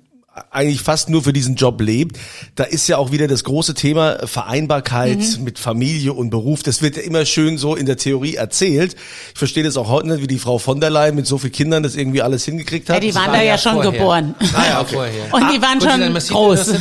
eigentlich 0.50 0.80
fast 0.80 1.08
nur 1.10 1.22
für 1.22 1.32
diesen 1.32 1.54
Job 1.54 1.80
lebt, 1.80 2.18
da 2.56 2.64
ist 2.64 2.88
ja 2.88 2.96
auch 2.98 3.12
wieder 3.12 3.28
das 3.28 3.44
große 3.44 3.74
Thema 3.74 4.26
Vereinbarkeit 4.26 5.18
Mhm. 5.18 5.44
mit 5.44 5.58
Familie 5.58 6.12
und 6.12 6.30
Beruf. 6.30 6.62
Das 6.62 6.82
wird 6.82 6.96
ja 6.96 7.02
immer 7.02 7.24
schön 7.24 7.56
so 7.58 7.74
in 7.76 7.86
der 7.86 7.96
Theorie 7.96 8.34
erzählt. 8.34 8.96
Ich 9.32 9.38
verstehe 9.38 9.62
das 9.64 9.76
auch 9.76 9.88
heute 9.88 10.08
nicht, 10.08 10.22
wie 10.22 10.26
die 10.26 10.38
Frau 10.38 10.58
von 10.58 10.80
der 10.80 10.90
Leyen 10.90 11.14
mit 11.14 11.26
so 11.26 11.38
vielen 11.38 11.52
Kindern 11.52 11.82
das 11.82 11.94
irgendwie 11.96 12.22
alles 12.22 12.44
hingekriegt 12.44 12.88
hat. 12.88 12.96
Ja, 12.96 13.00
die 13.00 13.14
waren 13.14 13.26
war 13.26 13.32
da 13.34 13.38
ja, 13.38 13.52
ja 13.52 13.58
schon 13.58 13.74
vorher. 13.74 13.92
geboren. 13.92 14.34
Ah, 14.54 14.64
ja, 14.66 14.84
vorher. 14.92 15.12
Und 15.32 15.52
die 15.52 15.62
waren 15.62 15.78
Gut, 15.78 15.88
dann 15.88 16.20
schon 16.20 16.36
groß. 16.36 16.72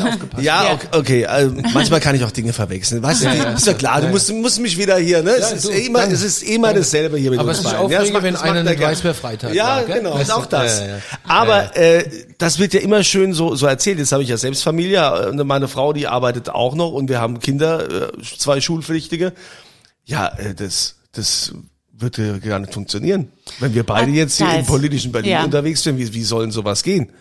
Ja, 0.42 0.64
Ja. 0.66 0.74
okay, 0.74 0.88
okay. 0.92 1.26
Also, 1.26 1.56
manchmal 1.74 2.00
kann 2.00 2.16
ich 2.16 2.24
auch 2.24 2.32
Dinge 2.32 2.54
verwechseln. 2.54 3.04
Weißt 3.04 3.24
du, 3.24 3.28
ist 3.56 3.68
ja 3.68 3.74
klar, 3.74 4.02
du 4.02 4.08
musst, 4.08 4.32
musst 4.34 4.60
mich 4.60 4.78
wieder 4.78 4.98
hier, 4.98 5.22
ne? 5.22 5.32
Es 5.32 5.50
Ja, 5.52 5.56
ist 5.58 5.66
du, 5.66 5.70
immer, 5.72 6.00
danke. 6.00 6.16
es 6.16 6.24
ist 6.24 6.44
immer 6.44 6.74
dasselbe 6.74 7.18
hier 7.18 7.30
mit 7.32 7.40
Aber 7.40 7.50
uns 7.50 7.60
es 7.60 7.66
ist 7.66 7.72
beiden. 7.72 7.90
Ja, 7.92 8.00
das 8.00 8.08
aufregend, 8.10 8.14
macht- 8.34 8.44
wenn 8.44 8.58
einer 8.58 9.04
er 9.04 9.14
Freitag 9.14 9.54
Ja, 9.54 9.66
war, 9.78 9.84
genau, 9.84 10.18
ist 10.18 10.32
auch 10.32 10.46
das. 10.46 10.80
Ja, 10.80 10.86
ja, 10.86 10.92
ja. 10.96 11.02
Aber 11.28 11.76
äh, 11.78 12.04
das 12.38 12.60
wird 12.60 12.74
ja 12.74 12.80
immer 12.82 13.04
schön 13.04 13.34
so, 13.34 13.43
so 13.56 13.68
erzählt. 13.68 14.00
Jetzt 14.00 14.12
habe 14.12 14.24
ich 14.24 14.30
ja 14.30 14.38
selbst 14.38 14.64
Familie, 14.64 15.30
und 15.30 15.46
meine 15.48 15.68
Frau, 15.68 15.94
die 15.94 16.08
arbeitet 16.08 16.50
auch 16.50 16.76
noch 16.76 16.92
und 16.92 17.10
wir 17.10 17.20
haben 17.20 17.40
Kinder, 17.40 18.10
äh, 18.10 18.12
zwei 18.38 18.62
Schulpflichtige. 18.62 19.34
Ja, 20.06 20.28
äh, 20.28 20.56
das, 20.56 20.96
das 21.12 21.54
wird 21.96 22.18
ja 22.18 22.38
gar 22.38 22.60
nicht 22.60 22.74
funktionieren. 22.74 23.32
Wenn 23.60 23.74
wir 23.74 23.84
beide 23.84 24.12
jetzt 24.12 24.38
hier 24.38 24.54
im 24.54 24.66
politischen 24.66 25.12
Berlin 25.12 25.32
ja. 25.32 25.44
unterwegs 25.44 25.84
sind, 25.84 25.98
wie, 25.98 26.14
wie 26.14 26.24
sollen 26.24 26.52
sowas 26.52 26.84
gehen? 26.84 27.12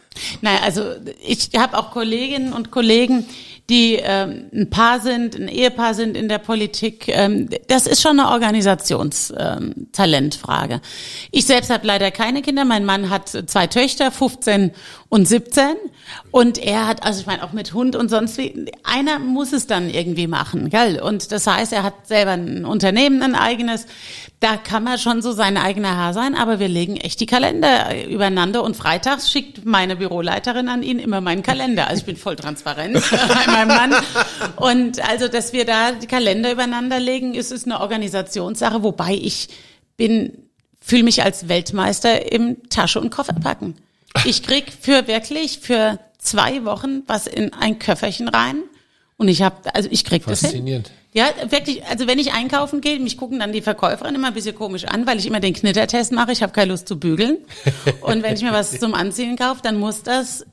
Naja, 0.41 0.61
also 0.63 0.83
ich 1.27 1.49
habe 1.57 1.77
auch 1.79 1.91
Kolleginnen 1.91 2.53
und 2.53 2.71
Kollegen, 2.71 3.27
die 3.71 3.99
ähm, 4.03 4.51
ein 4.53 4.69
Paar 4.71 5.01
sind, 5.01 5.37
ein 5.37 5.47
Ehepaar 5.49 5.95
sind 5.95 6.17
in 6.17 6.29
der 6.29 6.39
Politik. 6.39 7.07
Ähm, 7.09 7.49
das 7.69 7.87
ist 7.87 8.03
schon 8.03 8.19
eine 8.19 8.31
Organisationstalentfrage. 8.31 10.75
Ähm, 10.75 10.81
ich 11.31 11.45
selbst 11.47 11.71
habe 11.71 11.87
leider 11.87 12.11
keine 12.11 12.43
Kinder. 12.43 12.65
Mein 12.65 12.85
Mann 12.85 13.09
hat 13.09 13.29
zwei 13.29 13.69
Töchter, 13.69 14.11
15 14.11 14.73
und 15.09 15.29
17. 15.29 15.77
Und 16.31 16.59
er 16.59 16.87
hat, 16.87 17.05
also 17.05 17.21
ich 17.21 17.27
meine, 17.27 17.45
auch 17.45 17.53
mit 17.53 17.75
Hund 17.75 17.95
und 17.95 18.09
sonst 18.09 18.39
wie, 18.39 18.73
einer 18.85 19.19
muss 19.19 19.53
es 19.53 19.67
dann 19.67 19.91
irgendwie 19.91 20.27
machen, 20.27 20.71
gell? 20.71 21.01
Und 21.01 21.31
das 21.31 21.47
heißt, 21.47 21.73
er 21.73 21.83
hat 21.83 22.07
selber 22.07 22.33
ein 22.33 22.65
Unternehmen, 22.65 23.23
ein 23.23 23.35
eigenes. 23.35 23.87
Da 24.41 24.57
kann 24.57 24.83
man 24.83 24.99
schon 24.99 25.23
so 25.23 25.33
sein 25.33 25.57
eigener 25.57 25.97
Herr 25.97 26.15
sein, 26.15 26.35
aber 26.35 26.59
wir 26.59 26.69
legen 26.69 26.97
echt 26.97 27.21
die 27.21 27.27
Kalender 27.27 28.07
übereinander 28.09 28.63
und 28.63 28.77
freitags 28.77 29.31
schickt 29.31 29.65
meine 29.65 29.97
Büroleiterin 29.97 30.69
an 30.69 30.83
ihn 30.83 30.99
immer 30.99 31.21
meinen 31.21 31.43
Kalender. 31.43 31.89
Also 31.89 32.01
ich 32.01 32.07
bin 32.07 32.17
voll 32.17 32.37
transparent 32.37 32.95
bei 33.11 33.53
meinem 33.53 33.69
Mann. 33.69 33.95
Und 34.57 35.07
also, 35.09 35.29
dass 35.29 35.53
wir 35.53 35.65
da 35.65 35.93
die 35.93 36.07
Kalender 36.07 36.53
übereinander 36.53 36.99
legen, 36.99 37.35
ist 37.35 37.53
es 37.53 37.65
eine 37.65 37.81
Organisationssache, 37.81 38.83
wobei 38.83 39.15
ich 39.15 39.49
bin, 39.97 40.49
fühle 40.81 41.05
mich 41.05 41.23
als 41.23 41.49
Weltmeister 41.49 42.33
im 42.33 42.69
Tasche 42.69 43.01
und 43.01 43.11
Koffer 43.11 43.35
packen. 43.35 43.77
Ich 44.25 44.43
krieg 44.43 44.73
für 44.81 45.07
wirklich 45.07 45.59
für 45.61 45.99
zwei 46.19 46.65
Wochen 46.65 47.03
was 47.07 47.27
in 47.27 47.53
ein 47.53 47.79
Köfferchen 47.79 48.29
rein 48.29 48.63
und 49.17 49.29
ich 49.29 49.43
habe, 49.43 49.75
also 49.75 49.89
ich 49.91 50.05
krieg 50.05 50.25
das 50.25 50.41
hin. 50.41 50.51
Faszinierend. 50.51 50.91
Ja, 51.15 51.27
wirklich, 51.51 51.85
also 51.85 52.07
wenn 52.07 52.19
ich 52.19 52.33
einkaufen 52.33 52.81
gehe, 52.81 52.99
mich 52.99 53.19
gucken 53.19 53.39
dann 53.41 53.53
die 53.53 53.61
Verkäuferin 53.61 54.15
immer 54.15 54.29
ein 54.29 54.35
bisschen 54.35 54.55
komisch 54.55 54.87
an, 54.87 55.07
weil 55.07 55.19
ich 55.19 55.27
immer 55.27 55.41
den 55.41 55.53
Knittertest 55.53 56.11
mache, 56.13 56.33
ich 56.33 56.43
habe 56.43 56.53
keine 56.53 56.71
Lust 56.71 56.89
zu 56.89 56.99
bügeln. 56.99 57.37
Und 58.01 58.23
wenn 58.23 58.35
ich 58.35 58.43
mir 58.43 58.53
was 58.53 58.79
zum 58.79 58.95
Anziehen 58.95 59.37
kaufe, 59.37 59.61
dann 59.63 59.79
muss 59.79 60.03
das 60.03 60.47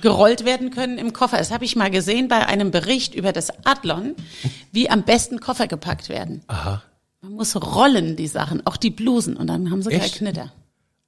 gerollt 0.00 0.44
werden 0.44 0.70
können 0.70 0.98
im 0.98 1.12
Koffer. 1.12 1.36
Das 1.36 1.52
habe 1.52 1.64
ich 1.64 1.76
mal 1.76 1.90
gesehen 1.90 2.26
bei 2.26 2.44
einem 2.44 2.72
Bericht 2.72 3.14
über 3.14 3.32
das 3.32 3.50
Adlon, 3.64 4.16
wie 4.72 4.90
am 4.90 5.04
besten 5.04 5.38
Koffer 5.38 5.68
gepackt 5.68 6.08
werden. 6.08 6.42
Aha. 6.48 6.82
Man 7.20 7.32
muss 7.32 7.54
rollen, 7.54 8.16
die 8.16 8.26
Sachen, 8.26 8.66
auch 8.66 8.76
die 8.76 8.90
Blusen, 8.90 9.36
und 9.36 9.46
dann 9.46 9.70
haben 9.70 9.82
sie 9.82 9.90
keinen? 9.90 10.10
Knitter. 10.10 10.52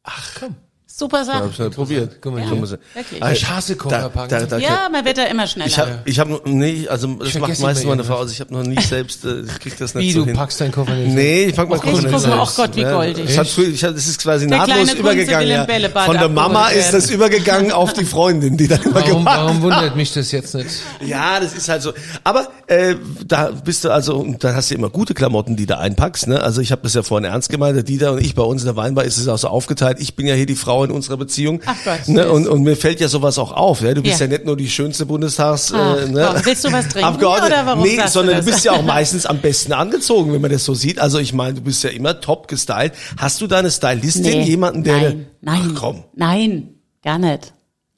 Ach 0.05 0.35
komm. 0.39 0.57
Super 0.95 1.25
Sache. 1.25 1.39
Hab 1.45 1.51
ich 1.51 1.59
nicht 1.59 1.75
probiert. 1.75 2.17
Guck 2.21 2.35
mal, 2.35 2.43
Ja, 2.43 2.51
er- 2.53 2.61
wirklich. 2.61 3.33
Ich 3.33 3.49
hasse 3.49 3.77
Da, 3.77 3.83
Coca 3.83 4.27
da, 4.29 4.45
da, 4.45 4.59
Ja, 4.59 4.89
man 4.93 5.05
wird 5.07 5.17
da 5.17 5.25
immer 5.25 5.47
schneller. 5.47 5.67
Ich 5.67 5.79
habe, 5.79 6.03
ich 6.05 6.19
habe, 6.19 6.41
nee, 6.45 6.87
also 6.87 7.07
das 7.15 7.33
macht 7.39 7.59
meistens 7.61 7.87
meine. 7.87 8.05
Frau. 8.05 8.19
Also 8.19 8.33
ich 8.33 8.41
habe 8.41 8.53
noch 8.53 8.63
nie 8.63 8.81
selbst, 8.81 9.25
äh, 9.25 9.41
ich 9.41 9.59
krieg 9.59 9.79
das 9.79 9.95
nicht 9.95 10.05
Wie, 10.09 10.13
so 10.13 10.21
du 10.21 10.27
hin. 10.27 10.37
packst 10.37 10.61
deinen 10.61 10.73
Koffer 10.73 10.95
nicht 10.95 11.15
Nee, 11.15 11.45
ich 11.45 11.57
pack 11.57 11.71
mal 11.71 11.79
Och, 11.79 11.85
ich 11.85 11.91
guck 11.93 12.27
mal, 12.27 12.41
ach 12.43 12.55
Gott, 12.57 12.77
wie 12.77 12.83
goldig. 12.83 13.25
Ich 13.27 13.39
hab 13.39 13.47
ich 13.47 13.85
hab, 13.85 13.95
das 13.95 14.07
ist 14.07 14.21
quasi 14.23 14.47
Der 14.47 14.59
nahtlos 14.59 14.93
übergegangen. 14.93 15.49
Ja. 15.49 15.67
Von 16.05 16.19
der 16.19 16.29
Mama 16.29 16.69
ist 16.69 16.93
das 16.93 17.11
übergegangen 17.11 17.73
auf 17.73 17.95
die 17.95 18.05
Freundin, 18.05 18.59
die 18.59 18.69
dann 18.69 18.83
immer 18.83 18.97
Warum, 18.97 19.11
gemacht 19.25 19.39
warum 19.39 19.63
wundert 19.63 19.97
mich 19.97 20.13
das 20.13 20.31
jetzt 20.31 20.55
nicht? 20.55 20.69
Ja, 21.05 21.41
das 21.41 21.55
ist 21.55 21.71
halt 21.71 21.81
so. 21.81 21.93
Aber 22.23 22.49
äh, 22.67 22.97
da 23.27 23.51
bist 23.51 23.85
du 23.85 23.91
also, 23.91 24.27
da 24.39 24.55
hast 24.55 24.71
du 24.71 24.75
immer 24.75 24.91
gute 24.91 25.15
Klamotten, 25.15 25.57
die 25.57 25.65
du 25.65 25.79
einpackst. 25.79 26.27
Ne? 26.27 26.43
Also 26.43 26.61
ich 26.61 26.71
habe 26.71 26.83
das 26.83 26.93
ja 26.95 27.03
vorhin 27.03 27.25
ernst 27.25 27.49
gemeint. 27.49 27.77
Der 27.77 27.83
Dieter 27.83 28.13
und 28.13 28.21
ich 28.21 28.35
bei 28.35 28.43
uns 28.43 28.61
in 28.63 28.67
der 28.67 28.77
Weinbar 28.77 29.05
ist 29.05 29.17
es 29.17 29.27
auch 29.29 29.39
so 29.39 29.49
aufgeteilt. 29.49 29.97
Ich 30.01 30.17
bin 30.17 30.27
ja 30.27 30.35
hier 30.35 30.47
die 30.47 30.55
Frau 30.57 30.82
in 30.85 30.91
unserer 30.91 31.17
Beziehung. 31.17 31.61
Ach 31.67 31.77
Gott, 31.85 32.09
ne? 32.09 32.31
und, 32.31 32.47
und 32.49 32.63
mir 32.63 32.77
fällt 32.77 33.01
ja 33.01 33.09
sowas 33.09 33.39
auch 33.39 33.53
auf. 33.53 33.81
Ja? 33.83 33.95
Du 33.95 34.03
bist 34.03 34.21
ja, 34.21 34.27
Ja. 34.27 34.33
nicht 34.33 34.45
nur 34.45 34.57
die 34.57 34.69
schönste 34.69 35.07
Bundestags. 35.07 35.73
Ach, 35.75 35.97
äh, 35.99 36.09
ne? 36.09 36.41
willst 36.45 36.65
du 36.65 36.73
was 36.73 36.89
trinken 36.89 37.09
Abgeordnete. 37.09 37.53
oder 37.55 37.67
warum 37.67 37.83
Nee, 37.83 37.97
du 37.97 38.09
sondern 38.09 38.37
du, 38.37 38.43
das? 38.43 38.47
bist 38.55 38.65
ja 38.65 38.73
auch 38.73 38.83
meistens 38.85 39.27
am 39.27 39.39
besten 39.39 39.73
angezogen, 39.73 40.33
wenn 40.33 40.41
man 40.41 40.51
das 40.51 40.65
so 40.65 40.75
sieht. 40.75 40.99
Also 40.99 41.19
ich 41.19 41.33
meine, 41.33 41.55
du 41.55 41.61
bist 41.63 41.83
ja 41.85 41.91
immer 41.91 42.21
top 42.21 42.49
gestylt. 42.49 42.93
Hast 43.17 43.41
du 43.41 43.47
deine 43.47 43.71
Stylistin, 43.71 44.23
Nee, 44.23 44.43
jemanden, 44.45 44.85
der... 44.85 44.97
nein, 45.01 45.27
nein, 45.41 45.73
Ach, 45.75 45.81
komm. 45.81 46.05
nein, 46.15 46.75
gar 47.03 47.19
nicht. 47.19 47.53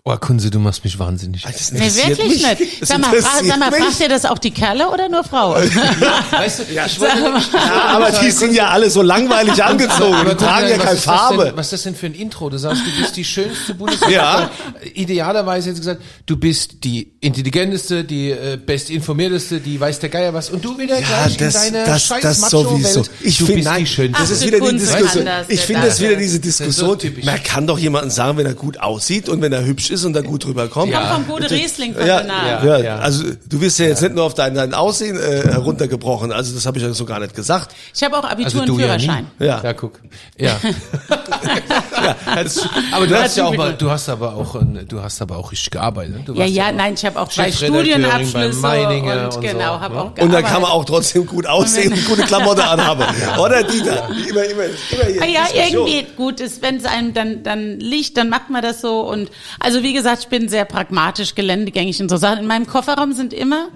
Oh, 0.07 0.15
Kunze, 0.19 0.51
du 0.51 0.59
machst 0.59 0.85
mich 0.85 0.99
wahnsinnig. 0.99 1.41
Das 1.45 1.73
Nee, 1.73 1.81
wirklich 1.81 2.43
mich. 2.43 2.61
nicht. 2.61 2.83
Das 2.83 2.91
Sag 2.91 2.99
mal, 3.01 3.17
fra 3.23 3.43
sag 3.43 3.59
mal 3.59 3.73
fragt 3.73 4.01
ihr 4.01 4.09
das 4.11 4.27
auch 4.27 4.37
die 4.37 4.51
Kerle 4.51 4.91
oder 4.91 5.09
nur 5.09 5.25
Frauen? 5.25 5.55
Weißt 5.65 6.59
du, 6.59 6.63
ich 6.69 7.01
wollte 7.01 7.17
Ja, 7.55 7.85
aber 7.97 8.11
die 8.11 8.31
sind 8.31 8.53
ja 8.53 8.69
alle 8.69 8.91
so 8.91 9.01
langweilig 9.01 9.65
angezogen. 9.65 10.11
Die 10.11 10.15
Aber 10.15 10.37
tragen 10.37 10.69
ja 10.69 10.77
keine 10.77 10.99
Farbe. 10.99 11.45
Denn, 11.47 11.57
was 11.57 11.69
ist 11.69 11.73
das 11.73 11.83
denn 11.85 11.95
für 11.95 12.05
ein 12.05 12.13
Intro? 12.15 12.51
Du 12.51 12.59
sagst, 12.59 12.83
du 12.85 13.01
bist 13.01 13.17
die 13.17 13.25
schönste 13.25 13.73
Bundeswehr. 13.73 14.11
Ja. 14.11 14.51
Idealerweise 14.93 15.71
jetzt 15.71 15.79
gesagt, 15.79 16.03
du 16.27 16.37
bist 16.37 16.85
die 16.85 17.11
intelligenteste, 17.21 18.05
die 18.05 18.31
äh, 18.31 18.59
bestinformierteste, 18.59 19.61
die 19.61 19.81
weiß 19.81 20.01
der 20.01 20.11
Geier 20.11 20.35
was. 20.35 20.51
Und 20.51 20.63
du 20.63 20.77
wieder 20.77 21.01
Ja, 21.01 21.07
gleich 21.29 21.37
das, 21.39 21.67
in 21.69 21.73
deiner 21.73 21.87
das, 21.87 22.05
scheiß 22.05 22.21
das 22.23 22.51
sowieso. 22.51 23.05
Ich 23.23 23.39
du 23.39 23.47
finde, 23.47 23.61
bist 23.63 23.69
nein, 23.71 23.81
die 23.81 23.87
schönste. 23.87 24.21
das 24.21 24.31
ist 24.31 24.47
wieder 24.47 24.61
die 24.61 24.77
Diskussion. 24.77 25.29
Ich 25.49 25.61
finde, 25.63 25.87
das 25.87 25.99
wieder 25.99 26.17
diese 26.17 26.41
Diskussion. 26.41 26.99
typisch. 26.99 27.25
Man 27.25 27.43
kann 27.43 27.67
doch 27.67 27.79
jemanden 27.79 28.11
sagen, 28.11 28.37
wenn 28.37 28.45
er 28.45 28.53
gut 28.53 28.79
aussieht 28.81 29.31
und 29.31 29.41
wenn 29.41 29.55
er 29.55 29.65
hübsch 29.65 29.93
ist 29.93 29.94
und 30.03 30.15
da 30.15 30.23
gut 30.23 30.47
rüberkommt. 30.47 30.93
Kommt 30.93 31.07
vom 31.07 31.27
gute 31.27 31.51
Riesling 31.51 31.95
von 31.95 32.07
Ja, 32.07 32.23
ja, 32.65 32.79
Ja. 32.79 32.97
also 32.97 33.25
du 33.49 33.61
wirst 33.61 33.79
ja 33.79 33.87
jetzt 33.87 34.03
nicht 34.03 34.15
nur 34.15 34.25
auf 34.25 34.35
dein, 34.35 34.55
dein 34.55 34.75
Aussehen 34.75 35.17
äh, 35.17 35.43
heruntergebrochen, 35.53 36.33
also 36.33 36.55
das 36.55 36.67
habe 36.67 36.79
ich 36.79 36.85
ja 36.85 36.93
so 36.95 37.05
gar 37.05 37.21
nicht 37.21 37.35
gesagt. 37.35 37.75
Ich 37.95 38.03
habe 38.03 38.17
auch 38.17 38.25
Abitur 38.25 38.47
Also 38.47 38.61
und 38.61 38.67
du 38.69 38.79
ja 38.81 38.97
nie. 38.97 39.05
Führerschein. 39.05 39.27
Ja. 39.39 39.61
Ja. 42.05 42.17
Ja. 42.27 42.45
aber 42.93 43.07
du 43.07 43.17
hast 43.19 43.37
ja 43.37 43.47
auch 43.47 43.57
mal, 43.57 43.73
du 43.75 43.91
hast 43.91 44.09
aber 44.09 44.35
auch, 44.35 44.57
du 44.89 45.03
hast 45.03 45.23
aber 45.23 45.37
auch 45.39 45.51
richtig 45.53 45.71
gearbeitet. 45.71 46.17
Du 46.27 46.33
Ja, 46.35 46.41
warst 46.41 46.53
ja, 46.55 46.73
nein, 46.73 46.95
ich 46.95 47.05
habe 47.05 47.21
auch 47.21 47.29
zwei 47.29 47.51
Studienabschlüsse 47.51 48.59
und, 48.67 49.35
und 49.37 49.41
genau, 49.41 49.75
so, 49.75 49.81
habe 49.81 49.95
ne? 49.95 50.01
auch 50.01 50.05
Und 50.07 50.19
dann 50.19 50.29
gearbeitet. 50.31 50.51
kann 50.53 50.63
man 50.63 50.71
auch 50.71 50.85
trotzdem 50.85 51.27
gut 51.27 51.47
aussehen 51.47 51.93
und 51.93 52.05
gute 52.07 52.23
Klamotten 52.23 52.61
anhaben. 52.61 53.05
Oder 53.41 53.63
Dieter? 53.63 54.09
Immer, 54.29 54.45
immer, 54.45 54.65
immer 54.65 55.05
hier 55.07 55.23
Ah 55.23 55.27
ja, 55.27 55.43
Diskussion. 55.45 55.87
irgendwie 55.89 56.07
gut 56.17 56.41
ist, 56.41 56.63
wenn 56.63 56.77
es 56.77 56.85
einem 56.85 57.15
dann 57.15 57.43
dann 57.43 57.81
liegt, 57.81 58.17
dann 58.17 58.29
macht 58.29 58.51
man 58.51 58.63
das 58.63 58.81
so 58.81 59.01
und 59.01 59.31
also 59.61 59.83
wie 59.83 59.93
gesagt, 59.93 60.21
ich 60.21 60.29
bin 60.29 60.49
sehr 60.49 60.65
pragmatisch, 60.65 61.35
geländegängig 61.35 62.01
und 62.01 62.09
so 62.09 62.17
Sachen. 62.17 62.41
In 62.41 62.47
meinem 62.47 62.67
Kofferraum 62.67 63.13
sind 63.13 63.33
immer 63.33 63.69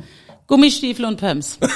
Gummistiefel 0.46 1.04
und 1.04 1.20
Pumps. 1.20 1.58
ja, 1.60 1.68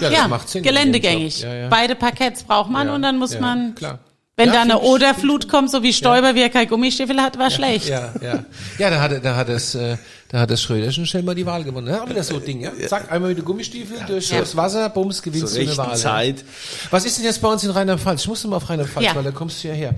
das 0.00 0.12
ja, 0.12 0.28
macht 0.28 0.48
Sinn. 0.48 0.62
geländegängig. 0.62 1.40
Ja, 1.42 1.54
ja. 1.54 1.68
Beide 1.68 1.94
Parketts 1.94 2.42
braucht 2.42 2.70
man 2.70 2.88
Ja, 2.88 2.94
und 2.94 3.02
dann 3.02 3.18
muss 3.18 3.32
ja, 3.34 3.40
man 3.40 3.74
klar. 3.74 3.98
Wenn 4.40 4.48
Ja, 4.48 4.54
da 4.54 4.62
eine 4.62 4.80
Oderflut 4.80 5.48
kommt, 5.48 5.70
so 5.70 5.82
wie 5.82 5.92
Stoiber, 5.92 6.34
wie 6.34 6.40
er 6.40 6.48
kein 6.48 6.66
Gummistiefel 6.66 7.20
hat, 7.20 7.38
war 7.38 7.50
schlecht. 7.50 7.88
Ja, 7.88 8.14
ja. 8.22 8.44
Ja, 8.78 8.88
da 8.90 9.00
hat, 9.02 9.22
da 9.22 9.36
hat 9.36 9.50
es, 9.50 9.74
äh, 9.74 9.98
da 10.30 10.40
hat 10.40 10.50
das 10.50 10.62
Schröder 10.62 10.90
schon 10.92 11.04
schnell 11.04 11.22
mal 11.22 11.34
die 11.34 11.44
Wahl 11.44 11.62
gewonnen. 11.62 11.88
Ja, 11.88 12.08
wieder 12.08 12.22
so 12.22 12.36
ein 12.36 12.44
Ding, 12.46 12.60
ja. 12.62 12.72
Zack, 12.88 13.12
einmal 13.12 13.28
mit 13.30 13.38
den 13.38 13.44
Gummistiefel 13.44 13.98
durch 14.06 14.30
das 14.30 14.56
Wasser, 14.56 14.88
bums, 14.88 15.20
gewinnst 15.20 15.54
du 15.54 15.60
eine 15.60 15.76
Wahl. 15.76 15.96
Zeit. 15.96 16.42
Was 16.90 17.04
ist 17.04 17.18
denn 17.18 17.26
jetzt 17.26 17.42
bei 17.42 17.48
uns 17.48 17.62
in 17.64 17.70
Rheinland-Pfalz? 17.70 18.22
Ich 18.22 18.28
musste 18.28 18.48
mal 18.48 18.56
auf 18.56 18.70
Rheinland-Pfalz, 18.70 19.04
Ja. 19.06 19.14
weil 19.14 19.24
da 19.24 19.30
kommst 19.30 19.62
du 19.62 19.68
ja 19.68 19.74
her. 19.74 19.94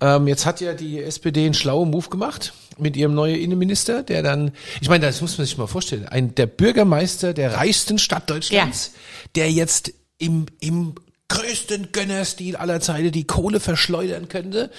Ähm, 0.00 0.26
jetzt 0.26 0.44
hat 0.44 0.60
ja 0.60 0.74
die 0.74 1.02
SPD 1.02 1.44
einen 1.44 1.54
schlauen 1.54 1.90
Move 1.90 2.08
gemacht 2.10 2.52
mit 2.76 2.96
ihrem 2.96 3.14
neuen 3.14 3.36
Innenminister, 3.40 4.02
der 4.02 4.22
dann, 4.22 4.50
ich 4.82 4.88
meine, 4.90 5.06
das 5.06 5.20
muss 5.22 5.38
man 5.38 5.46
sich 5.46 5.56
mal 5.56 5.66
vorstellen, 5.68 6.06
ein, 6.06 6.34
der 6.34 6.46
Bürgermeister 6.46 7.32
der 7.32 7.54
reichsten 7.54 7.98
Stadt 7.98 8.28
Deutschlands, 8.28 8.92
der 9.36 9.50
jetzt 9.50 9.92
im, 10.18 10.46
im 10.60 10.94
größten 11.28 11.92
Gönnerstil 11.92 12.56
aller 12.56 12.80
Zeiten 12.80 13.10
die 13.12 13.26
Kohle 13.26 13.60
verschleudern 13.60 14.28
könnte, 14.28 14.70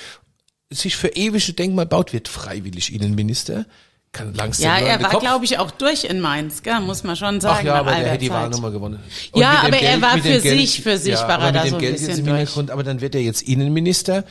sich 0.70 0.96
für 0.96 1.10
ewige 1.10 1.54
Denkmal 1.54 1.86
baut, 1.86 2.14
wird 2.14 2.28
freiwillig 2.28 2.94
Innenminister, 2.94 3.66
kann 4.14 4.34
langsam 4.34 4.66
Ja, 4.66 4.78
er 4.80 5.02
war, 5.04 5.20
glaube 5.20 5.46
ich, 5.46 5.60
auch 5.60 5.72
durch 5.72 6.06
in 6.06 6.20
Mainz, 6.22 6.64
gell? 6.64 6.80
muss 6.80 7.04
man 7.04 7.16
schon 7.16 7.40
sagen. 7.42 7.58
Ach 7.60 7.64
ja, 7.64 7.76
aber 7.76 7.92
der 7.92 8.10
hätte 8.10 8.18
die 8.20 8.30
Wahl 8.30 8.44
Zeit. 8.44 8.52
nochmal 8.52 8.72
gewonnen. 8.72 9.00
Ja, 9.36 9.64
mit 9.64 9.74
dem 9.74 9.74
aber 9.74 9.82
er 9.82 10.02
war 10.02 10.18
für 10.18 10.40
sich- 10.40 10.82
für 10.82 10.98
sich 10.98 11.14
war 11.16 11.30
aber 11.30 11.44
er 11.48 11.52
da 11.52 11.68
so 11.68 11.76
ein 11.76 11.82
Geld 11.82 11.94
bisschen 11.98 12.26
durch. 12.26 12.38
Hintergrund, 12.38 12.72
aber 12.72 12.84
dann 12.84 13.02
wird 13.02 13.16
er 13.16 13.22
jetzt 13.22 13.42
Innenminister, 13.44 14.24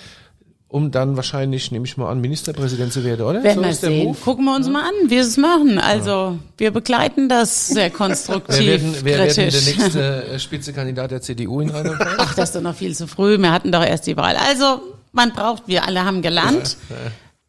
um 0.68 0.90
dann 0.90 1.16
wahrscheinlich, 1.16 1.70
nehme 1.70 1.86
ich 1.86 1.96
mal 1.96 2.10
an, 2.10 2.20
Ministerpräsident 2.20 2.92
zu 2.92 3.04
werden, 3.04 3.24
oder? 3.24 3.42
Werden 3.42 3.58
so 3.58 3.64
wir 3.64 3.72
sehen. 3.72 4.04
Move. 4.04 4.18
Gucken 4.18 4.44
wir 4.44 4.56
uns 4.56 4.68
mal 4.68 4.82
an, 4.82 4.94
wie 5.08 5.22
sie 5.22 5.28
es 5.28 5.36
machen. 5.36 5.78
Also, 5.78 6.38
wir 6.58 6.72
begleiten 6.72 7.28
das 7.28 7.68
sehr 7.68 7.90
konstruktiv, 7.90 8.58
Wer 8.58 8.66
werden, 8.66 8.94
wer 9.02 9.18
werden 9.18 9.34
der 9.34 9.48
kritisch. 9.48 9.66
nächste 9.76 10.24
äh, 10.26 10.38
Spitzenkandidat 10.38 11.10
der 11.12 11.20
CDU 11.22 11.60
in 11.60 11.70
Rheinland-Pfalz? 11.70 12.14
Ach, 12.18 12.34
das 12.34 12.48
ist 12.50 12.56
doch 12.56 12.62
noch 12.62 12.74
viel 12.74 12.94
zu 12.96 13.06
früh. 13.06 13.38
Wir 13.38 13.52
hatten 13.52 13.70
doch 13.70 13.84
erst 13.84 14.06
die 14.06 14.16
Wahl. 14.16 14.36
Also, 14.36 14.80
man 15.12 15.32
braucht, 15.32 15.68
wir 15.68 15.86
alle 15.86 16.04
haben 16.04 16.20
gelernt. 16.20 16.76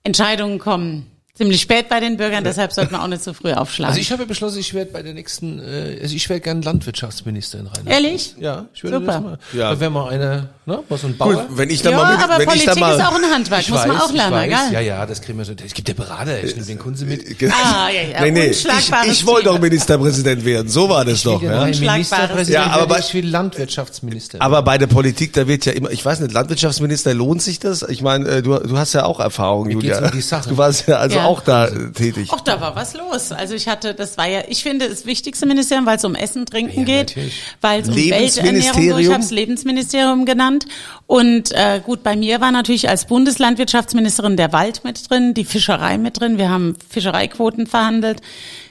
Entscheidungen 0.03 0.60
kommen 0.60 1.08
ziemlich 1.38 1.62
spät 1.62 1.88
bei 1.89 2.00
den 2.00 2.17
Bürgern, 2.17 2.43
deshalb 2.43 2.73
sollte 2.73 2.91
man 2.91 3.02
auch 3.02 3.08
nicht 3.08 3.23
zu 3.23 3.34
früh 3.34 3.54
aufschlagen. 3.54 3.89
Also 3.91 4.02
ich 4.02 4.12
habe 4.12 4.23
ja 4.23 4.28
beschlossen, 4.28 4.60
ich 4.60 4.73
werde 4.73 4.91
bei 4.91 5.02
der 5.04 5.13
nächsten, 5.13 5.60
äh, 5.60 6.00
also 6.02 6.15
ich 6.15 6.28
werde 6.30 6.41
gern 6.41 6.62
Landwirtschaftsminister 6.62 7.60
in 7.60 7.67
Rheinland. 7.67 7.89
Ehrlich? 7.89 8.36
Ja, 8.39 8.65
ich 8.73 8.84
würde 8.84 8.97
Super. 9.00 9.12
das 9.13 9.21
mal. 9.21 9.38
Ja. 9.54 9.69
Da 9.71 9.80
wäre 9.80 9.91
mal 9.91 10.10
einer, 10.10 10.50
ne, 10.65 10.84
mal 10.89 10.97
so 10.97 11.08
ein 11.08 11.12
Gut, 11.12 11.17
Bauer. 11.19 11.45
wenn 11.52 11.69
ich 11.69 11.82
da 11.82 11.91
ja, 11.91 11.97
mal 11.97 12.15
mit, 12.15 12.23
aber 12.23 12.34
wenn 12.34 12.41
ich 12.41 12.47
Politik 12.47 12.67
da 12.73 12.76
mal, 12.80 12.95
ist 12.97 13.06
auch 13.06 13.15
ein 13.15 13.32
Handwerk, 13.32 13.62
Ich 13.62 13.69
muss 13.69 13.86
man 13.86 13.95
weiß, 13.95 14.02
auch 14.02 14.13
lernen, 14.13 14.43
ich 14.50 14.52
weiß. 14.56 14.63
gell? 14.65 14.73
Ja, 14.73 14.80
ja, 14.82 15.06
das 15.06 15.21
kriegen 15.21 15.38
wir 15.38 15.45
schon. 15.45 15.56
Es 15.63 15.73
gibt 15.73 15.88
ja 15.88 15.93
Berater, 15.93 16.43
ich 16.43 16.56
nehme 16.56 16.65
den 16.65 16.80
Kunze 16.80 17.06
mit. 17.06 17.23
Ah, 17.52 17.89
ja, 17.89 18.02
ja, 18.02 18.21
nee, 18.21 18.32
nee, 18.32 18.45
ich, 18.47 18.65
ich 19.12 19.26
wollte 19.26 19.45
doch. 19.50 19.60
Ministerpräsident 19.60 20.43
werden, 20.45 20.67
so 20.69 20.89
war 20.89 21.06
das 21.06 21.23
doch. 21.23 21.41
Ja, 21.41 21.65
Ministerpräsident, 21.65 22.50
Ja, 22.50 22.71
aber 22.71 22.88
bei- 22.88 23.00
ich 23.00 23.13
will 23.13 23.28
Landwirtschaftsminister. 23.28 24.41
Aber 24.41 24.62
bei 24.62 24.78
der 24.78 24.88
Politik, 24.88 25.34
da 25.34 25.47
wird 25.47 25.65
ja 25.65 25.73
immer, 25.73 25.91
ich 25.91 26.04
weiß 26.04 26.19
nicht, 26.19 26.32
Landwirtschaftsminister, 26.34 27.13
lohnt 27.13 27.41
sich 27.41 27.60
das? 27.60 27.84
Ich 27.84 28.02
meine, 28.02 28.28
äh, 28.28 28.41
du, 28.41 28.58
du 28.58 28.78
hast 28.78 28.93
ja 28.93 29.06
auch 29.06 29.19
Erfahrung, 29.19 29.69
Julia. 29.69 30.00
um 30.04 30.12
die 30.12 30.21
Sache. 30.21 30.50
Du 30.50 30.58
warst 30.58 30.88
ja 30.88 30.97
also 30.97 31.17
Ja. 31.17 31.27
Auch 31.28 31.42
da 31.42 31.68
äh, 31.68 31.92
tätig. 31.92 32.30
Ach, 32.34 32.42
da 32.42 32.60
war 32.62 32.76
was 32.76 32.94
los. 32.94 33.32
Also 33.32 33.54
ich 33.54 33.68
hatte, 33.68 33.94
das 33.94 34.18
war 34.18 34.28
ja, 34.28 34.42
ich 34.48 34.63
finde, 34.63 34.90
das 34.90 35.06
wichtigste 35.06 35.46
Ministerium, 35.46 35.86
weil 35.86 35.98
es 35.98 36.06
um 36.06 36.16
Essen, 36.16 36.46
Trinken 36.46 36.80
Ja, 36.80 37.04
geht, 37.04 37.16
weil 37.62 37.82
es 37.82 37.90
um 37.90 37.96
Lebensministerium. 37.96 38.56
Welternährung 38.56 38.98
geht. 38.98 39.06
Ich 39.08 39.13
habe 39.13 39.24
es 39.24 39.32
Lebensministerium 39.32 40.26
genannt. 40.26 40.66
Und 41.06 41.52
äh, 41.52 41.82
gut, 41.86 42.04
bei 42.04 42.16
mir 42.16 42.42
war 42.42 42.52
natürlich 42.52 42.90
als 42.90 43.06
Bundeslandwirtschaftsministerin 43.06 44.38
der 44.38 44.54
Wald 44.54 44.84
mit 44.84 45.10
drin, 45.10 45.34
die 45.34 45.46
Fischerei 45.46 45.98
mit 45.98 46.20
drin. 46.20 46.38
Wir 46.38 46.50
haben 46.50 46.76
Fischereiquoten 46.90 47.68
verhandelt. 47.68 48.22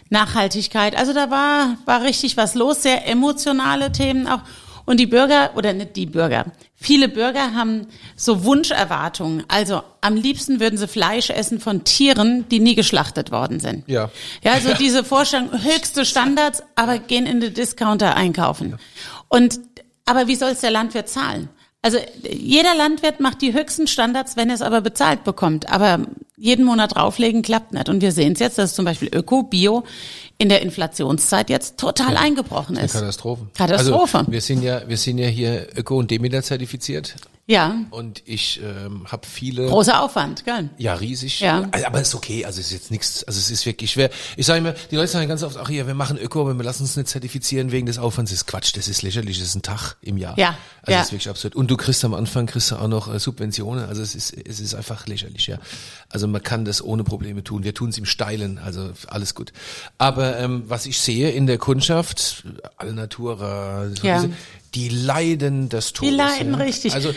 Nachhaltigkeit. 0.08 0.96
Also 0.96 1.12
da 1.12 1.30
war, 1.30 1.78
war 1.84 2.02
richtig 2.02 2.36
was 2.36 2.54
los, 2.54 2.82
sehr 2.82 3.08
emotionale 3.08 3.92
Themen 3.92 4.26
auch. 4.26 4.40
Und 4.84 5.00
die 5.00 5.06
Bürger, 5.06 5.50
oder 5.56 5.72
nicht 5.72 5.96
die 5.96 6.06
Bürger, 6.06 6.46
viele 6.86 7.08
Bürger 7.08 7.54
haben 7.54 7.88
so 8.14 8.44
Wunscherwartungen. 8.44 9.42
Also 9.48 9.82
am 10.00 10.14
liebsten 10.14 10.60
würden 10.60 10.78
sie 10.78 10.86
Fleisch 10.86 11.30
essen 11.30 11.58
von 11.58 11.82
Tieren, 11.82 12.48
die 12.48 12.60
nie 12.60 12.76
geschlachtet 12.76 13.32
worden 13.32 13.58
sind. 13.58 13.82
Ja. 13.88 14.10
Ja, 14.42 14.52
also 14.52 14.72
diese 14.74 15.02
Vorstellung, 15.02 15.50
höchste 15.64 16.04
Standards, 16.04 16.62
aber 16.76 16.98
gehen 16.98 17.26
in 17.26 17.40
den 17.40 17.52
Discounter 17.54 18.14
einkaufen. 18.14 18.78
Und, 19.28 19.58
aber 20.04 20.28
wie 20.28 20.36
soll 20.36 20.50
es 20.50 20.60
der 20.60 20.70
Landwirt 20.70 21.08
zahlen? 21.08 21.48
Also 21.86 21.98
jeder 22.28 22.74
Landwirt 22.74 23.20
macht 23.20 23.40
die 23.42 23.52
höchsten 23.52 23.86
Standards, 23.86 24.36
wenn 24.36 24.48
er 24.48 24.56
es 24.56 24.60
aber 24.60 24.80
bezahlt 24.80 25.22
bekommt. 25.22 25.70
Aber 25.70 26.00
jeden 26.36 26.64
Monat 26.64 26.96
drauflegen 26.96 27.42
klappt 27.42 27.72
nicht. 27.72 27.88
Und 27.88 28.00
wir 28.00 28.10
sehen 28.10 28.32
es 28.32 28.40
jetzt, 28.40 28.58
dass 28.58 28.74
zum 28.74 28.84
Beispiel 28.84 29.08
Öko, 29.14 29.44
Bio 29.44 29.84
in 30.36 30.48
der 30.48 30.62
Inflationszeit 30.62 31.48
jetzt 31.48 31.78
total 31.78 32.16
eingebrochen 32.16 32.76
ist. 32.76 32.94
Katastrophe. 32.94 33.46
Katastrophe. 33.56 34.18
Also, 34.18 34.32
wir 34.32 34.40
sind 34.40 34.64
ja, 34.64 34.82
wir 34.88 34.96
sind 34.96 35.18
ja 35.18 35.28
hier 35.28 35.68
Öko 35.76 35.96
und 35.96 36.10
Demeter 36.10 36.42
zertifiziert 36.42 37.14
Ja, 37.48 37.76
und 37.90 38.24
ich 38.26 38.60
ähm, 38.60 39.06
habe 39.06 39.24
viele. 39.24 39.68
großer 39.68 40.02
Aufwand, 40.02 40.44
gell? 40.44 40.68
Ja, 40.78 40.94
riesig. 40.94 41.38
Ja. 41.38 41.68
Aber 41.86 42.00
ist 42.00 42.12
okay. 42.16 42.44
Also 42.44 42.58
es 42.58 42.66
ist 42.66 42.72
jetzt 42.72 42.90
nichts. 42.90 43.22
Also 43.22 43.38
es 43.38 43.52
ist 43.52 43.64
wirklich 43.66 43.92
schwer. 43.92 44.10
Ich 44.36 44.46
sage 44.46 44.58
immer, 44.58 44.72
die 44.90 44.96
Leute 44.96 45.12
sagen 45.12 45.28
ganz 45.28 45.44
oft, 45.44 45.56
ach 45.56 45.70
ja, 45.70 45.86
wir 45.86 45.94
machen 45.94 46.18
Öko, 46.18 46.40
aber 46.40 46.54
wir 46.56 46.64
lassen 46.64 46.82
uns 46.82 46.96
nicht 46.96 47.06
zertifizieren 47.08 47.70
wegen 47.70 47.86
des 47.86 47.98
Aufwands. 47.98 48.32
Das 48.32 48.40
ist 48.40 48.46
Quatsch. 48.46 48.76
Das 48.76 48.88
ist 48.88 49.02
lächerlich. 49.02 49.38
Das 49.38 49.46
ist 49.46 49.54
ein 49.54 49.62
Tag 49.62 49.94
im 50.02 50.16
Jahr. 50.16 50.36
Ja, 50.36 50.58
Also 50.82 50.90
ja. 50.92 50.98
das 50.98 51.06
ist 51.06 51.12
wirklich 51.12 51.28
absurd. 51.28 51.54
Und 51.54 51.70
du 51.70 51.76
kriegst 51.76 52.04
am 52.04 52.14
Anfang 52.14 52.46
kriegst 52.46 52.72
du 52.72 52.76
auch 52.76 52.88
noch 52.88 53.14
äh, 53.14 53.20
Subventionen. 53.20 53.84
Also 53.84 54.02
es 54.02 54.16
ist 54.16 54.32
es 54.36 54.58
ist 54.58 54.74
einfach 54.74 55.06
lächerlich. 55.06 55.46
Ja. 55.46 55.58
Also 56.08 56.26
man 56.26 56.42
kann 56.42 56.64
das 56.64 56.82
ohne 56.82 57.04
Probleme 57.04 57.44
tun. 57.44 57.62
Wir 57.62 57.74
tun 57.74 57.90
es 57.90 57.98
im 57.98 58.06
Steilen. 58.06 58.58
Also 58.58 58.90
alles 59.06 59.36
gut. 59.36 59.52
Aber 59.98 60.36
ähm, 60.40 60.64
was 60.66 60.84
ich 60.86 60.98
sehe 60.98 61.30
in 61.30 61.46
der 61.46 61.58
Kundschaft, 61.58 62.42
Allnatura, 62.76 63.88
so 63.94 64.04
Ja. 64.04 64.20
diese, 64.20 64.34
die 64.76 64.88
leiden 64.90 65.68
des 65.70 65.92
Todes. 65.94 66.14
leiden 66.14 66.52
ja. 66.52 66.58
richtig. 66.58 66.92
Also 66.92 67.08
äh, 67.08 67.14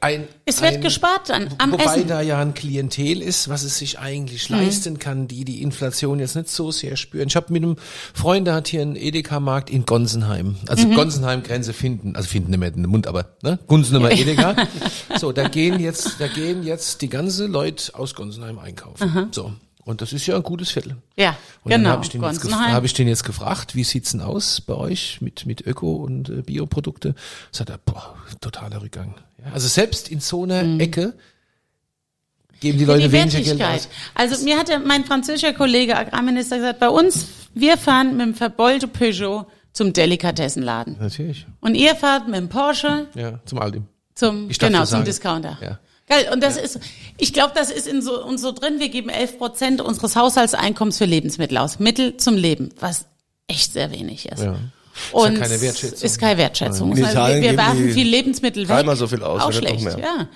ein 0.00 0.28
Es 0.44 0.60
wird 0.60 0.74
ein, 0.74 0.80
gespart 0.82 1.30
an- 1.30 1.48
am 1.58 1.72
Wobei 1.72 1.84
Essen. 1.84 2.06
da 2.06 2.20
ja 2.20 2.38
ein 2.38 2.52
Klientel 2.54 3.22
ist, 3.22 3.48
was 3.48 3.62
es 3.62 3.78
sich 3.78 3.98
eigentlich 3.98 4.50
Mhm. 4.50 4.56
leisten 4.56 4.98
kann, 4.98 5.26
die 5.26 5.44
die 5.46 5.62
Inflation 5.62 6.18
jetzt 6.20 6.36
nicht 6.36 6.50
so 6.50 6.70
sehr 6.70 6.96
spüren. 6.96 7.28
Ich 7.28 7.36
habe 7.36 7.52
mit 7.52 7.62
einem 7.62 7.76
Freund, 8.14 8.46
der 8.46 8.54
hat 8.54 8.68
hier 8.68 8.82
einen 8.82 8.94
Edeka-Markt 8.96 9.70
in 9.70 9.86
Gonsenheim. 9.86 10.56
Also 10.68 10.86
Mhm. 10.86 10.94
Gonsenheim 10.94 11.42
Grenze 11.42 11.72
finden, 11.72 12.14
also 12.14 12.28
finden 12.28 12.50
nicht 12.50 12.60
mehr 12.60 12.68
in 12.68 12.82
den 12.82 12.90
Mund, 12.90 13.06
aber 13.06 13.26
ne? 13.42 13.58
Gunsenheimer 13.66 14.10
Edeka. 14.12 14.54
So, 15.18 15.32
da 15.32 15.48
gehen 15.48 15.80
jetzt, 15.80 16.16
da 16.18 16.26
gehen 16.28 16.62
jetzt 16.62 17.00
die 17.00 17.08
ganze 17.08 17.46
Leute 17.46 17.94
aus 17.94 18.14
Gonsenheim 18.14 18.58
einkaufen. 18.58 19.28
So. 19.32 19.52
Und 19.86 20.02
das 20.02 20.12
ist 20.12 20.26
ja 20.26 20.34
ein 20.36 20.42
gutes 20.42 20.70
Viertel. 20.72 20.96
Ja, 21.16 21.36
Und 21.62 21.70
dann 21.72 21.82
genau. 21.82 21.92
habe 21.92 22.04
ich, 22.04 22.10
den 22.10 22.20
jetzt 22.22 22.44
hab 22.52 22.84
ich 22.84 22.92
den 22.92 23.06
jetzt 23.06 23.22
gefragt, 23.24 23.74
wie 23.76 23.84
sieht's 23.84 24.10
denn 24.10 24.20
aus 24.20 24.60
bei 24.60 24.74
euch 24.74 25.20
mit, 25.20 25.46
mit 25.46 25.64
Öko- 25.64 26.02
und 26.04 26.28
äh, 26.28 26.42
Bioprodukte? 26.42 27.14
Sagt 27.52 27.70
er, 27.70 27.78
boah, 27.78 28.16
totaler 28.40 28.82
Rückgang. 28.82 29.14
Ja, 29.38 29.52
also 29.52 29.68
selbst 29.68 30.08
in 30.08 30.18
so 30.20 30.42
einer 30.42 30.80
Ecke 30.80 31.14
geben 32.60 32.78
die 32.78 32.84
Ja, 32.84 32.94
Leute 32.94 33.08
die 33.08 33.12
weniger 33.12 33.40
Geld 33.40 33.62
aus. 33.62 33.88
Also 34.14 34.44
mir 34.44 34.58
hatte 34.58 34.80
mein 34.80 35.04
französischer 35.04 35.52
Kollege 35.52 35.96
Agrarminister 35.96 36.56
gesagt, 36.56 36.80
bei 36.80 36.88
uns, 36.88 37.26
wir 37.54 37.78
fahren 37.78 38.16
mit 38.16 38.26
dem 38.26 38.34
verbeulten 38.34 38.90
Peugeot 38.90 39.46
zum 39.72 39.92
Delikatessenladen. 39.92 40.96
Natürlich. 40.98 41.46
Und 41.60 41.76
ihr 41.76 41.94
fahrt 41.94 42.26
mit 42.26 42.36
dem 42.36 42.48
Porsche 42.48 43.06
Ja, 43.14 43.38
zum 43.44 43.58
Aldi. 43.60 43.82
zum, 44.14 44.48
genau, 44.48 44.84
zum. 44.84 45.04
Discounter. 45.04 45.58
Ja. 45.60 45.78
Geil. 46.08 46.28
Und 46.32 46.42
das 46.42 46.56
ist, 46.56 46.78
ich 47.18 47.32
glaube, 47.32 47.52
das 47.54 47.70
ist 47.70 47.86
in 47.88 48.00
so, 48.00 48.24
uns 48.24 48.40
so 48.40 48.52
drin. 48.52 48.78
Wir 48.78 48.88
geben 48.88 49.08
11 49.08 49.38
Prozent 49.38 49.80
unseres 49.80 50.14
Haushaltseinkommens 50.14 50.98
für 50.98 51.04
Lebensmittel 51.04 51.58
aus. 51.58 51.78
Mittel 51.80 52.16
zum 52.16 52.36
Leben, 52.36 52.68
was 52.78 53.06
echt 53.48 53.72
sehr 53.72 53.90
wenig 53.90 54.28
ist. 54.28 54.42
Ja. 54.42 54.56
Und 55.12 55.34
ja 55.34 55.40
keine 55.40 55.60
Wertschätzung. 55.60 56.06
Ist 56.06 56.18
keine 56.18 56.38
Wertschätzung. 56.38 56.92
In 56.96 57.04
Also 57.04 57.10
Italien 57.18 57.36
wir 57.36 57.42
wir 57.42 57.50
geben 57.50 57.62
werfen 57.62 57.86
die 57.88 57.92
viel 57.92 58.08
Lebensmittel 58.08 58.62
weg. 58.68 58.76
dreimal 58.76 58.96
so 58.96 59.06
viel 59.08 59.22
aus, 59.22 59.42
Auch 59.42 59.52
schlecht, 59.52 59.82
mehr. 59.84 59.98
ja. 59.98 60.28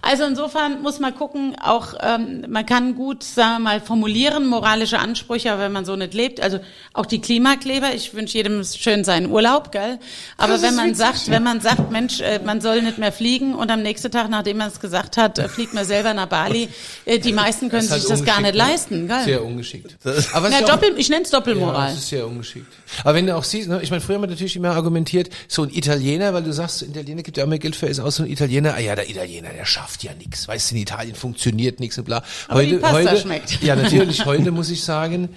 Also 0.00 0.24
insofern 0.24 0.82
muss 0.82 1.00
man 1.00 1.14
gucken, 1.14 1.56
auch 1.62 1.94
ähm, 2.00 2.44
man 2.48 2.64
kann 2.64 2.94
gut, 2.94 3.22
sagen 3.22 3.54
wir 3.54 3.58
mal, 3.58 3.80
formulieren 3.80 4.46
moralische 4.46 4.98
Ansprüche, 4.98 5.52
aber 5.52 5.62
wenn 5.62 5.72
man 5.72 5.84
so 5.84 5.96
nicht 5.96 6.14
lebt, 6.14 6.40
also 6.40 6.60
auch 6.94 7.06
die 7.06 7.20
Klimakleber, 7.20 7.94
ich 7.94 8.14
wünsche 8.14 8.38
jedem 8.38 8.64
schön 8.64 9.04
seinen 9.04 9.30
Urlaub, 9.30 9.72
gell? 9.72 9.98
Aber 10.38 10.62
wenn 10.62 10.74
man 10.74 10.94
sagt, 10.94 11.30
wenn 11.30 11.42
man 11.42 11.60
sagt, 11.60 11.90
Mensch, 11.90 12.20
äh, 12.20 12.40
man 12.44 12.60
soll 12.60 12.82
nicht 12.82 12.98
mehr 12.98 13.12
fliegen 13.12 13.54
und 13.54 13.70
am 13.70 13.82
nächsten 13.82 14.10
Tag, 14.10 14.30
nachdem 14.30 14.58
man 14.58 14.68
es 14.68 14.80
gesagt 14.80 15.16
hat, 15.16 15.38
äh, 15.38 15.48
fliegt 15.48 15.74
man 15.74 15.84
selber 15.84 16.14
nach 16.14 16.26
Bali, 16.26 16.68
äh, 17.04 17.18
die 17.18 17.32
meisten 17.32 17.68
können 17.68 17.88
halt 17.88 18.00
sich 18.00 18.08
das 18.08 18.24
gar 18.24 18.40
nicht 18.40 18.52
ne? 18.52 18.58
leisten, 18.58 19.08
gell? 19.08 19.24
Sehr 19.24 19.44
ungeschickt. 19.44 19.96
Aber 20.04 20.14
es 20.14 20.30
Na, 20.32 20.46
ist 20.46 20.60
ja 20.60 20.66
Doppel, 20.66 20.94
ich 20.96 21.08
nenne 21.08 21.22
es 21.22 21.30
Ja, 21.30 21.38
Doppelmoral. 21.38 21.90
das 21.90 21.98
ist 21.98 22.08
sehr 22.08 22.26
ungeschickt. 22.26 22.72
Aber 23.04 23.14
wenn 23.14 23.26
du 23.26 23.36
auch 23.36 23.44
siehst, 23.44 23.68
ne, 23.68 23.80
ich 23.82 23.90
meine, 23.90 24.00
früher 24.00 24.16
haben 24.16 24.22
wir 24.22 24.28
natürlich 24.28 24.56
immer 24.56 24.70
argumentiert, 24.70 25.30
so 25.48 25.62
ein 25.62 25.70
Italiener, 25.70 26.34
weil 26.34 26.42
du 26.42 26.52
sagst, 26.52 26.82
Italiener 26.82 27.22
gibt 27.22 27.36
ja 27.36 27.44
auch 27.44 27.48
mehr 27.48 27.58
Geld 27.58 27.76
für, 27.76 27.86
ist 27.86 28.00
auch 28.00 28.10
so 28.10 28.22
ein 28.22 28.30
Italiener, 28.30 28.74
ah 28.74 28.80
ja, 28.80 28.94
der 28.94 29.08
Italiener, 29.08 29.50
der 29.50 29.64
schafft 29.64 29.81
ja 30.02 30.14
nichts. 30.14 30.48
Weißt 30.48 30.70
du, 30.70 30.74
in 30.74 30.82
Italien 30.82 31.14
funktioniert 31.14 31.80
nichts 31.80 31.98
und 31.98 32.04
bla. 32.04 32.22
Aber 32.48 32.62
die 32.62 32.72
heute, 32.72 32.78
Pasta 32.80 32.98
heute, 32.98 33.20
schmeckt. 33.20 33.62
Ja, 33.62 33.76
natürlich, 33.76 34.24
heute 34.26 34.50
muss 34.50 34.70
ich 34.70 34.82
sagen, 34.82 35.28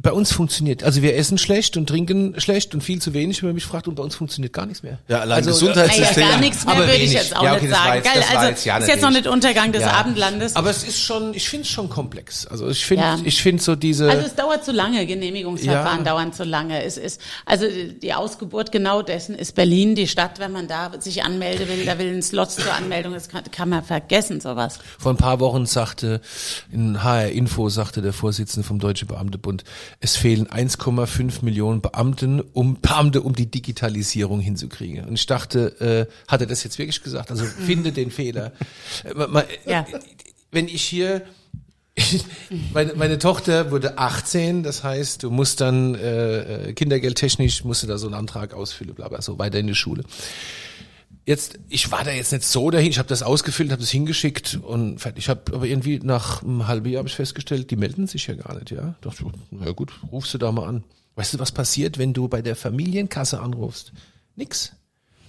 bei 0.00 0.12
uns 0.12 0.32
funktioniert, 0.32 0.84
also 0.84 1.02
wir 1.02 1.16
essen 1.16 1.38
schlecht 1.38 1.76
und 1.76 1.88
trinken 1.88 2.38
schlecht 2.40 2.74
und 2.74 2.82
viel 2.82 3.00
zu 3.02 3.12
wenig, 3.14 3.42
wenn 3.42 3.48
man 3.48 3.54
mich 3.54 3.66
fragt, 3.66 3.88
und 3.88 3.96
bei 3.96 4.02
uns 4.02 4.14
funktioniert 4.14 4.52
gar 4.52 4.66
nichts 4.66 4.82
mehr. 4.82 4.98
Ja, 5.08 5.20
allein 5.20 5.38
also, 5.38 5.50
Gesundheitssystem. 5.50 6.22
Naja, 6.22 6.30
gar 6.34 6.40
nichts 6.40 6.64
mehr 6.64 6.74
Aber 6.74 6.86
würde 6.86 6.96
ich 6.96 7.12
jetzt 7.12 7.36
auch 7.36 7.42
Ja, 7.42 7.54
okay, 7.54 7.66
nicht 7.66 7.74
sagen. 7.74 7.94
jetzt- 7.96 8.04
Geil, 8.14 8.24
also 8.36 8.48
jetzt 8.48 8.64
ja 8.64 8.78
ist 8.78 8.88
jetzt 8.88 9.02
noch 9.02 9.10
nicht 9.10 9.16
nicht 9.16 9.26
Untergang 9.26 9.72
des 9.72 9.82
Ja. 9.82 9.92
Abendlandes. 9.92 10.56
Aber 10.56 10.70
es 10.70 10.84
ist 10.84 11.00
schon, 11.00 11.32
ich 11.34 11.48
finde 11.48 11.64
es 11.64 11.70
schon 11.70 11.88
komplex. 11.88 12.46
Also 12.46 12.68
ich 12.68 12.84
finde, 12.84 13.04
Ja. 13.04 13.18
ich 13.24 13.42
finde 13.42 13.62
so 13.62 13.74
diese. 13.76 14.10
Also 14.10 14.26
es 14.26 14.34
dauert 14.34 14.64
zu 14.64 14.72
lange, 14.72 15.06
Genehmigungsverfahren 15.06 16.04
Ja. 16.04 16.10
dauern 16.12 16.32
zu 16.32 16.44
lange. 16.44 16.82
Es 16.84 16.96
ist, 16.98 17.20
also 17.44 17.66
die 18.02 18.12
Ausgeburt 18.14 18.72
genau 18.72 19.02
dessen 19.02 19.34
ist 19.34 19.54
Berlin, 19.54 19.94
die 19.94 20.06
Stadt, 20.08 20.38
wenn 20.38 20.52
man 20.52 20.68
da 20.68 20.92
sich 21.00 21.22
anmelden 21.24 21.68
will, 21.68 21.84
da 21.84 21.98
will 21.98 22.14
ein 22.14 22.22
Slot 22.22 22.50
zur 22.50 22.72
Anmeldung, 22.72 23.14
das 23.14 23.28
kann, 23.28 23.42
kann 23.50 23.68
man 23.68 23.82
vergessen, 23.84 24.40
sowas. 24.40 24.78
Vor 24.98 25.12
ein 25.12 25.16
paar 25.16 25.40
Wochen 25.40 25.66
sagte, 25.66 26.20
in 26.70 27.02
HR 27.02 27.30
Info 27.30 27.68
sagte 27.68 28.02
der 28.02 28.12
Vorsitzende 28.12 28.66
vom 28.66 28.78
Deutschen 28.78 29.08
Beamtebund, 29.08 29.64
es 30.00 30.16
fehlen 30.16 30.46
1,5 30.48 31.44
Millionen 31.44 31.80
Beamten, 31.80 32.40
um 32.40 32.80
Beamte, 32.80 33.22
um 33.22 33.34
die 33.34 33.46
Digitalisierung 33.50 34.40
hinzukriegen. 34.40 35.04
Und 35.04 35.14
ich 35.14 35.26
dachte, 35.26 36.08
äh, 36.08 36.30
hat 36.30 36.40
er 36.40 36.46
das 36.46 36.64
jetzt 36.64 36.78
wirklich 36.78 37.02
gesagt? 37.02 37.30
Also 37.30 37.44
finde 37.44 37.92
den 37.92 38.10
Fehler. 38.10 38.52
Äh, 39.04 39.14
ma- 39.14 39.44
Ja. 39.66 39.86
Wenn 40.50 40.68
ich 40.68 40.82
hier 40.82 41.22
meine, 42.74 42.94
meine 42.94 43.18
Tochter 43.18 43.70
wurde 43.70 43.98
18, 43.98 44.62
das 44.62 44.84
heißt, 44.84 45.22
du 45.22 45.30
musst 45.30 45.60
dann 45.62 45.94
äh, 45.94 46.68
äh, 46.68 46.72
kindergeldtechnisch 46.74 47.64
musst 47.64 47.82
du 47.82 47.86
da 47.86 47.96
so 47.98 48.06
einen 48.06 48.14
Antrag 48.14 48.52
ausfüllen, 48.52 48.94
bla 48.94 49.08
bla, 49.08 49.22
so 49.22 49.38
weiter 49.38 49.58
in 49.58 49.66
die 49.66 49.74
Schule 49.74 50.04
jetzt, 51.26 51.58
ich 51.68 51.90
war 51.90 52.04
da 52.04 52.12
jetzt 52.12 52.32
nicht 52.32 52.44
so 52.44 52.70
dahin, 52.70 52.88
ich 52.88 52.98
habe 52.98 53.08
das 53.08 53.22
ausgefüllt, 53.22 53.70
habe 53.70 53.82
das 53.82 53.90
hingeschickt 53.90 54.60
und. 54.62 55.04
Ich 55.16 55.28
habe 55.28 55.54
aber 55.54 55.66
irgendwie 55.66 55.98
nach 56.02 56.42
einem 56.42 56.66
halben 56.66 56.88
Jahr 56.88 57.00
habe 57.00 57.08
ich 57.08 57.16
festgestellt, 57.16 57.70
die 57.70 57.76
melden 57.76 58.06
sich 58.06 58.26
ja 58.28 58.34
gar 58.34 58.54
nicht, 58.54 58.70
ja. 58.70 58.94
Dachte, 59.02 59.24
na 59.50 59.72
gut, 59.72 59.92
rufst 60.10 60.32
du 60.32 60.38
da 60.38 60.50
mal 60.52 60.66
an. 60.66 60.84
Weißt 61.16 61.34
du, 61.34 61.38
was 61.38 61.52
passiert, 61.52 61.98
wenn 61.98 62.12
du 62.12 62.28
bei 62.28 62.42
der 62.42 62.56
Familienkasse 62.56 63.40
anrufst? 63.40 63.92
Nix. 64.36 64.72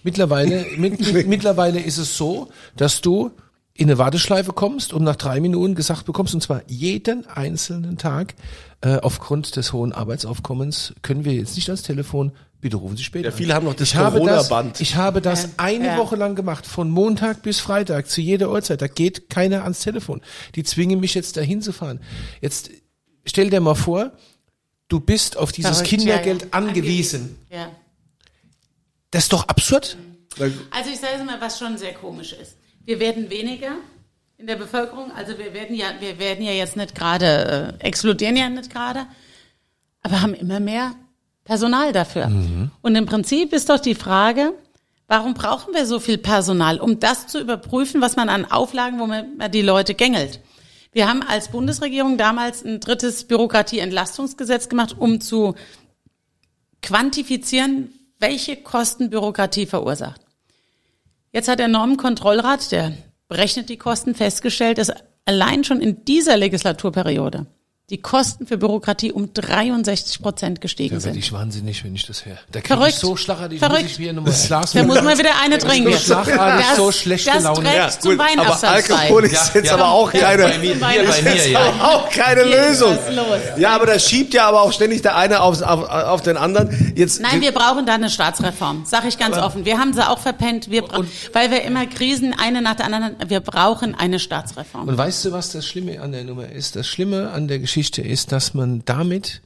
Mittlerweile, 0.03 0.65
mit, 0.77 1.13
mit, 1.13 1.27
mittlerweile 1.27 1.79
ist 1.79 1.97
es 1.97 2.15
so, 2.15 2.49
dass 2.75 3.01
du 3.01 3.31
in 3.73 3.89
eine 3.89 3.97
Warteschleife 3.97 4.53
kommst 4.53 4.91
und 4.91 5.03
nach 5.03 5.15
drei 5.15 5.39
Minuten 5.39 5.75
gesagt 5.75 6.05
bekommst, 6.05 6.33
und 6.33 6.41
zwar 6.41 6.61
jeden 6.67 7.25
einzelnen 7.27 7.97
Tag, 7.97 8.35
äh, 8.81 8.97
aufgrund 8.97 9.55
des 9.55 9.73
hohen 9.73 9.91
Arbeitsaufkommens 9.91 10.93
können 11.01 11.25
wir 11.25 11.33
jetzt 11.33 11.55
nicht 11.55 11.67
ans 11.69 11.81
Telefon, 11.81 12.31
bitte 12.61 12.77
rufen 12.77 12.97
Sie 12.97 13.03
später. 13.03 13.29
Ja, 13.29 13.35
viele 13.35 13.53
haben 13.53 13.65
noch 13.65 13.73
das 13.73 13.89
ich 13.89 13.95
habe 13.95 14.19
das, 14.19 14.49
Corona-Band. 14.49 14.81
ich 14.81 14.95
habe 14.95 15.21
das 15.21 15.49
eine 15.57 15.85
Ja. 15.87 15.97
Woche 15.97 16.15
lang 16.15 16.35
gemacht, 16.35 16.65
von 16.65 16.89
Montag 16.89 17.41
bis 17.41 17.59
Freitag, 17.59 18.07
zu 18.09 18.21
jeder 18.21 18.51
Uhrzeit. 18.51 18.81
Da 18.81 18.87
geht 18.87 19.29
keiner 19.29 19.63
ans 19.63 19.79
Telefon. 19.79 20.21
Die 20.55 20.63
zwingen 20.63 20.99
mich 20.99 21.13
jetzt 21.13 21.37
dahin 21.37 21.61
zu 21.61 21.71
fahren. 21.71 21.99
Jetzt 22.41 22.69
stell 23.25 23.49
dir 23.49 23.61
mal 23.61 23.75
vor, 23.75 24.11
du 24.87 24.99
bist 24.99 25.37
auf 25.37 25.51
dieses 25.51 25.77
Verrückt, 25.77 25.89
Kindergeld 25.89 26.41
ja, 26.41 26.47
ja. 26.47 26.53
angewiesen. 26.53 27.37
Ja. 27.49 27.69
Das 29.11 29.23
ist 29.23 29.33
doch 29.33 29.47
absurd. 29.47 29.97
Also 30.69 30.89
ich 30.91 30.99
sage 30.99 31.23
mal, 31.23 31.41
was 31.41 31.57
schon 31.57 31.77
sehr 31.77 31.93
komisch 31.93 32.33
ist. 32.33 32.57
Wir 32.85 32.99
werden 32.99 33.29
weniger 33.29 33.71
in 34.37 34.45
der 34.45 34.55
Bevölkerung, 34.55 35.11
also 35.11 35.37
wir 35.37 35.53
werden 35.53 35.75
ja, 35.75 35.87
wir 35.99 36.19
werden 36.19 36.45
ja 36.45 36.51
jetzt 36.51 36.77
nicht 36.77 36.93
gerade, 36.93 37.77
äh, 37.79 37.83
explodieren 37.83 38.37
ja 38.37 38.49
nicht 38.49 38.71
gerade, 38.71 39.07
aber 40.03 40.21
haben 40.21 40.35
immer 40.35 40.59
mehr 40.59 40.93
Personal 41.43 41.91
dafür. 41.91 42.29
Und 42.81 42.95
im 42.95 43.05
Prinzip 43.05 43.53
ist 43.53 43.69
doch 43.69 43.79
die 43.79 43.95
Frage, 43.95 44.53
warum 45.07 45.33
brauchen 45.33 45.73
wir 45.73 45.85
so 45.85 45.99
viel 45.99 46.17
Personal, 46.17 46.79
um 46.79 46.99
das 46.99 47.27
zu 47.27 47.39
überprüfen, 47.39 48.01
was 48.01 48.15
man 48.15 48.29
an 48.29 48.45
Auflagen, 48.45 48.99
womit 48.99 49.37
man 49.37 49.51
die 49.51 49.61
Leute 49.61 49.95
gängelt. 49.95 50.39
Wir 50.91 51.07
haben 51.07 51.23
als 51.23 51.49
Bundesregierung 51.49 52.17
damals 52.17 52.63
ein 52.63 52.79
drittes 52.79 53.23
Bürokratieentlastungsgesetz 53.23 54.69
gemacht, 54.69 54.95
um 54.97 55.19
zu 55.21 55.55
quantifizieren, 56.81 57.93
welche 58.19 58.57
Kosten 58.57 59.09
Bürokratie 59.09 59.65
verursacht. 59.65 60.21
Jetzt 61.31 61.47
hat 61.47 61.59
der 61.59 61.67
Normenkontrollrat, 61.67 62.71
der 62.71 62.93
berechnet 63.27 63.69
die 63.69 63.77
Kosten, 63.77 64.15
festgestellt, 64.15 64.77
dass 64.77 64.91
allein 65.25 65.63
schon 65.63 65.81
in 65.81 66.05
dieser 66.05 66.37
Legislaturperiode 66.37 67.47
die 67.89 68.01
Kosten 68.01 68.45
für 68.45 68.57
Bürokratie 68.57 69.13
um 69.13 69.31
63 69.33 70.21
Prozent 70.21 70.59
gestiegen 70.59 70.89
Da 70.97 71.03
werde 71.05 71.13
sind. 71.13 71.23
ich 71.23 71.31
wahnsinnig, 71.31 71.85
wenn 71.85 71.95
ich 71.95 72.05
das 72.05 72.25
höre. 72.25 72.35
Da 72.51 72.59
kriege 72.59 72.73
ich 72.73 72.77
Verrückt. 72.79 72.95
so 72.99 73.15
schlagartig, 73.15 73.59
Verrückt. 73.59 73.83
muss 73.83 73.91
ich 73.91 73.99
mir 73.99 74.11
nochmal 74.11 74.33
Da 74.49 74.83
muss 74.83 75.01
man 75.03 75.17
wieder 75.17 75.29
eine 75.41 75.57
trinken. 75.57 75.93
so 75.93 75.97
schlagartig, 75.99 76.65
Das- 76.67 76.75
so 76.75 76.91
schlechte 76.91 77.31
das 77.31 77.43
Laune. 77.43 77.63
trägt 77.63 77.75
Ja, 77.77 77.89
zum 77.89 78.19
aber 78.19 78.63
Alkohol 78.67 79.23
ist 79.23 79.53
jetzt 79.55 79.71
aber 79.71 79.87
auch 79.89 80.11
keine, 80.11 80.43
bei 80.43 80.57
mir, 80.57 80.73
hier 80.73 80.75
bei 80.81 81.21
mir, 81.21 81.33
ist 81.35 81.47
ja. 81.47 81.61
auch 81.81 82.09
keine 82.09 82.43
Lösung. 82.43 82.97
was 83.07 83.15
los. 83.15 83.25
Ja, 83.57 83.69
aber 83.75 83.85
das 83.85 84.03
schiebt 84.09 84.33
ja 84.33 84.49
aber 84.49 84.63
auch 84.63 84.73
ständig 84.73 85.01
der 85.03 85.15
eine 85.15 85.39
auf, 85.39 85.61
auf, 85.61 85.87
auf 85.89 86.21
den 86.21 86.35
anderen. 86.35 86.93
Jetzt, 86.97 87.21
Nein, 87.21 87.39
wir 87.39 87.53
brauchen 87.53 87.85
da 87.85 87.93
eine 87.93 88.09
Staatsreform, 88.09 88.83
sag 88.85 89.05
ich 89.05 89.17
ganz 89.17 89.37
offen. 89.37 89.63
Wir 89.63 89.77
haben 89.79 89.93
sie 89.93 90.05
auch 90.05 90.19
verpennt, 90.19 90.69
wir 90.69 90.81
bra- 90.81 91.05
weil 91.31 91.51
wir 91.51 91.61
immer 91.63 91.85
Krisen 91.85 92.35
eine 92.37 92.61
nach 92.61 92.75
der 92.75 92.87
anderen, 92.87 93.15
wir 93.29 93.39
brauchen 93.39 93.95
eine 93.95 94.19
Staatsreform. 94.19 94.89
Und 94.89 94.97
weißt 94.97 95.23
du, 95.23 95.31
was 95.31 95.53
das 95.53 95.65
Schlimme 95.65 96.01
an 96.01 96.11
der 96.11 96.25
Nummer 96.25 96.49
ist? 96.49 96.75
Das 96.75 96.85
Schlimme 96.85 97.31
an 97.31 97.47
der 97.47 97.59
Geschichte 97.59 97.76
ist, 97.81 98.31
dass 98.31 98.53
man 98.53 98.81
damit 98.85 99.41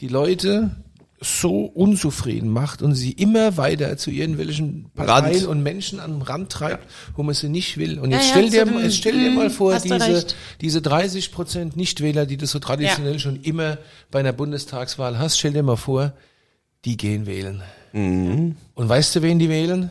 die 0.00 0.08
Leute 0.08 0.70
so 1.20 1.64
unzufrieden 1.64 2.50
macht 2.50 2.82
und 2.82 2.94
sie 2.94 3.12
immer 3.12 3.56
weiter 3.56 3.96
zu 3.96 4.10
irgendwelchen 4.10 4.90
Parteien 4.94 5.34
Rand. 5.36 5.46
und 5.46 5.62
Menschen 5.62 5.98
am 5.98 6.20
Rand 6.20 6.52
treibt, 6.52 6.86
wo 7.16 7.22
man 7.22 7.34
sie 7.34 7.48
nicht 7.48 7.78
will. 7.78 7.98
Und 7.98 8.10
Ja, 8.10 8.18
jetzt 8.18 8.26
ja, 8.28 8.32
stell 8.34 8.50
dir, 8.50 8.66
zu 8.66 8.72
mal- 8.72 8.78
den- 8.80 8.84
jetzt 8.84 8.96
stell 8.98 9.12
dir 9.18 9.30
mal 9.30 9.48
Mm, 9.48 9.50
vor, 9.50 9.74
hast 9.74 9.88
du 9.88 9.94
diese, 9.98 10.26
diese 10.60 10.82
30 10.82 11.32
Prozent 11.32 11.74
Nichtwähler, 11.76 12.26
die 12.26 12.36
du 12.36 12.46
so 12.46 12.58
traditionell 12.58 13.14
Ja. 13.14 13.18
schon 13.18 13.40
immer 13.40 13.78
bei 14.10 14.20
einer 14.20 14.32
Bundestagswahl 14.34 15.18
hast, 15.18 15.38
stell 15.38 15.54
dir 15.54 15.62
mal 15.62 15.76
vor, 15.76 16.12
die 16.84 16.98
gehen 16.98 17.24
wählen. 17.24 17.62
Mhm. 17.94 18.56
Und 18.74 18.88
weißt 18.88 19.16
du, 19.16 19.22
wen 19.22 19.38
die 19.38 19.48
wählen? 19.48 19.88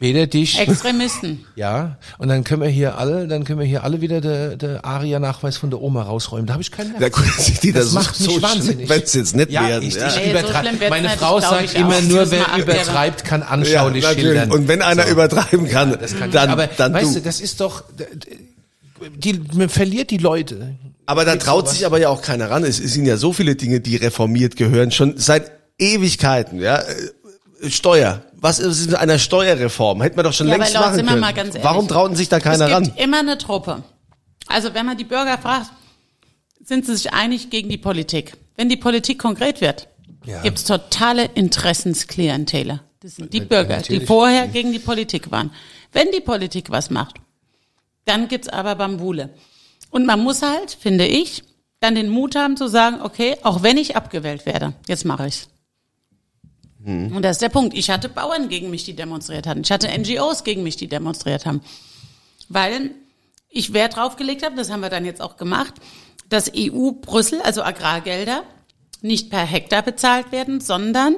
Weder 0.00 0.26
dich. 0.28 0.58
Extremisten. 0.60 1.44
Ja, 1.56 1.96
und 2.18 2.28
dann 2.28 2.44
können 2.44 2.62
wir 2.62 2.68
hier 2.68 2.98
alle, 2.98 3.26
dann 3.26 3.44
können 3.44 3.58
wir 3.58 3.66
hier 3.66 3.82
alle 3.82 4.00
wieder 4.00 4.20
der 4.20 4.56
der 4.56 4.84
Aria-Nachweis 4.84 5.56
von 5.56 5.70
der 5.70 5.80
Oma 5.82 6.02
rausräumen. 6.02 6.46
Da 6.46 6.52
habe 6.52 6.62
ich 6.62 6.70
keinen 6.70 6.90
Nerv. 6.92 7.00
Ja 7.02 7.08
gut, 7.08 7.24
die 7.62 7.72
das, 7.72 7.86
Das 7.86 7.92
macht 7.94 8.20
mich 8.20 8.30
so 8.30 8.40
wahnsinnig. 8.42 8.88
wenn 8.88 9.02
es 9.02 9.14
jetzt 9.14 9.34
nicht 9.34 9.50
Ja, 9.50 9.66
werden. 9.68 9.88
ich, 9.88 9.94
ja. 9.96 10.06
ich 10.06 10.12
so 10.14 10.20
übertreibe. 10.30 10.78
wird's 10.80 10.90
Meine 10.90 11.08
Frau 11.10 11.40
sagt 11.40 11.64
ich 11.64 11.74
immer 11.74 11.96
auch. 11.96 12.02
nur, 12.02 12.30
wer 12.30 12.46
übertreibt, 12.58 13.24
kann 13.24 13.40
Ja, 13.40 13.46
anschaulich 13.48 14.04
natürlich. 14.04 14.24
schildern. 14.24 14.50
Und 14.52 14.68
wenn 14.68 14.82
einer 14.82 15.04
So. 15.04 15.10
übertreiben 15.12 15.68
kann, 15.68 15.96
Das 15.98 16.16
kann 16.16 16.30
dann, 16.30 16.50
aber 16.50 16.68
dann 16.68 16.92
weißt 16.92 17.16
du. 17.16 17.20
das 17.20 17.40
ist 17.40 17.60
doch, 17.60 17.82
die, 19.16 19.40
man 19.54 19.68
verliert 19.68 20.10
die 20.10 20.18
Leute. 20.18 20.76
Aber 21.06 21.24
da 21.24 21.36
traut 21.36 21.64
sowas? 21.66 21.74
sich 21.76 21.86
aber 21.86 21.98
ja 21.98 22.08
auch 22.08 22.22
keiner 22.22 22.50
ran. 22.50 22.64
Es 22.64 22.76
sind 22.76 23.06
ja 23.06 23.16
so 23.16 23.32
viele 23.32 23.56
Dinge, 23.56 23.80
die 23.80 23.96
reformiert 23.96 24.56
gehören, 24.56 24.90
schon 24.90 25.14
seit 25.16 25.50
Ewigkeiten, 25.78 26.60
ja. 26.60 26.82
Steuer. 27.68 28.22
Was 28.34 28.58
ist 28.58 28.86
mit 28.86 28.94
einer 28.96 29.18
Steuerreform? 29.18 30.00
Hätten 30.02 30.16
wir 30.16 30.22
doch 30.22 30.32
schon 30.32 30.48
Ja, 30.48 30.56
längst 30.56 30.74
machen 30.74 31.04
können. 31.04 31.28
ehrlich. 31.34 31.64
Warum 31.64 31.88
trauten 31.88 32.14
sich 32.16 32.28
da 32.28 32.38
keiner 32.40 32.66
es 32.66 32.72
ran? 32.72 32.84
gibt 32.84 33.00
immer 33.00 33.18
eine 33.18 33.36
Truppe. 33.38 33.82
Also 34.46 34.74
wenn 34.74 34.86
man 34.86 34.96
die 34.96 35.04
Bürger 35.04 35.38
fragt, 35.38 35.70
sind 36.64 36.86
sie 36.86 36.94
sich 36.96 37.12
einig 37.12 37.50
gegen 37.50 37.68
die 37.68 37.78
Politik. 37.78 38.34
Wenn 38.56 38.68
die 38.68 38.76
Politik 38.76 39.18
konkret 39.18 39.60
wird, 39.60 39.88
Ja. 40.24 40.42
gibt's 40.42 40.64
totale 40.64 41.24
Interessensklientele. 41.34 42.80
Das 43.00 43.16
sind 43.16 43.32
die 43.32 43.38
Ja, 43.38 43.44
Bürger, 43.44 43.78
die 43.82 44.00
vorher 44.00 44.48
gegen 44.48 44.72
die 44.72 44.78
Politik 44.78 45.30
waren. 45.30 45.50
Wenn 45.92 46.10
die 46.12 46.20
Politik 46.20 46.70
was 46.70 46.90
macht, 46.90 47.16
dann 48.04 48.28
gibt's 48.28 48.48
aber 48.48 48.74
Bambule. 48.74 49.30
Und 49.90 50.06
man 50.06 50.20
muss 50.20 50.42
halt, 50.42 50.76
finde 50.78 51.06
ich, 51.06 51.44
dann 51.80 51.94
den 51.94 52.08
Mut 52.08 52.34
haben 52.34 52.56
zu 52.56 52.66
sagen, 52.68 53.00
okay, 53.02 53.36
auch 53.42 53.62
wenn 53.62 53.76
ich 53.78 53.96
abgewählt 53.96 54.44
werde, 54.46 54.74
jetzt 54.88 55.04
mache 55.04 55.26
ich's. 55.28 55.48
Und 56.84 57.22
das 57.22 57.36
ist 57.36 57.42
der 57.42 57.48
Punkt. 57.48 57.76
Ich 57.76 57.90
hatte 57.90 58.08
Bauern 58.08 58.48
gegen 58.48 58.70
mich, 58.70 58.84
die 58.84 58.94
demonstriert 58.94 59.46
hatten. 59.46 59.62
Ich 59.62 59.72
hatte 59.72 59.88
NGOs 59.88 60.44
gegen 60.44 60.62
mich, 60.62 60.76
die 60.76 60.88
demonstriert 60.88 61.44
haben. 61.44 61.60
Weil 62.48 62.92
ich 63.50 63.72
Wert 63.72 63.96
drauf 63.96 64.16
gelegt 64.16 64.44
habe, 64.44 64.56
das 64.56 64.70
haben 64.70 64.80
wir 64.80 64.90
dann 64.90 65.04
jetzt 65.04 65.20
auch 65.20 65.36
gemacht, 65.36 65.74
dass 66.28 66.52
EU-Brüssel, 66.54 67.40
also 67.42 67.62
Agrargelder, 67.62 68.44
nicht 69.00 69.30
per 69.30 69.44
Hektar 69.44 69.82
bezahlt 69.82 70.32
werden, 70.32 70.60
sondern 70.60 71.16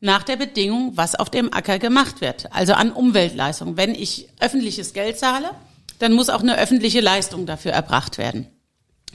nach 0.00 0.22
der 0.22 0.36
Bedingung, 0.36 0.92
was 0.96 1.14
auf 1.14 1.30
dem 1.30 1.52
Acker 1.52 1.78
gemacht 1.78 2.20
wird. 2.20 2.52
Also 2.52 2.74
an 2.74 2.92
Umweltleistung. 2.92 3.76
Wenn 3.76 3.94
ich 3.94 4.28
öffentliches 4.40 4.92
Geld 4.92 5.18
zahle, 5.18 5.50
dann 5.98 6.12
muss 6.12 6.30
auch 6.30 6.42
eine 6.42 6.58
öffentliche 6.58 7.00
Leistung 7.00 7.46
dafür 7.46 7.72
erbracht 7.72 8.18
werden. 8.18 8.46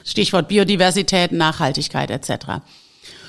Stichwort 0.04 0.50
Biodiversität, 0.50 1.32
Nachhaltigkeit 1.32 2.12
etc. 2.12 2.62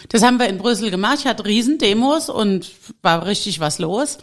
Das 0.09 0.23
haben 0.23 0.39
wir 0.39 0.49
in 0.49 0.59
Brüssel 0.59 0.91
gemacht. 0.91 1.19
Ich 1.21 1.27
hatte 1.27 1.45
Riesendemos 1.45 2.29
und 2.29 2.71
war 3.03 3.27
richtig 3.27 3.61
was 3.61 3.79
los. 3.79 4.19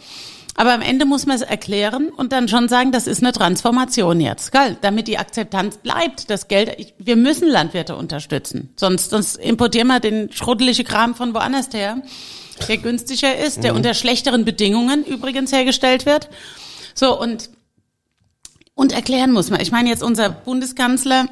Aber 0.54 0.74
am 0.74 0.82
Ende 0.82 1.06
muss 1.06 1.24
man 1.24 1.36
es 1.36 1.42
erklären 1.42 2.10
und 2.10 2.32
dann 2.32 2.46
schon 2.46 2.68
sagen, 2.68 2.92
das 2.92 3.06
ist 3.06 3.22
eine 3.22 3.32
Transformation 3.32 4.20
jetzt, 4.20 4.52
gell? 4.52 4.76
damit 4.82 5.08
die 5.08 5.16
Akzeptanz 5.16 5.78
bleibt. 5.78 6.28
Das 6.28 6.46
Geld, 6.46 6.74
ich, 6.76 6.94
wir 6.98 7.16
müssen 7.16 7.48
Landwirte 7.48 7.96
unterstützen. 7.96 8.70
Sonst, 8.76 9.10
sonst 9.10 9.36
importieren 9.36 9.88
wir 9.88 9.98
den 9.98 10.30
schrottelige 10.30 10.84
Kram 10.84 11.14
von 11.14 11.32
woanders 11.32 11.68
her, 11.72 12.02
der 12.68 12.76
günstiger 12.76 13.34
ist, 13.38 13.64
der 13.64 13.74
unter 13.74 13.94
schlechteren 13.94 14.44
Bedingungen 14.44 15.04
übrigens 15.04 15.52
hergestellt 15.52 16.04
wird. 16.04 16.28
So, 16.94 17.18
und, 17.18 17.48
und 18.74 18.92
erklären 18.92 19.32
muss 19.32 19.48
man. 19.48 19.60
Ich 19.60 19.72
meine, 19.72 19.88
jetzt 19.88 20.02
unser 20.02 20.28
Bundeskanzler 20.28 21.28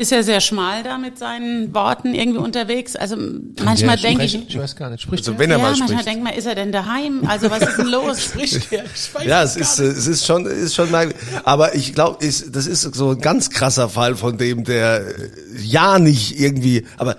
ist 0.00 0.12
ja 0.12 0.22
sehr 0.22 0.40
schmal 0.40 0.84
da 0.84 0.96
mit 0.96 1.18
seinen 1.18 1.74
Worten 1.74 2.14
irgendwie 2.14 2.38
unterwegs. 2.38 2.94
Also 2.94 3.16
manchmal 3.64 3.96
denke 3.96 4.22
ich? 4.22 4.48
Ich 4.48 4.56
weiß 4.56 4.76
gar 4.76 4.90
nicht. 4.90 5.02
Spricht 5.02 5.26
Also 5.26 5.36
wenn 5.40 5.50
er 5.50 5.56
ja, 5.56 5.62
mal 5.62 5.70
manchmal 5.70 5.88
spricht. 5.88 6.06
denkt 6.06 6.22
man, 6.22 6.34
ist 6.34 6.46
er 6.46 6.54
denn 6.54 6.70
daheim? 6.70 7.24
Also 7.26 7.50
was 7.50 7.62
ist 7.62 7.78
denn 7.78 7.88
los? 7.88 8.22
Spricht 8.26 8.70
der? 8.70 8.84
Ich 8.84 9.12
weiß 9.12 9.24
Ja, 9.24 9.42
es 9.42 9.56
ist, 9.56 9.80
äh, 9.80 9.86
es 9.86 10.06
ist 10.06 10.24
schon, 10.24 10.46
ist 10.46 10.76
schon 10.76 10.92
merkwürdig. 10.92 11.20
Aber 11.42 11.74
ich 11.74 11.94
glaube, 11.94 12.24
ist, 12.24 12.54
das 12.54 12.68
ist 12.68 12.82
so 12.94 13.10
ein 13.10 13.20
ganz 13.20 13.50
krasser 13.50 13.88
Fall 13.88 14.14
von 14.14 14.38
dem, 14.38 14.62
der 14.62 15.00
äh, 15.00 15.30
ja 15.62 15.98
nicht 15.98 16.38
irgendwie, 16.38 16.86
aber 16.96 17.16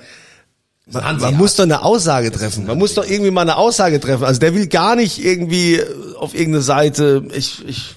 man, 0.91 1.17
man 1.19 1.35
muss 1.35 1.55
doch 1.55 1.65
eine 1.65 1.83
Aussage 1.83 2.31
treffen. 2.31 2.65
Man 2.65 2.77
muss 2.77 2.95
doch 2.95 3.05
irgendwie 3.05 3.29
mal 3.29 3.41
eine 3.41 3.57
Aussage 3.57 3.99
treffen. 3.99 4.23
Also 4.23 4.39
der 4.39 4.55
will 4.55 4.67
gar 4.67 4.95
nicht 4.95 5.23
irgendwie 5.23 5.81
auf 6.17 6.33
irgendeine 6.33 6.63
Seite, 6.63 7.27
ich, 7.33 7.67
ich, 7.67 7.95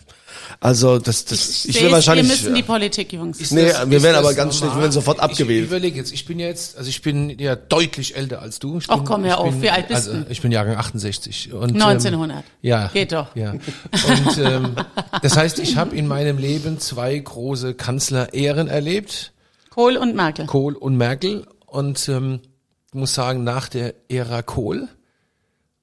also 0.63 0.99
das, 0.99 1.25
das, 1.25 1.65
ich, 1.65 1.75
Sehe 1.75 1.83
will 1.83 1.89
es, 1.89 1.93
wahrscheinlich. 1.95 2.29
Wir 2.29 2.35
müssen 2.35 2.55
die 2.55 2.63
Politik, 2.63 3.13
Jungs. 3.13 3.41
Ist 3.41 3.51
Nee, 3.53 3.67
das- 3.69 3.91
wir 3.91 4.03
werden 4.03 4.17
aber 4.17 4.33
ganz 4.33 4.57
schlecht, 4.57 4.75
wir 4.75 4.81
werden 4.81 4.93
sofort 4.93 5.19
Ich, 5.19 5.23
abgewählt. 5.25 5.65
ich 5.65 5.69
überlege 5.71 5.97
jetzt, 5.99 6.13
ich 6.13 6.25
bin 6.25 6.39
jetzt, 6.39 6.79
also 6.79 6.89
ich 6.89 7.03
bin 7.03 7.37
ja 7.39 7.57
deutlich 7.57 8.17
älter 8.17 8.41
als 8.41 8.59
du. 8.61 8.79
Ich 8.79 8.85
Ach, 8.89 8.97
bin, 8.99 9.05
komm, 9.05 9.23
hör 9.25 9.31
ich 9.31 9.35
auf, 9.37 9.51
bin, 9.51 9.63
wie 9.63 9.71
alt 9.71 9.89
bist 9.89 10.09
also, 10.09 10.21
du? 10.23 10.31
Ich 10.31 10.41
bin 10.41 10.53
Jahrgang 10.53 10.77
68. 10.77 11.53
Und, 11.53 11.73
1900. 11.73 12.39
Ähm, 12.39 12.43
ja. 12.63 12.87
Geht 12.89 13.13
doch. 13.13 13.35
Ja. 13.35 13.51
Und 13.53 14.39
ähm, 14.39 14.77
das 15.21 15.37
heißt, 15.37 15.59
ich 15.59 15.77
habe 15.77 15.97
in 15.97 16.07
meinem 16.07 16.39
Leben 16.39 16.79
zwei 16.79 17.19
große 17.19 17.75
Kanzlerehren 17.75 18.69
erlebt, 18.69 19.33
Kohl 19.71 19.97
und 19.97 20.15
Merkel. 20.15 20.47
Kohl 20.47 20.75
und 20.75 20.97
Merkel. 20.97 21.47
Und 21.67 22.09
ähm, 22.09 22.41
ich 22.89 22.95
muss 22.95 23.15
sagen, 23.15 23.43
nach 23.43 23.69
der 23.69 23.95
Ära 24.09 24.43
Kohl 24.43 24.89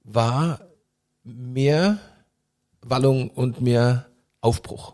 war 0.03 0.61
mehr 1.23 1.97
Wallung 2.81 3.29
und 3.29 3.61
mehr 3.61 4.05
Aufbruch. 4.41 4.93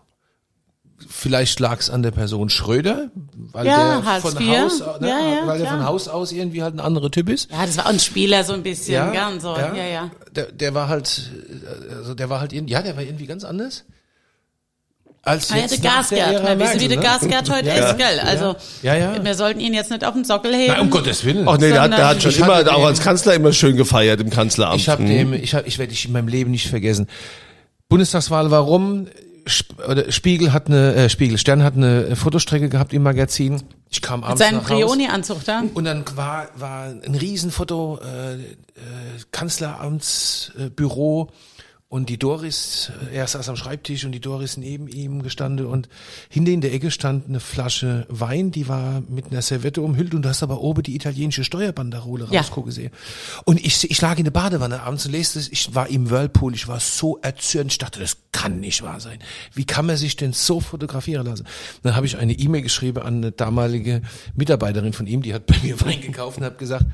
Vielleicht 1.08 1.60
lag 1.60 1.80
es 1.80 1.90
an 1.90 2.04
der 2.04 2.12
Person 2.12 2.50
Schröder, 2.50 3.10
weil 3.52 3.66
Ja, 3.68 4.02
der 4.02 4.22
von. 4.22 4.34
Haus, 4.34 4.80
ne, 5.02 5.10
Ja, 5.10 5.20
ja, 5.20 5.48
weil 5.48 5.60
der 5.60 5.68
von 5.68 5.86
Haus 5.86 6.08
aus 6.08 6.32
irgendwie 6.32 6.64
halt 6.64 6.74
ein 6.74 6.80
anderer 6.80 7.12
Typ 7.12 7.30
ist. 7.30 7.52
Ja, 7.52 7.66
das 7.66 7.78
war 7.78 7.86
auch 7.86 7.90
ein 7.90 8.00
Spieler 8.00 8.44
so 8.46 8.54
ein 8.54 8.64
bisschen, 8.64 8.94
ja, 9.14 9.28
und 9.28 9.42
so. 9.42 9.56
Ja, 9.58 9.74
ja. 9.76 10.10
Der, 10.36 10.52
der 10.52 10.74
war 10.74 10.88
halt, 10.88 11.32
also 11.92 12.14
der 12.16 12.30
war 12.30 12.40
halt 12.40 12.54
irgendwie, 12.54 12.74
ja, 12.74 12.82
der 12.82 12.96
war 12.96 13.04
irgendwie 13.04 13.26
ganz 13.28 13.44
anders. 13.44 13.84
Als 15.22 15.52
Ah, 15.52 15.56
ja, 15.56 15.62
jetzt 15.64 15.84
der 15.84 15.92
nach 15.92 16.08
der 16.08 16.18
Gasgert, 16.20 16.48
wir 16.48 16.60
wissen, 16.66 16.80
wie 16.82 16.88
der 16.88 16.98
ne? 16.98 17.04
Gasgert 17.04 17.50
heute 17.50 17.68
Ja. 17.68 17.90
ist, 17.90 17.98
gell? 17.98 18.20
Also, 18.20 18.56
Ja, 18.84 18.96
ja. 18.96 19.24
wir 19.26 19.34
sollten 19.36 19.60
ihn 19.60 19.74
jetzt 19.74 19.90
nicht 19.92 20.06
auf 20.06 20.14
den 20.14 20.24
Sockel 20.24 20.56
heben. 20.56 20.72
Nein, 20.72 20.82
um 20.82 20.90
Gottes 20.92 21.26
Willen. 21.26 21.48
Ach 21.48 21.58
nee, 21.58 21.72
der 21.72 21.82
hat, 21.82 21.92
der 21.92 22.08
hat 22.08 22.22
schon 22.22 22.32
Ich 22.32 22.40
immer, 22.40 22.60
auch 22.74 22.86
als 22.86 23.02
Kanzler 23.02 23.34
immer 23.34 23.52
schön 23.52 23.76
gefeiert 23.76 24.22
im 24.22 24.30
Kanzleramt. 24.30 24.80
Ich 24.80 24.88
habe 24.88 25.02
Mhm. 25.04 25.08
dem, 25.08 25.34
ich 25.34 25.56
hab, 25.56 25.66
ich 25.68 25.78
werde 25.80 25.92
dich 25.92 26.06
in 26.06 26.12
meinem 26.14 26.28
Leben 26.28 26.52
nicht 26.52 26.68
vergessen. 26.68 27.08
Bundestagswahl, 27.90 28.50
warum? 28.52 29.08
Spiegel 29.48 30.54
hat 30.54 30.68
eine, 30.68 30.96
äh, 30.96 31.10
Spiegel 31.10 31.38
Stern 31.38 31.64
hat 31.64 31.76
eine 31.76 32.16
Fotostrecke 32.16 32.70
gehabt 32.70 32.94
im 32.94 33.04
Magazin. 33.04 33.62
Ich 33.92 34.02
kam 34.02 34.22
Mit 34.22 34.30
abends 34.30 34.42
seinem 34.42 34.58
nach 34.58 34.70
Haus. 34.70 34.80
Brioni-Anzug 34.80 35.46
da. 35.46 35.64
Und 35.74 35.86
dann 35.86 36.04
war, 36.16 36.48
war 36.56 36.86
ein 36.86 37.16
Riesenfoto, 37.16 38.00
äh, 38.02 38.34
äh, 38.36 38.40
Kanzleramtsbüro 39.32 41.30
äh, 41.30 41.34
und 41.88 42.10
die 42.10 42.18
Doris, 42.18 42.92
er 43.14 43.28
saß 43.28 43.48
am 43.48 43.56
Schreibtisch 43.56 44.06
und 44.06 44.12
die 44.12 44.20
Doris 44.20 44.58
neben 44.58 44.88
ihm 44.88 45.22
gestanden 45.22 45.68
und 45.68 45.88
hinter 46.30 46.52
in 46.52 46.60
der 46.60 46.74
Ecke 46.74 46.90
stand 46.90 47.28
eine 47.30 47.40
Flasche 47.40 48.06
Wein, 48.10 48.52
die 48.52 48.68
war 48.68 49.02
mit 49.08 49.28
einer 49.32 49.42
Servette 49.44 49.82
umhüllt 49.82 50.14
und 50.16 50.24
du 50.24 50.30
hast 50.30 50.42
aber 50.42 50.62
oben 50.62 50.82
die 50.82 50.96
italienische 50.96 51.44
Steuerbanderole 51.44 52.28
Ja. 52.32 52.42
rausgucken 52.42 52.72
sehen. 52.72 52.92
Und 53.46 53.64
ich, 53.64 53.90
ich 53.90 54.02
lag 54.02 54.18
in 54.18 54.24
der 54.26 54.32
Badewanne 54.32 54.82
abends 54.82 55.06
und 55.06 55.12
leste 55.12 55.38
es, 55.40 55.48
ich 55.50 55.74
war 55.76 55.88
im 55.88 56.10
Whirlpool, 56.10 56.56
ich 56.56 56.68
war 56.68 56.80
so 56.80 57.20
erzürnt, 57.22 57.72
ich 57.72 57.78
dachte, 57.78 58.00
das 58.00 58.18
kann 58.32 58.60
nicht 58.60 58.82
wahr 58.82 59.00
sein. 59.00 59.20
Wie 59.54 59.66
kann 59.66 59.86
man 59.86 59.96
sich 59.96 60.16
denn 60.16 60.34
so 60.34 60.60
fotografieren 60.60 61.26
lassen? 61.28 61.46
Dann 61.84 61.96
habe 61.96 62.08
ich 62.08 62.18
eine 62.18 62.34
E-Mail 62.34 62.64
geschrieben 62.64 63.04
an 63.04 63.18
eine 63.18 63.32
damalige 63.32 64.02
Mitarbeiterin 64.36 64.92
von 64.94 65.06
ihm, 65.08 65.22
die 65.22 65.34
hat 65.36 65.46
bei 65.46 65.56
mir 65.62 65.80
Wein 65.86 66.02
gekauft 66.02 66.40
und 66.40 66.44
hat 66.46 66.58
gesagt, 66.58 66.86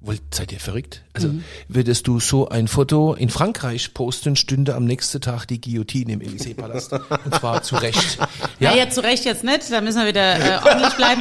Wollt, 0.00 0.20
seid 0.34 0.52
ihr 0.52 0.60
verrückt? 0.60 1.02
Also 1.14 1.30
würdest 1.68 2.06
du 2.06 2.20
so 2.20 2.48
ein 2.48 2.68
Foto 2.68 3.14
in 3.14 3.28
Frankreich 3.30 3.92
posten, 3.94 4.36
stünde 4.36 4.74
am 4.74 4.84
nächsten 4.84 5.20
Tag 5.20 5.46
die 5.46 5.60
Guillotine 5.60 6.12
im 6.12 6.20
Élysée-Palast. 6.20 6.92
Und 7.24 7.34
zwar 7.34 7.62
zu 7.62 7.76
Recht. 7.76 8.18
Ja, 8.60 8.74
ja, 8.74 8.88
zu 8.88 9.02
Recht 9.02 9.24
jetzt 9.26 9.44
nicht, 9.44 9.70
da 9.70 9.80
müssen 9.82 10.00
wir 10.00 10.06
wieder 10.08 10.36
äh, 10.36 10.58
ordentlich 10.66 10.94
bleiben. 10.94 11.20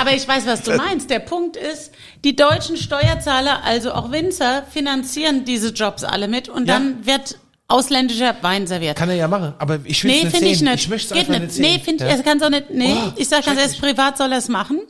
Aber 0.00 0.12
ich 0.12 0.26
weiß, 0.26 0.46
was 0.46 0.62
du 0.62 0.76
meinst. 0.76 1.10
Der 1.10 1.18
Punkt 1.18 1.56
ist, 1.56 1.90
die 2.24 2.36
deutschen 2.36 2.76
Steuerzahler, 2.76 3.64
also 3.64 3.92
auch 3.92 4.12
Winzer, 4.12 4.62
finanzieren 4.70 5.44
diese 5.44 5.70
Jobs 5.70 6.04
alle 6.04 6.28
mit 6.28 6.48
und 6.48 6.68
Ja. 6.68 6.74
dann 6.74 7.04
wird 7.06 7.38
ausländischer 7.68 8.36
Wein 8.42 8.66
serviert. 8.66 8.96
Kann 8.96 9.08
er 9.08 9.16
ja 9.16 9.26
machen, 9.28 9.54
aber 9.58 9.80
ich 9.84 10.02
will 10.04 10.12
Nee, 10.12 10.22
nicht 10.24 10.36
finde 10.36 10.48
ich 10.50 10.58
sehen. 10.58 10.68
nicht. 10.70 10.84
Ich 10.84 10.88
möchte 10.88 11.14
es 11.14 11.20
einfach 11.20 11.32
nicht. 11.32 11.42
nicht 11.42 11.52
sehen. 11.54 11.62
Nee, 11.64 11.78
finde 11.80 12.04
Ja. 12.04 12.10
er 12.12 12.22
kann 12.22 12.42
auch 12.42 12.50
nicht. 12.50 12.70
Nee, 12.70 12.94
Oh, 12.96 13.12
ich 13.16 13.28
sag 13.28 13.44
ganz 13.44 13.58
ehrlich, 13.60 13.80
privat 13.80 14.16
soll 14.18 14.30
er 14.32 14.38
es 14.38 14.48
machen. 14.48 14.80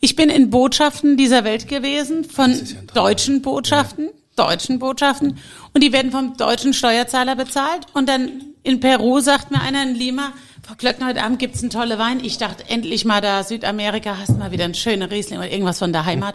Ich 0.00 0.16
bin 0.16 0.28
in 0.28 0.50
Botschaften 0.50 1.16
dieser 1.16 1.44
Welt 1.44 1.68
gewesen, 1.68 2.24
von 2.24 2.52
ja 2.52 2.58
deutschen 2.94 3.42
Botschaften, 3.42 4.10
deutschen 4.34 4.78
Botschaften, 4.80 5.38
und 5.72 5.82
die 5.84 5.92
werden 5.92 6.10
vom 6.10 6.36
deutschen 6.36 6.72
Steuerzahler 6.74 7.36
bezahlt. 7.36 7.86
Und 7.94 8.08
dann 8.08 8.42
in 8.64 8.80
Peru 8.80 9.20
sagt 9.20 9.52
mir 9.52 9.60
einer 9.60 9.82
in 9.84 9.94
Lima, 9.94 10.32
Frau 10.66 10.74
Klöckner, 10.74 11.06
heute 11.06 11.22
Abend 11.22 11.38
gibt's 11.38 11.60
einen 11.62 11.70
tolle 11.70 11.96
Wein. 11.98 12.18
Ich 12.24 12.38
dachte, 12.38 12.64
endlich 12.68 13.04
mal 13.04 13.20
da 13.20 13.44
Südamerika, 13.44 14.16
hast 14.18 14.36
mal 14.36 14.50
wieder 14.50 14.64
einen 14.64 14.74
schönen 14.74 15.08
Riesling 15.08 15.38
oder 15.38 15.48
irgendwas 15.52 15.78
von 15.78 15.92
der 15.92 16.04
Heimat. 16.06 16.34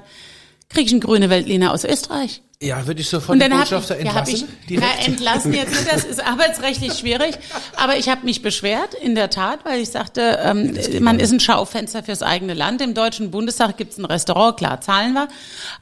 Krieg 0.74 0.88
ich 0.88 0.92
einen 0.92 1.02
grüne 1.02 1.30
Weltliner 1.30 1.72
aus 1.74 1.84
Österreich. 1.84 2.42
Ja, 2.62 2.86
würde 2.86 3.02
ich 3.02 3.10
sofort 3.10 3.34
Und 3.34 3.40
dann 3.40 3.58
Botschafter 3.58 3.98
ich, 4.00 4.06
ja, 4.06 4.12
entlassen. 4.12 4.48
ich 4.68 4.80
na, 4.80 5.06
entlassen 5.06 5.54
jetzt 5.54 5.72
nicht, 5.72 5.92
das 5.92 6.04
ist 6.04 6.24
arbeitsrechtlich 6.24 6.94
schwierig, 6.94 7.36
aber 7.76 7.98
ich 7.98 8.08
habe 8.08 8.24
mich 8.24 8.44
beschwert, 8.44 8.94
in 8.94 9.16
der 9.16 9.32
Tat, 9.32 9.66
weil 9.66 9.82
ich 9.82 9.90
sagte, 9.90 10.40
ähm, 10.44 10.78
man 11.00 11.20
ist 11.20 11.32
ein 11.32 11.40
Schaufenster 11.40 12.04
fürs 12.04 12.22
eigene 12.22 12.54
Land. 12.54 12.82
Im 12.82 12.94
Deutschen 12.94 13.32
Bundestag 13.32 13.78
gibt's 13.78 13.98
ein 13.98 14.06
Restaurant, 14.06 14.58
klar, 14.58 14.80
zahlen 14.80 15.14
wir, 15.14 15.28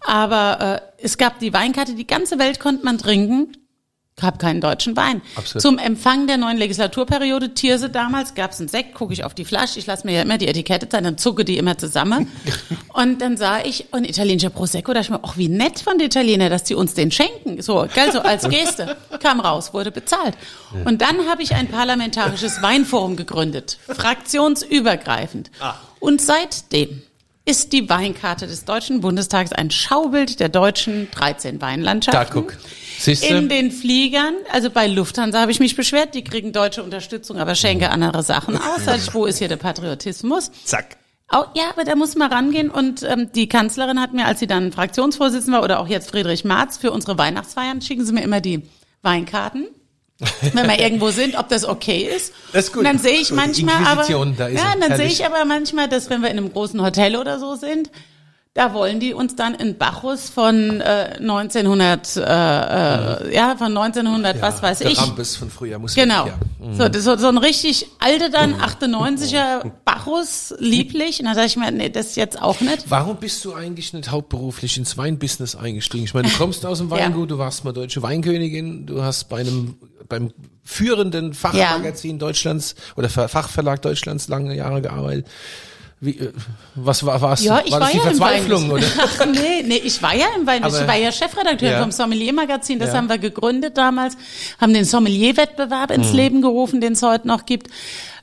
aber 0.06 0.82
äh, 0.98 1.04
es 1.04 1.18
gab 1.18 1.40
die 1.40 1.52
Weinkarte, 1.52 1.96
die 1.96 2.08
ganze 2.08 2.40
Welt 2.40 2.62
konnte 2.62 2.86
man 2.86 2.98
trinken. 2.98 3.58
Gab 4.20 4.40
keinen 4.40 4.62
deutschen 4.62 4.96
Wein. 4.96 5.22
Absolut. 5.36 5.62
Zum 5.62 5.78
Empfang 5.78 6.28
der 6.28 6.38
neuen 6.38 6.58
Legislaturperiode, 6.58 7.54
Tierse 7.54 7.90
damals, 7.90 8.36
gab 8.36 8.52
es 8.52 8.60
einen 8.60 8.70
Sekt, 8.70 8.94
gucke 8.94 9.14
ich 9.14 9.24
auf 9.24 9.34
die 9.34 9.46
Flasche, 9.46 9.80
ich 9.80 9.86
lasse 9.86 10.06
mir 10.06 10.14
ja 10.14 10.22
immer 10.22 10.38
die 10.38 10.48
Etikette 10.48 10.90
zeigen, 10.90 11.06
dann 11.06 11.18
zucke 11.18 11.46
die 11.46 11.58
immer 11.58 11.78
zusammen. 11.78 12.32
und 12.94 13.22
dann 13.22 13.38
sah 13.38 13.60
ich, 13.60 13.94
ein 13.94 14.06
italienischer 14.06 14.50
Prosecco, 14.50 14.94
da 14.94 15.00
dachte 15.00 15.14
ich 15.14 15.22
mir, 15.22 15.28
ach, 15.28 15.38
wie 15.38 15.50
nett 15.50 15.80
von 15.80 15.98
den 15.98 16.08
Italienern, 16.08 16.50
dass 16.50 16.64
die 16.64 16.76
uns 16.76 16.94
den 16.94 17.12
schenken. 17.12 17.62
So, 17.62 17.88
gell, 17.94 18.12
so 18.12 18.20
als 18.20 18.48
Geste. 18.50 18.98
Kam 19.22 19.40
raus, 19.40 19.74
wurde 19.74 19.92
bezahlt. 19.92 20.36
Und 20.86 21.02
dann 21.02 21.28
habe 21.28 21.42
ich 21.42 21.56
ein 21.56 21.68
parlamentarisches 21.68 22.62
Weinforum 22.62 23.16
gegründet, 23.16 23.78
fraktionsübergreifend. 23.88 25.52
Und 26.00 26.22
seitdem 26.22 27.02
ist 27.50 27.74
die 27.74 27.90
Weinkarte 27.90 28.46
des 28.46 28.64
Deutschen 28.64 29.02
Bundestags 29.02 29.52
ein 29.52 29.72
Schaubild 29.72 30.40
der 30.40 30.50
deutschen 30.50 31.10
13 31.10 31.58
Da 31.58 31.66
Weinlandschaften. 31.66 32.32
guck. 32.32 32.58
Siehst 33.00 33.24
In 33.24 33.50
den 33.50 33.72
Fliegern, 33.72 34.36
also 34.52 34.70
bei 34.70 34.86
Lufthansa 34.86 35.40
habe 35.42 35.52
ich 35.52 35.60
mich 35.60 35.76
beschwert, 35.76 36.14
die 36.14 36.24
kriegen 36.24 36.54
deutsche 36.54 36.84
Unterstützung, 36.84 37.38
aber 37.38 37.56
schenke 37.56 37.90
andere 37.90 38.22
Sachen 38.22 38.56
aus. 38.56 38.86
Ich, 38.96 39.14
wo 39.16 39.26
ist 39.26 39.40
hier 39.40 39.48
der 39.48 39.56
Patriotismus? 39.56 40.52
Zack. 40.64 40.98
Oh, 41.32 41.46
ja, 41.56 41.70
aber 41.72 41.86
da 41.86 41.96
muss 41.96 42.16
man 42.16 42.32
rangehen 42.32 42.70
und 42.70 43.02
ähm, 43.04 43.32
die 43.34 43.48
Kanzlerin 43.50 44.00
hat 44.00 44.14
mir, 44.14 44.26
als 44.26 44.40
sie 44.40 44.48
dann 44.48 44.72
Fraktionsvorsitzende 44.72 45.58
war 45.58 45.64
oder 45.64 45.80
auch 45.80 45.88
jetzt 45.88 46.12
Friedrich 46.12 46.44
Marz, 46.44 46.78
für 46.78 46.92
unsere 46.92 47.18
Weihnachtsfeiern 47.18 47.82
schicken 47.82 48.06
sie 48.06 48.14
mir 48.14 48.24
immer 48.24 48.42
die 48.42 48.64
Weinkarten. 49.02 49.68
Wenn 50.54 50.68
wir 50.68 50.80
irgendwo 50.80 51.12
sind, 51.12 51.38
ob 51.38 51.50
das 51.50 51.66
okay 51.66 52.10
ist. 52.16 52.34
Das 52.54 52.66
ist 52.66 52.74
gut. 52.74 52.80
Und 52.80 52.86
dann 52.86 53.00
sehe 53.00 53.20
ich 53.20 53.32
manchmal 53.32 53.76
aber, 53.86 54.04
da 54.38 54.48
ist 54.48 54.60
ja, 54.62 54.74
dann 54.80 54.98
sehe 54.98 55.08
ich 55.08 55.26
aber 55.26 55.46
manchmal, 55.46 55.88
dass 55.88 56.10
wenn 56.10 56.22
wir 56.22 56.30
in 56.30 56.38
einem 56.38 56.52
großen 56.52 56.82
Hotel 56.82 57.16
oder 57.16 57.40
so 57.40 57.56
sind, 57.56 57.90
da 58.56 58.74
wollen 58.74 59.00
die 59.00 59.14
uns 59.14 59.36
dann 59.36 59.54
in 59.54 59.78
Bacchus 59.78 60.30
von 60.30 60.82
äh, 60.82 61.18
1900, 61.20 62.18
äh, 62.18 62.20
äh, 62.20 63.34
ja, 63.36 63.56
von 63.56 63.68
1900, 63.78 64.42
was 64.42 64.62
weiß 64.62 64.80
der 64.80 64.92
ich. 64.92 64.98
Rampes 65.00 65.36
von 65.38 65.50
früher 65.50 65.78
muss 65.80 65.94
Genau. 65.96 66.26
weg, 66.26 66.34
ja. 66.60 66.74
So, 66.74 66.90
das, 66.90 67.04
so, 67.04 67.16
so 67.16 67.28
ein 67.28 67.38
richtig 67.38 67.86
alte 68.00 68.30
dann, 68.30 68.56
98er 68.56 69.72
Bacchus, 69.86 70.54
lieblich. 70.58 71.20
Und 71.20 71.28
dann 71.28 71.36
sage 71.36 71.48
ich 71.48 71.58
mir, 71.58 71.72
nee, 71.72 71.90
das 71.90 72.16
jetzt 72.16 72.42
auch 72.42 72.60
nicht. 72.60 72.86
Warum 72.90 73.18
bist 73.18 73.46
du 73.46 73.54
eigentlich 73.54 73.94
nicht 73.94 74.12
hauptberuflich 74.12 74.78
ins 74.78 74.98
Weinbusiness 74.98 75.56
eingestiegen? 75.56 76.04
Ich 76.06 76.14
meine, 76.14 76.28
du 76.28 76.34
kommst 76.38 76.66
aus 76.66 76.80
dem 76.80 76.90
Weingut, 76.90 77.32
du 77.32 77.38
warst 77.38 77.64
mal 77.64 77.72
deutsche 77.72 78.02
Weinkönigin, 78.02 78.88
du 78.88 79.04
hast 79.04 79.30
bei 79.30 79.40
einem 79.42 79.76
beim 80.10 80.32
führenden 80.64 81.34
Fachmagazin 81.34 82.20
Deutschlands 82.20 82.76
oder 82.96 83.10
Ver- 83.10 83.30
Fachverlag 83.30 83.82
Deutschlands 83.82 84.28
lange 84.28 84.56
Jahre 84.56 84.82
gearbeitet. 84.82 85.28
Wie, 86.02 86.18
äh, 86.18 86.32
was 86.76 87.06
war 87.06 87.20
war's? 87.22 87.44
Ja, 87.44 87.62
ich 87.64 87.72
war 87.72 87.80
war, 87.82 87.88
das 87.88 87.92
die 87.92 87.98
ja 87.98 88.04
Verzweiflung 88.04 88.72
oder? 88.72 88.86
Ach, 89.00 89.26
nee, 89.34 89.64
nee, 89.66 89.82
ich 89.84 90.02
war 90.02 90.16
ja 90.16 90.28
im 90.38 90.48
Wein. 90.48 90.64
Ich 90.66 90.74
war 90.88 90.96
ja 90.96 91.12
Chefredakteur 91.12 91.72
Ja. 91.72 91.82
vom 91.82 91.92
Sommelier-Magazin. 91.92 92.80
Das 92.80 92.90
Ja. 92.90 92.96
haben 92.96 93.10
wir 93.10 93.18
gegründet 93.18 93.78
damals, 93.78 94.16
haben 94.62 94.74
den 94.74 94.86
Sommelier-Wettbewerb 94.86 95.90
Mhm. 95.90 95.96
ins 96.04 96.14
Leben 96.14 96.42
gerufen, 96.42 96.80
den 96.82 96.94
es 96.94 97.02
heute 97.04 97.28
noch 97.28 97.46
gibt. 97.46 97.68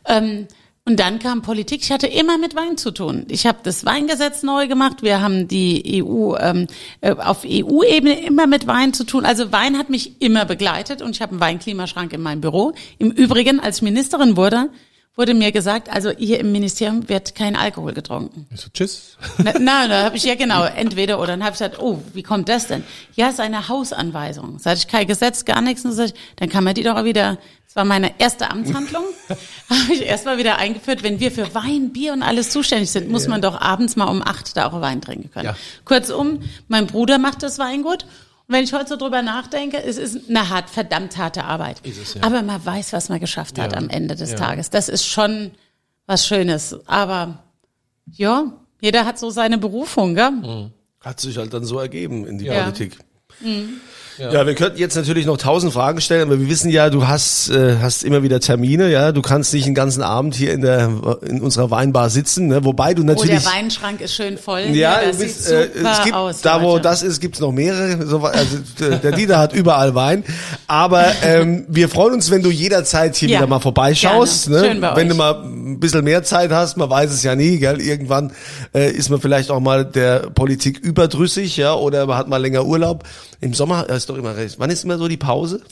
Ähm, 0.07 0.47
und 0.89 1.01
dann 1.01 1.19
kam 1.19 1.43
Politik. 1.43 1.83
Ich 1.83 1.91
hatte 1.91 2.07
immer 2.07 2.39
mit 2.39 2.55
Wein 2.55 2.77
zu 2.77 2.93
tun. 2.93 3.27
Ich 3.29 3.45
habe 3.45 3.59
das 3.65 3.85
Weingesetz 3.85 4.45
neu 4.45 4.69
gemacht. 4.69 5.03
Wir 5.03 5.21
haben 5.21 5.49
die 5.49 6.01
EU 6.05 6.37
ähm, 6.37 6.69
äh, 7.01 7.11
auf 7.11 7.45
EU-Ebene 7.45 8.25
immer 8.25 8.47
mit 8.47 8.69
Wein 8.69 8.93
zu 8.93 9.05
tun. 9.05 9.25
Also 9.25 9.51
Wein 9.51 9.79
hat 9.79 9.91
mich 9.91 10.23
immer 10.23 10.45
begleitet 10.45 11.03
und 11.03 11.11
ich 11.11 11.23
habe 11.23 11.33
einen 11.33 11.41
Weinklimaschrank 11.41 12.13
in 12.13 12.23
meinem 12.23 12.41
Büro. 12.41 12.73
Im 12.99 13.11
Übrigen, 13.11 13.59
als 13.59 13.79
ich 13.79 13.83
Ministerin 13.83 14.37
wurde, 14.37 14.71
wurde 15.17 15.33
mir 15.33 15.51
gesagt, 15.51 15.89
also 15.89 16.11
hier 16.11 16.39
im 16.39 16.53
Ministerium 16.53 17.09
wird 17.09 17.35
kein 17.35 17.57
Alkohol 17.57 17.95
getrunken. 17.95 18.47
Ich 18.53 18.61
so, 18.61 18.69
tschüss. 18.73 19.17
Na, 19.39 19.55
na, 19.59 19.89
da 19.89 20.05
habe 20.05 20.17
ich 20.17 20.25
ja 20.25 20.35
genau, 20.35 20.65
entweder 20.65 21.19
oder. 21.19 21.29
Dann 21.29 21.43
habe 21.43 21.55
ich 21.55 21.59
gesagt, 21.59 21.79
oh, 21.81 22.03
wie 22.13 22.23
kommt 22.23 22.49
das 22.51 22.67
denn? 22.67 22.85
Ja, 23.15 23.31
ist 23.31 23.41
eine 23.41 23.69
Hausanweisung. 23.69 24.59
Sag 24.59 24.77
ich, 24.77 24.89
kein 24.89 25.07
Gesetz, 25.07 25.47
gar 25.47 25.63
nichts. 25.63 25.85
Und 25.85 25.93
sag 25.93 26.07
ich, 26.07 26.15
dann 26.37 26.51
kann 26.51 26.65
man 26.65 26.75
die 26.75 26.83
doch 26.83 26.97
auch 26.97 27.05
wieder, 27.05 27.39
das 27.67 27.77
war 27.77 27.87
meine 27.87 28.13
erste 28.21 28.51
Amtshandlung, 28.51 29.05
habe 29.71 29.93
ich 29.93 30.03
erstmal 30.03 30.37
wieder 30.37 30.59
eingeführt, 30.59 31.03
wenn 31.03 31.19
wir 31.19 31.33
für 31.33 31.55
Wein, 31.55 31.93
Bier 31.93 32.13
und 32.13 32.23
alles 32.23 32.51
zuständig 32.51 32.91
sind, 32.91 33.09
muss 33.09 33.27
man 33.27 33.41
doch 33.41 33.59
abends 33.59 33.97
mal 33.97 34.09
um 34.09 34.23
acht 34.23 34.55
da 34.57 34.67
auch 34.67 34.81
Wein 34.83 35.01
trinken 35.01 35.31
können. 35.31 35.47
Ja. 35.47 35.57
Kurzum, 35.87 36.41
mein 36.69 36.87
Bruder 36.87 37.17
macht 37.17 37.43
das 37.43 37.59
Weingut. 37.59 38.05
Und 38.49 38.55
wenn 38.55 38.65
ich 38.65 38.73
heute 38.73 38.89
so 38.89 38.97
drüber 38.97 39.23
nachdenke, 39.23 39.83
es 39.83 39.97
ist 39.97 40.29
eine 40.29 40.49
hart, 40.49 40.71
verdammt 40.71 41.17
harte 41.17 41.45
Arbeit. 41.45 41.81
Es, 41.85 42.15
ja. 42.15 42.23
Aber 42.23 42.43
man 42.43 42.65
weiß, 42.65 42.93
was 42.93 43.09
man 43.09 43.19
geschafft 43.19 43.59
hat 43.59 43.73
Ja. 43.73 43.79
am 43.79 43.89
Ende 43.89 44.15
des 44.15 44.31
Ja. 44.33 44.37
Tages. 44.37 44.71
Das 44.71 44.89
ist 44.89 45.05
schon 45.05 45.51
was 46.07 46.27
Schönes. 46.27 46.77
Aber 46.87 47.43
ja, 48.13 48.53
jeder 48.81 49.05
hat 49.05 49.19
so 49.19 49.31
seine 49.31 49.59
Berufung, 49.59 50.15
gell? 50.15 50.71
Hat 51.01 51.19
sich 51.21 51.37
halt 51.39 51.53
dann 51.55 51.65
so 51.65 51.79
ergeben 51.81 52.25
in 52.27 52.39
die. 52.39 52.47
Politik. 52.47 52.99
Ja. 54.19 54.47
wir 54.47 54.55
könnten 54.55 54.79
jetzt 54.79 54.97
natürlich 54.97 55.27
noch 55.27 55.37
tausend 55.37 55.73
Fragen 55.73 56.01
stellen, 56.01 56.23
aber 56.23 56.41
wir 56.41 56.49
wissen 56.49 56.71
ja, 56.71 56.89
du 56.91 57.07
hast 57.07 57.51
äh, 57.51 57.77
hast 57.81 58.03
immer 58.03 58.23
wieder 58.23 58.41
Termine, 58.41 58.91
ja, 58.91 59.13
du 59.13 59.21
kannst 59.23 59.53
nicht 59.53 59.67
den 59.67 59.75
ganzen 59.75 60.03
Abend 60.03 60.35
hier 60.35 60.53
in 60.53 60.63
der 60.63 60.91
in 61.27 61.41
unserer 61.43 61.71
Weinbar 61.71 62.09
sitzen, 62.11 62.49
ne? 62.49 62.65
wobei 62.65 62.95
du 62.95 63.03
Oh, 63.03 63.05
natürlich 63.07 63.43
der 63.43 63.53
Weinschrank 63.53 64.01
ist 64.01 64.15
schön 64.15 64.39
voll. 64.39 64.61
ja, 64.73 65.01
das 65.05 65.19
du 65.19 65.23
bist, 65.25 65.45
sieht 65.45 65.53
äh, 65.55 65.69
super 65.77 65.93
es 65.93 66.03
gibt, 66.05 66.17
aus. 66.17 66.41
da 66.41 66.63
wo 66.63 66.71
Leute. 66.73 66.83
das 66.83 67.03
ist, 67.03 67.21
gibt's 67.21 67.41
noch 67.41 67.53
mehrere. 67.53 68.07
So, 68.07 68.21
also, 68.25 68.57
der 68.79 69.13
Dieter 69.13 69.39
hat 69.39 69.53
überall 69.53 69.95
Wein. 69.95 70.25
Aber 70.67 71.05
ähm, 71.23 71.65
wir 71.69 71.89
freuen 71.89 72.15
uns, 72.15 72.31
wenn 72.31 72.43
du 72.43 72.51
jederzeit 72.51 73.17
hier 73.17 73.29
Ja, 73.29 73.39
wieder 73.39 73.47
mal 73.47 73.61
vorbeischaust. 73.61 74.49
gerne. 74.49 74.61
Ne? 74.63 74.69
Schön 74.69 74.81
bei 74.81 74.97
wenn 74.97 75.07
euch. 75.07 75.13
du 75.13 75.15
mal 75.17 75.35
ein 75.45 75.79
bisschen 75.81 76.05
mehr 76.05 76.23
Zeit 76.25 76.51
hast, 76.53 76.77
man 76.77 76.89
weiß 76.91 77.13
es 77.13 77.23
ja 77.23 77.35
nie, 77.37 77.59
gell? 77.59 77.81
Irgendwann 77.81 78.33
äh, 78.75 78.91
ist 78.91 79.11
man 79.11 79.21
vielleicht 79.21 79.51
auch 79.51 79.61
mal 79.61 79.85
der 79.85 80.21
Politik 80.35 80.79
überdrüssig, 80.79 81.57
ja, 81.57 81.75
oder 81.75 82.07
man 82.07 82.17
hat 82.17 82.29
mal 82.29 82.39
länger 82.39 82.65
Urlaub. 82.65 83.05
Im 83.41 83.53
Sommer 83.53 83.87
ist 84.07 84.11
doch 84.11 84.19
immer 84.19 84.37
recht. 84.37 84.59
Wann 84.61 84.71
ist 84.71 84.85
immer 84.85 84.99
so 84.99 85.09
die 85.09 85.17
Pause? 85.17 85.63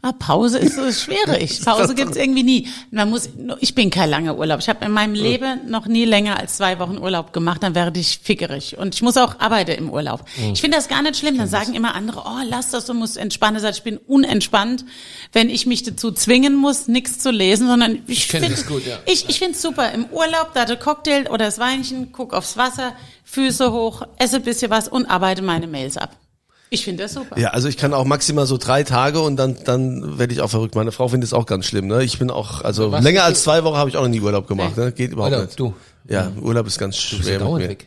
Ah, 0.00 0.12
Pause 0.12 0.58
ist 0.58 0.76
so 0.76 0.90
schwierig. 0.92 1.60
Pause 1.64 1.94
gibt's 1.94 2.16
irgendwie 2.16 2.44
nie. 2.44 2.68
Man 2.90 3.10
muss, 3.10 3.28
ich 3.58 3.74
bin 3.74 3.90
kein 3.90 4.08
langer 4.08 4.38
Urlaub. 4.38 4.60
Ich 4.60 4.68
habe 4.68 4.84
in 4.84 4.92
meinem 4.92 5.14
Leben 5.14 5.68
noch 5.68 5.86
nie 5.86 6.04
länger 6.04 6.38
als 6.38 6.56
zwei 6.56 6.78
Wochen 6.78 6.98
Urlaub 6.98 7.32
gemacht, 7.32 7.62
dann 7.62 7.74
werde 7.74 7.98
ich 7.98 8.20
fickerig. 8.22 8.78
Und 8.78 8.94
ich 8.94 9.02
muss 9.02 9.16
auch 9.16 9.40
arbeiten 9.40 9.72
im 9.72 9.90
Urlaub. 9.90 10.24
Ich 10.52 10.60
finde 10.60 10.76
das 10.76 10.88
gar 10.88 11.02
nicht 11.02 11.16
schlimm. 11.16 11.36
Dann 11.36 11.48
sagen 11.48 11.74
immer 11.74 11.94
andere, 11.94 12.22
oh, 12.24 12.40
lass 12.48 12.70
das, 12.70 12.86
du 12.86 12.94
musst 12.94 13.18
entspannen 13.18 13.60
sein. 13.60 13.74
Ich 13.74 13.82
bin 13.82 13.98
unentspannt, 13.98 14.84
wenn 15.32 15.50
ich 15.50 15.66
mich 15.66 15.82
dazu 15.82 16.12
zwingen 16.12 16.54
muss, 16.54 16.86
nichts 16.86 17.18
zu 17.18 17.30
lesen, 17.30 17.66
sondern 17.66 17.98
ich 18.06 18.28
kenn 18.28 18.44
finde 18.44 18.62
gut, 18.62 18.86
ja. 18.86 19.00
ich, 19.04 19.28
ich 19.28 19.38
finde 19.38 19.54
es 19.54 19.62
super. 19.62 19.92
Im 19.92 20.06
Urlaub, 20.06 20.52
da 20.54 20.64
der 20.64 20.76
Cocktail 20.76 21.26
oder 21.28 21.46
das 21.46 21.58
Weinchen, 21.58 22.12
guck 22.12 22.32
aufs 22.34 22.56
Wasser, 22.56 22.94
Füße 23.24 23.72
hoch, 23.72 24.06
esse 24.16 24.36
ein 24.36 24.42
bisschen 24.42 24.70
was 24.70 24.88
und 24.88 25.06
arbeite 25.06 25.42
meine 25.42 25.66
Mails 25.66 25.96
ab. 25.96 26.16
Ich 26.72 26.84
finde 26.84 27.02
das 27.02 27.14
super. 27.14 27.36
Ja, 27.38 27.48
also 27.50 27.66
ich 27.68 27.76
kann 27.76 27.92
auch 27.92 28.04
maximal 28.04 28.46
so 28.46 28.56
drei 28.56 28.84
Tage 28.84 29.20
und 29.20 29.36
dann 29.36 29.56
dann 29.64 30.18
werde 30.18 30.32
ich 30.32 30.40
auch 30.40 30.50
verrückt. 30.50 30.76
Meine 30.76 30.92
Frau 30.92 31.08
findet 31.08 31.26
es 31.26 31.32
auch 31.34 31.44
ganz 31.46 31.66
schlimm. 31.66 31.88
Ne? 31.88 32.04
Ich 32.04 32.18
bin 32.20 32.30
auch, 32.30 32.62
also 32.62 32.92
Was 32.92 33.02
länger 33.02 33.24
als 33.24 33.42
zwei 33.42 33.64
Wochen 33.64 33.76
habe 33.76 33.90
ich 33.90 33.96
auch 33.96 34.02
noch 34.02 34.08
nie 34.08 34.20
Urlaub 34.20 34.46
gemacht. 34.46 34.76
Ne? 34.76 34.92
Geht 34.92 35.10
überhaupt 35.12 35.32
Oder 35.34 35.44
nicht. 35.46 35.58
du. 35.58 35.74
Ja, 36.08 36.30
Urlaub 36.40 36.66
ist 36.68 36.78
ganz 36.78 36.96
Du 37.10 37.16
bist 37.18 37.28
ja 37.28 37.36
schwer 37.38 37.48
mit 37.48 37.58
mir. 37.62 37.68
weg. 37.70 37.86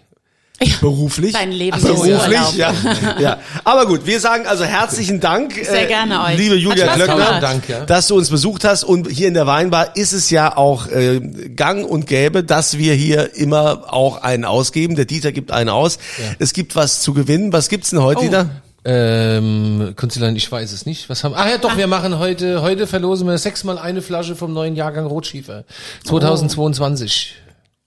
Beruflich? 0.82 1.34
Dein 1.34 1.52
Leben 1.52 1.76
Ach 1.78 1.82
so, 1.86 2.06
ja. 2.06 2.18
Beruflich, 2.20 2.58
ja. 2.58 2.74
ja. 3.20 3.40
Aber 3.64 3.86
gut, 3.86 4.06
wir 4.06 4.20
sagen 4.20 4.46
also 4.48 4.64
herzlichen 4.64 5.20
Dank, 5.20 5.54
Sehr 5.64 5.88
gerne 5.88 6.22
euch. 6.24 6.38
liebe 6.38 6.56
Julia 6.56 6.94
Glöckner. 6.96 7.40
Dank, 7.42 7.68
ja. 7.68 7.86
dass 7.86 8.08
du 8.08 8.16
uns 8.16 8.30
besucht 8.30 8.64
hast. 8.64 8.84
Und 8.84 9.10
hier 9.10 9.28
in 9.28 9.34
der 9.34 9.48
Weinbar 9.48 9.96
ist 9.98 10.14
es 10.14 10.30
ja 10.30 10.56
auch 10.56 10.88
äh, 10.88 11.20
gang 11.56 11.86
und 11.90 12.06
gäbe, 12.08 12.44
dass 12.44 12.78
wir 12.78 12.94
hier 12.94 13.36
immer 13.36 13.94
auch 13.94 14.22
einen 14.22 14.46
ausgeben. 14.46 14.96
Der 14.96 15.06
Dieter 15.06 15.32
gibt 15.32 15.52
einen 15.52 15.70
aus. 15.70 15.98
Es 16.40 16.54
gibt 16.54 16.76
was 16.76 17.02
zu 17.02 17.14
gewinnen. 17.14 17.52
Was 17.52 17.68
gibt's 17.70 17.90
denn 17.90 18.02
heute, 18.02 18.20
Oh. 18.20 18.24
Dieter? 18.24 18.50
Ähm, 18.86 19.94
Kunstlein, 19.96 20.36
ich 20.36 20.52
weiß 20.52 20.72
es 20.74 20.86
nicht. 20.86 21.10
Was 21.10 21.24
haben? 21.24 21.34
Ah 21.36 21.50
ja, 21.50 21.58
doch, 21.58 21.78
wir 21.78 21.88
machen 21.88 22.20
heute, 22.20 22.62
heute 22.62 22.86
verlosen 22.86 23.28
wir 23.28 23.38
sechsmal 23.38 23.78
eine 23.78 24.02
Flasche 24.02 24.36
vom 24.36 24.54
neuen 24.54 24.76
Jahrgang 24.76 25.06
Rotschiefer. 25.06 25.64
2022. 26.06 27.36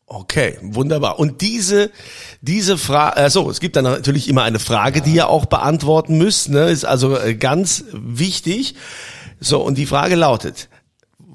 Okay, 0.09 0.57
wunderbar. 0.63 1.19
Und 1.19 1.41
diese, 1.41 1.91
diese 2.41 2.79
Frage, 2.79 3.17
äh, 3.17 3.31
so, 3.31 3.51
es 3.51 3.59
gibt 3.59 3.75
dann 3.75 3.85
natürlich 3.85 4.29
immer 4.29 4.45
eine 4.45 4.61
Frage, 4.61 5.03
die 5.03 5.15
ihr 5.15 5.29
auch 5.29 5.47
beantworten 5.47 6.17
müsst, 6.17 6.49
ne? 6.49 6.71
ist 6.71 6.85
also 6.85 7.19
äh, 7.19 7.35
ganz 7.35 7.85
wichtig. 7.93 8.77
So, 9.41 9.61
und 9.61 9.77
die 9.77 9.87
Frage 9.87 10.15
lautet, 10.15 10.69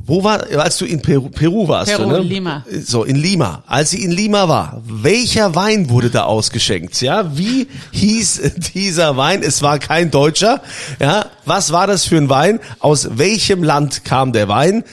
wo 0.06 0.24
war, 0.24 0.45
als 0.58 0.78
du 0.78 0.86
in 0.86 1.02
Peru, 1.02 1.30
Peru 1.30 1.68
warst 1.68 1.91
Peru, 1.95 2.04
du, 2.04 2.10
ne? 2.10 2.20
Lima. 2.20 2.66
So, 2.84 3.04
in 3.04 3.16
Lima. 3.16 3.64
Als 3.68 3.91
sie 3.91 4.04
in 4.04 4.12
Lima 4.12 4.47
war, 4.47 4.82
welcher 4.86 5.56
Wein 5.56 5.89
wurde 5.89 6.10
da 6.10 6.24
ausgeschenkt? 6.24 7.02
Ja, 7.02 7.38
wie 7.38 7.68
hieß 7.91 8.41
dieser 8.74 9.18
Wein? 9.18 9.41
Es 9.43 9.62
war 9.62 9.80
kein 9.80 10.12
deutscher. 10.12 10.62
Ja, 10.99 11.26
was 11.45 11.72
war 11.72 11.88
das 11.88 12.06
für 12.06 12.18
ein 12.18 12.30
Wein? 12.30 12.60
Aus 12.80 13.10
welchem 13.18 13.64
Land 13.64 14.04
kam 14.06 14.34
der 14.34 14.47
Wein, 14.47 14.84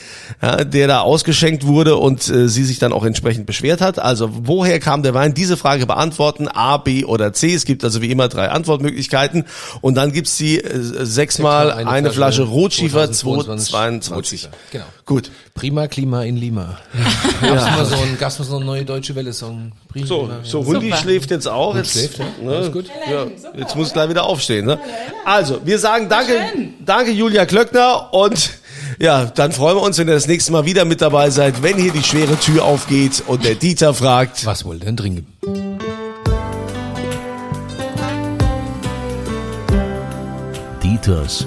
ja, 0.42 0.64
der 0.64 0.88
da 0.88 1.00
ausgeschenkt 1.00 1.66
wurde 1.66 1.96
und 1.96 2.28
äh, 2.28 2.48
sie 2.48 2.64
sich 2.64 2.78
dann 2.78 2.92
auch 2.92 3.04
entsprechend 3.04 3.46
beschwert 3.46 3.80
hat? 3.80 3.98
Also, 3.98 4.30
woher 4.32 4.78
kam 4.80 5.02
der 5.02 5.14
Wein? 5.14 5.34
Diese 5.34 5.56
Frage 5.56 5.86
beantworten, 5.86 6.48
A, 6.48 6.76
B 6.78 7.04
oder 7.04 7.32
C. 7.32 7.54
Es 7.54 7.64
gibt 7.64 7.84
also 7.84 8.02
wie 8.02 8.10
immer 8.10 8.28
drei 8.28 8.50
Antwortmöglichkeiten 8.50 9.44
und 9.80 9.94
dann 9.94 10.12
gibt's 10.12 10.36
die 10.36 10.58
äh, 10.62 11.04
sechsmal 11.04 11.70
eine, 11.72 12.10
Flasche, 12.12 12.42
Rotschiefer 12.42 13.10
2022. 13.10 14.16
Rotschiefer, 14.16 14.48
Genau. 14.72 14.84
Gut. 15.08 15.30
Prima 15.54 15.86
Klima 15.88 16.22
in 16.24 16.36
Lima. 16.36 16.78
Ja. 17.40 17.54
Gab's 17.54 17.76
mal 17.76 17.84
so 17.86 17.94
ein, 18.02 18.18
gab's 18.18 18.38
mal 18.40 18.44
so 18.44 18.56
eine 18.56 18.64
neue 18.64 18.84
deutsche 18.84 19.14
Welle-Song. 19.14 19.70
Prima 19.88 20.06
So, 20.06 20.18
Klima. 20.24 20.38
so 20.42 20.66
Hundi 20.66 20.86
Super. 20.90 20.96
schläft 21.00 21.30
jetzt 21.30 21.46
auch. 21.48 21.74
Jetzt, 21.76 21.92
schläft, 21.92 22.18
ja. 22.18 22.24
ne? 22.42 22.56
Alles 22.56 22.72
gut. 22.72 22.86
Ja, 23.10 23.26
jetzt 23.56 23.74
muss 23.76 23.92
gleich 23.92 24.10
wieder 24.10 24.24
aufstehen. 24.24 24.66
Ne? 24.66 24.78
Also, 25.24 25.60
wir 25.64 25.78
sagen 25.78 26.08
danke, 26.08 26.34
danke 26.84 27.12
Julia 27.12 27.46
Klöckner 27.46 28.12
und 28.12 28.50
ja, 28.98 29.26
dann 29.26 29.52
freuen 29.52 29.76
wir 29.76 29.82
uns, 29.82 29.96
wenn 29.98 30.08
ihr 30.08 30.14
das 30.14 30.26
nächste 30.26 30.50
Mal 30.52 30.66
wieder 30.66 30.84
mit 30.84 31.00
dabei 31.00 31.30
seid, 31.30 31.62
wenn 31.62 31.76
hier 31.78 31.92
die 31.92 32.02
schwere 32.02 32.36
Tür 32.38 32.64
aufgeht 32.64 33.22
und 33.28 33.44
der 33.44 33.54
Dieter 33.54 33.94
fragt. 33.94 34.44
Was 34.44 34.64
wohl 34.64 34.78
denn 34.80 34.96
trinken? 34.96 35.26
Dieters 40.82 41.46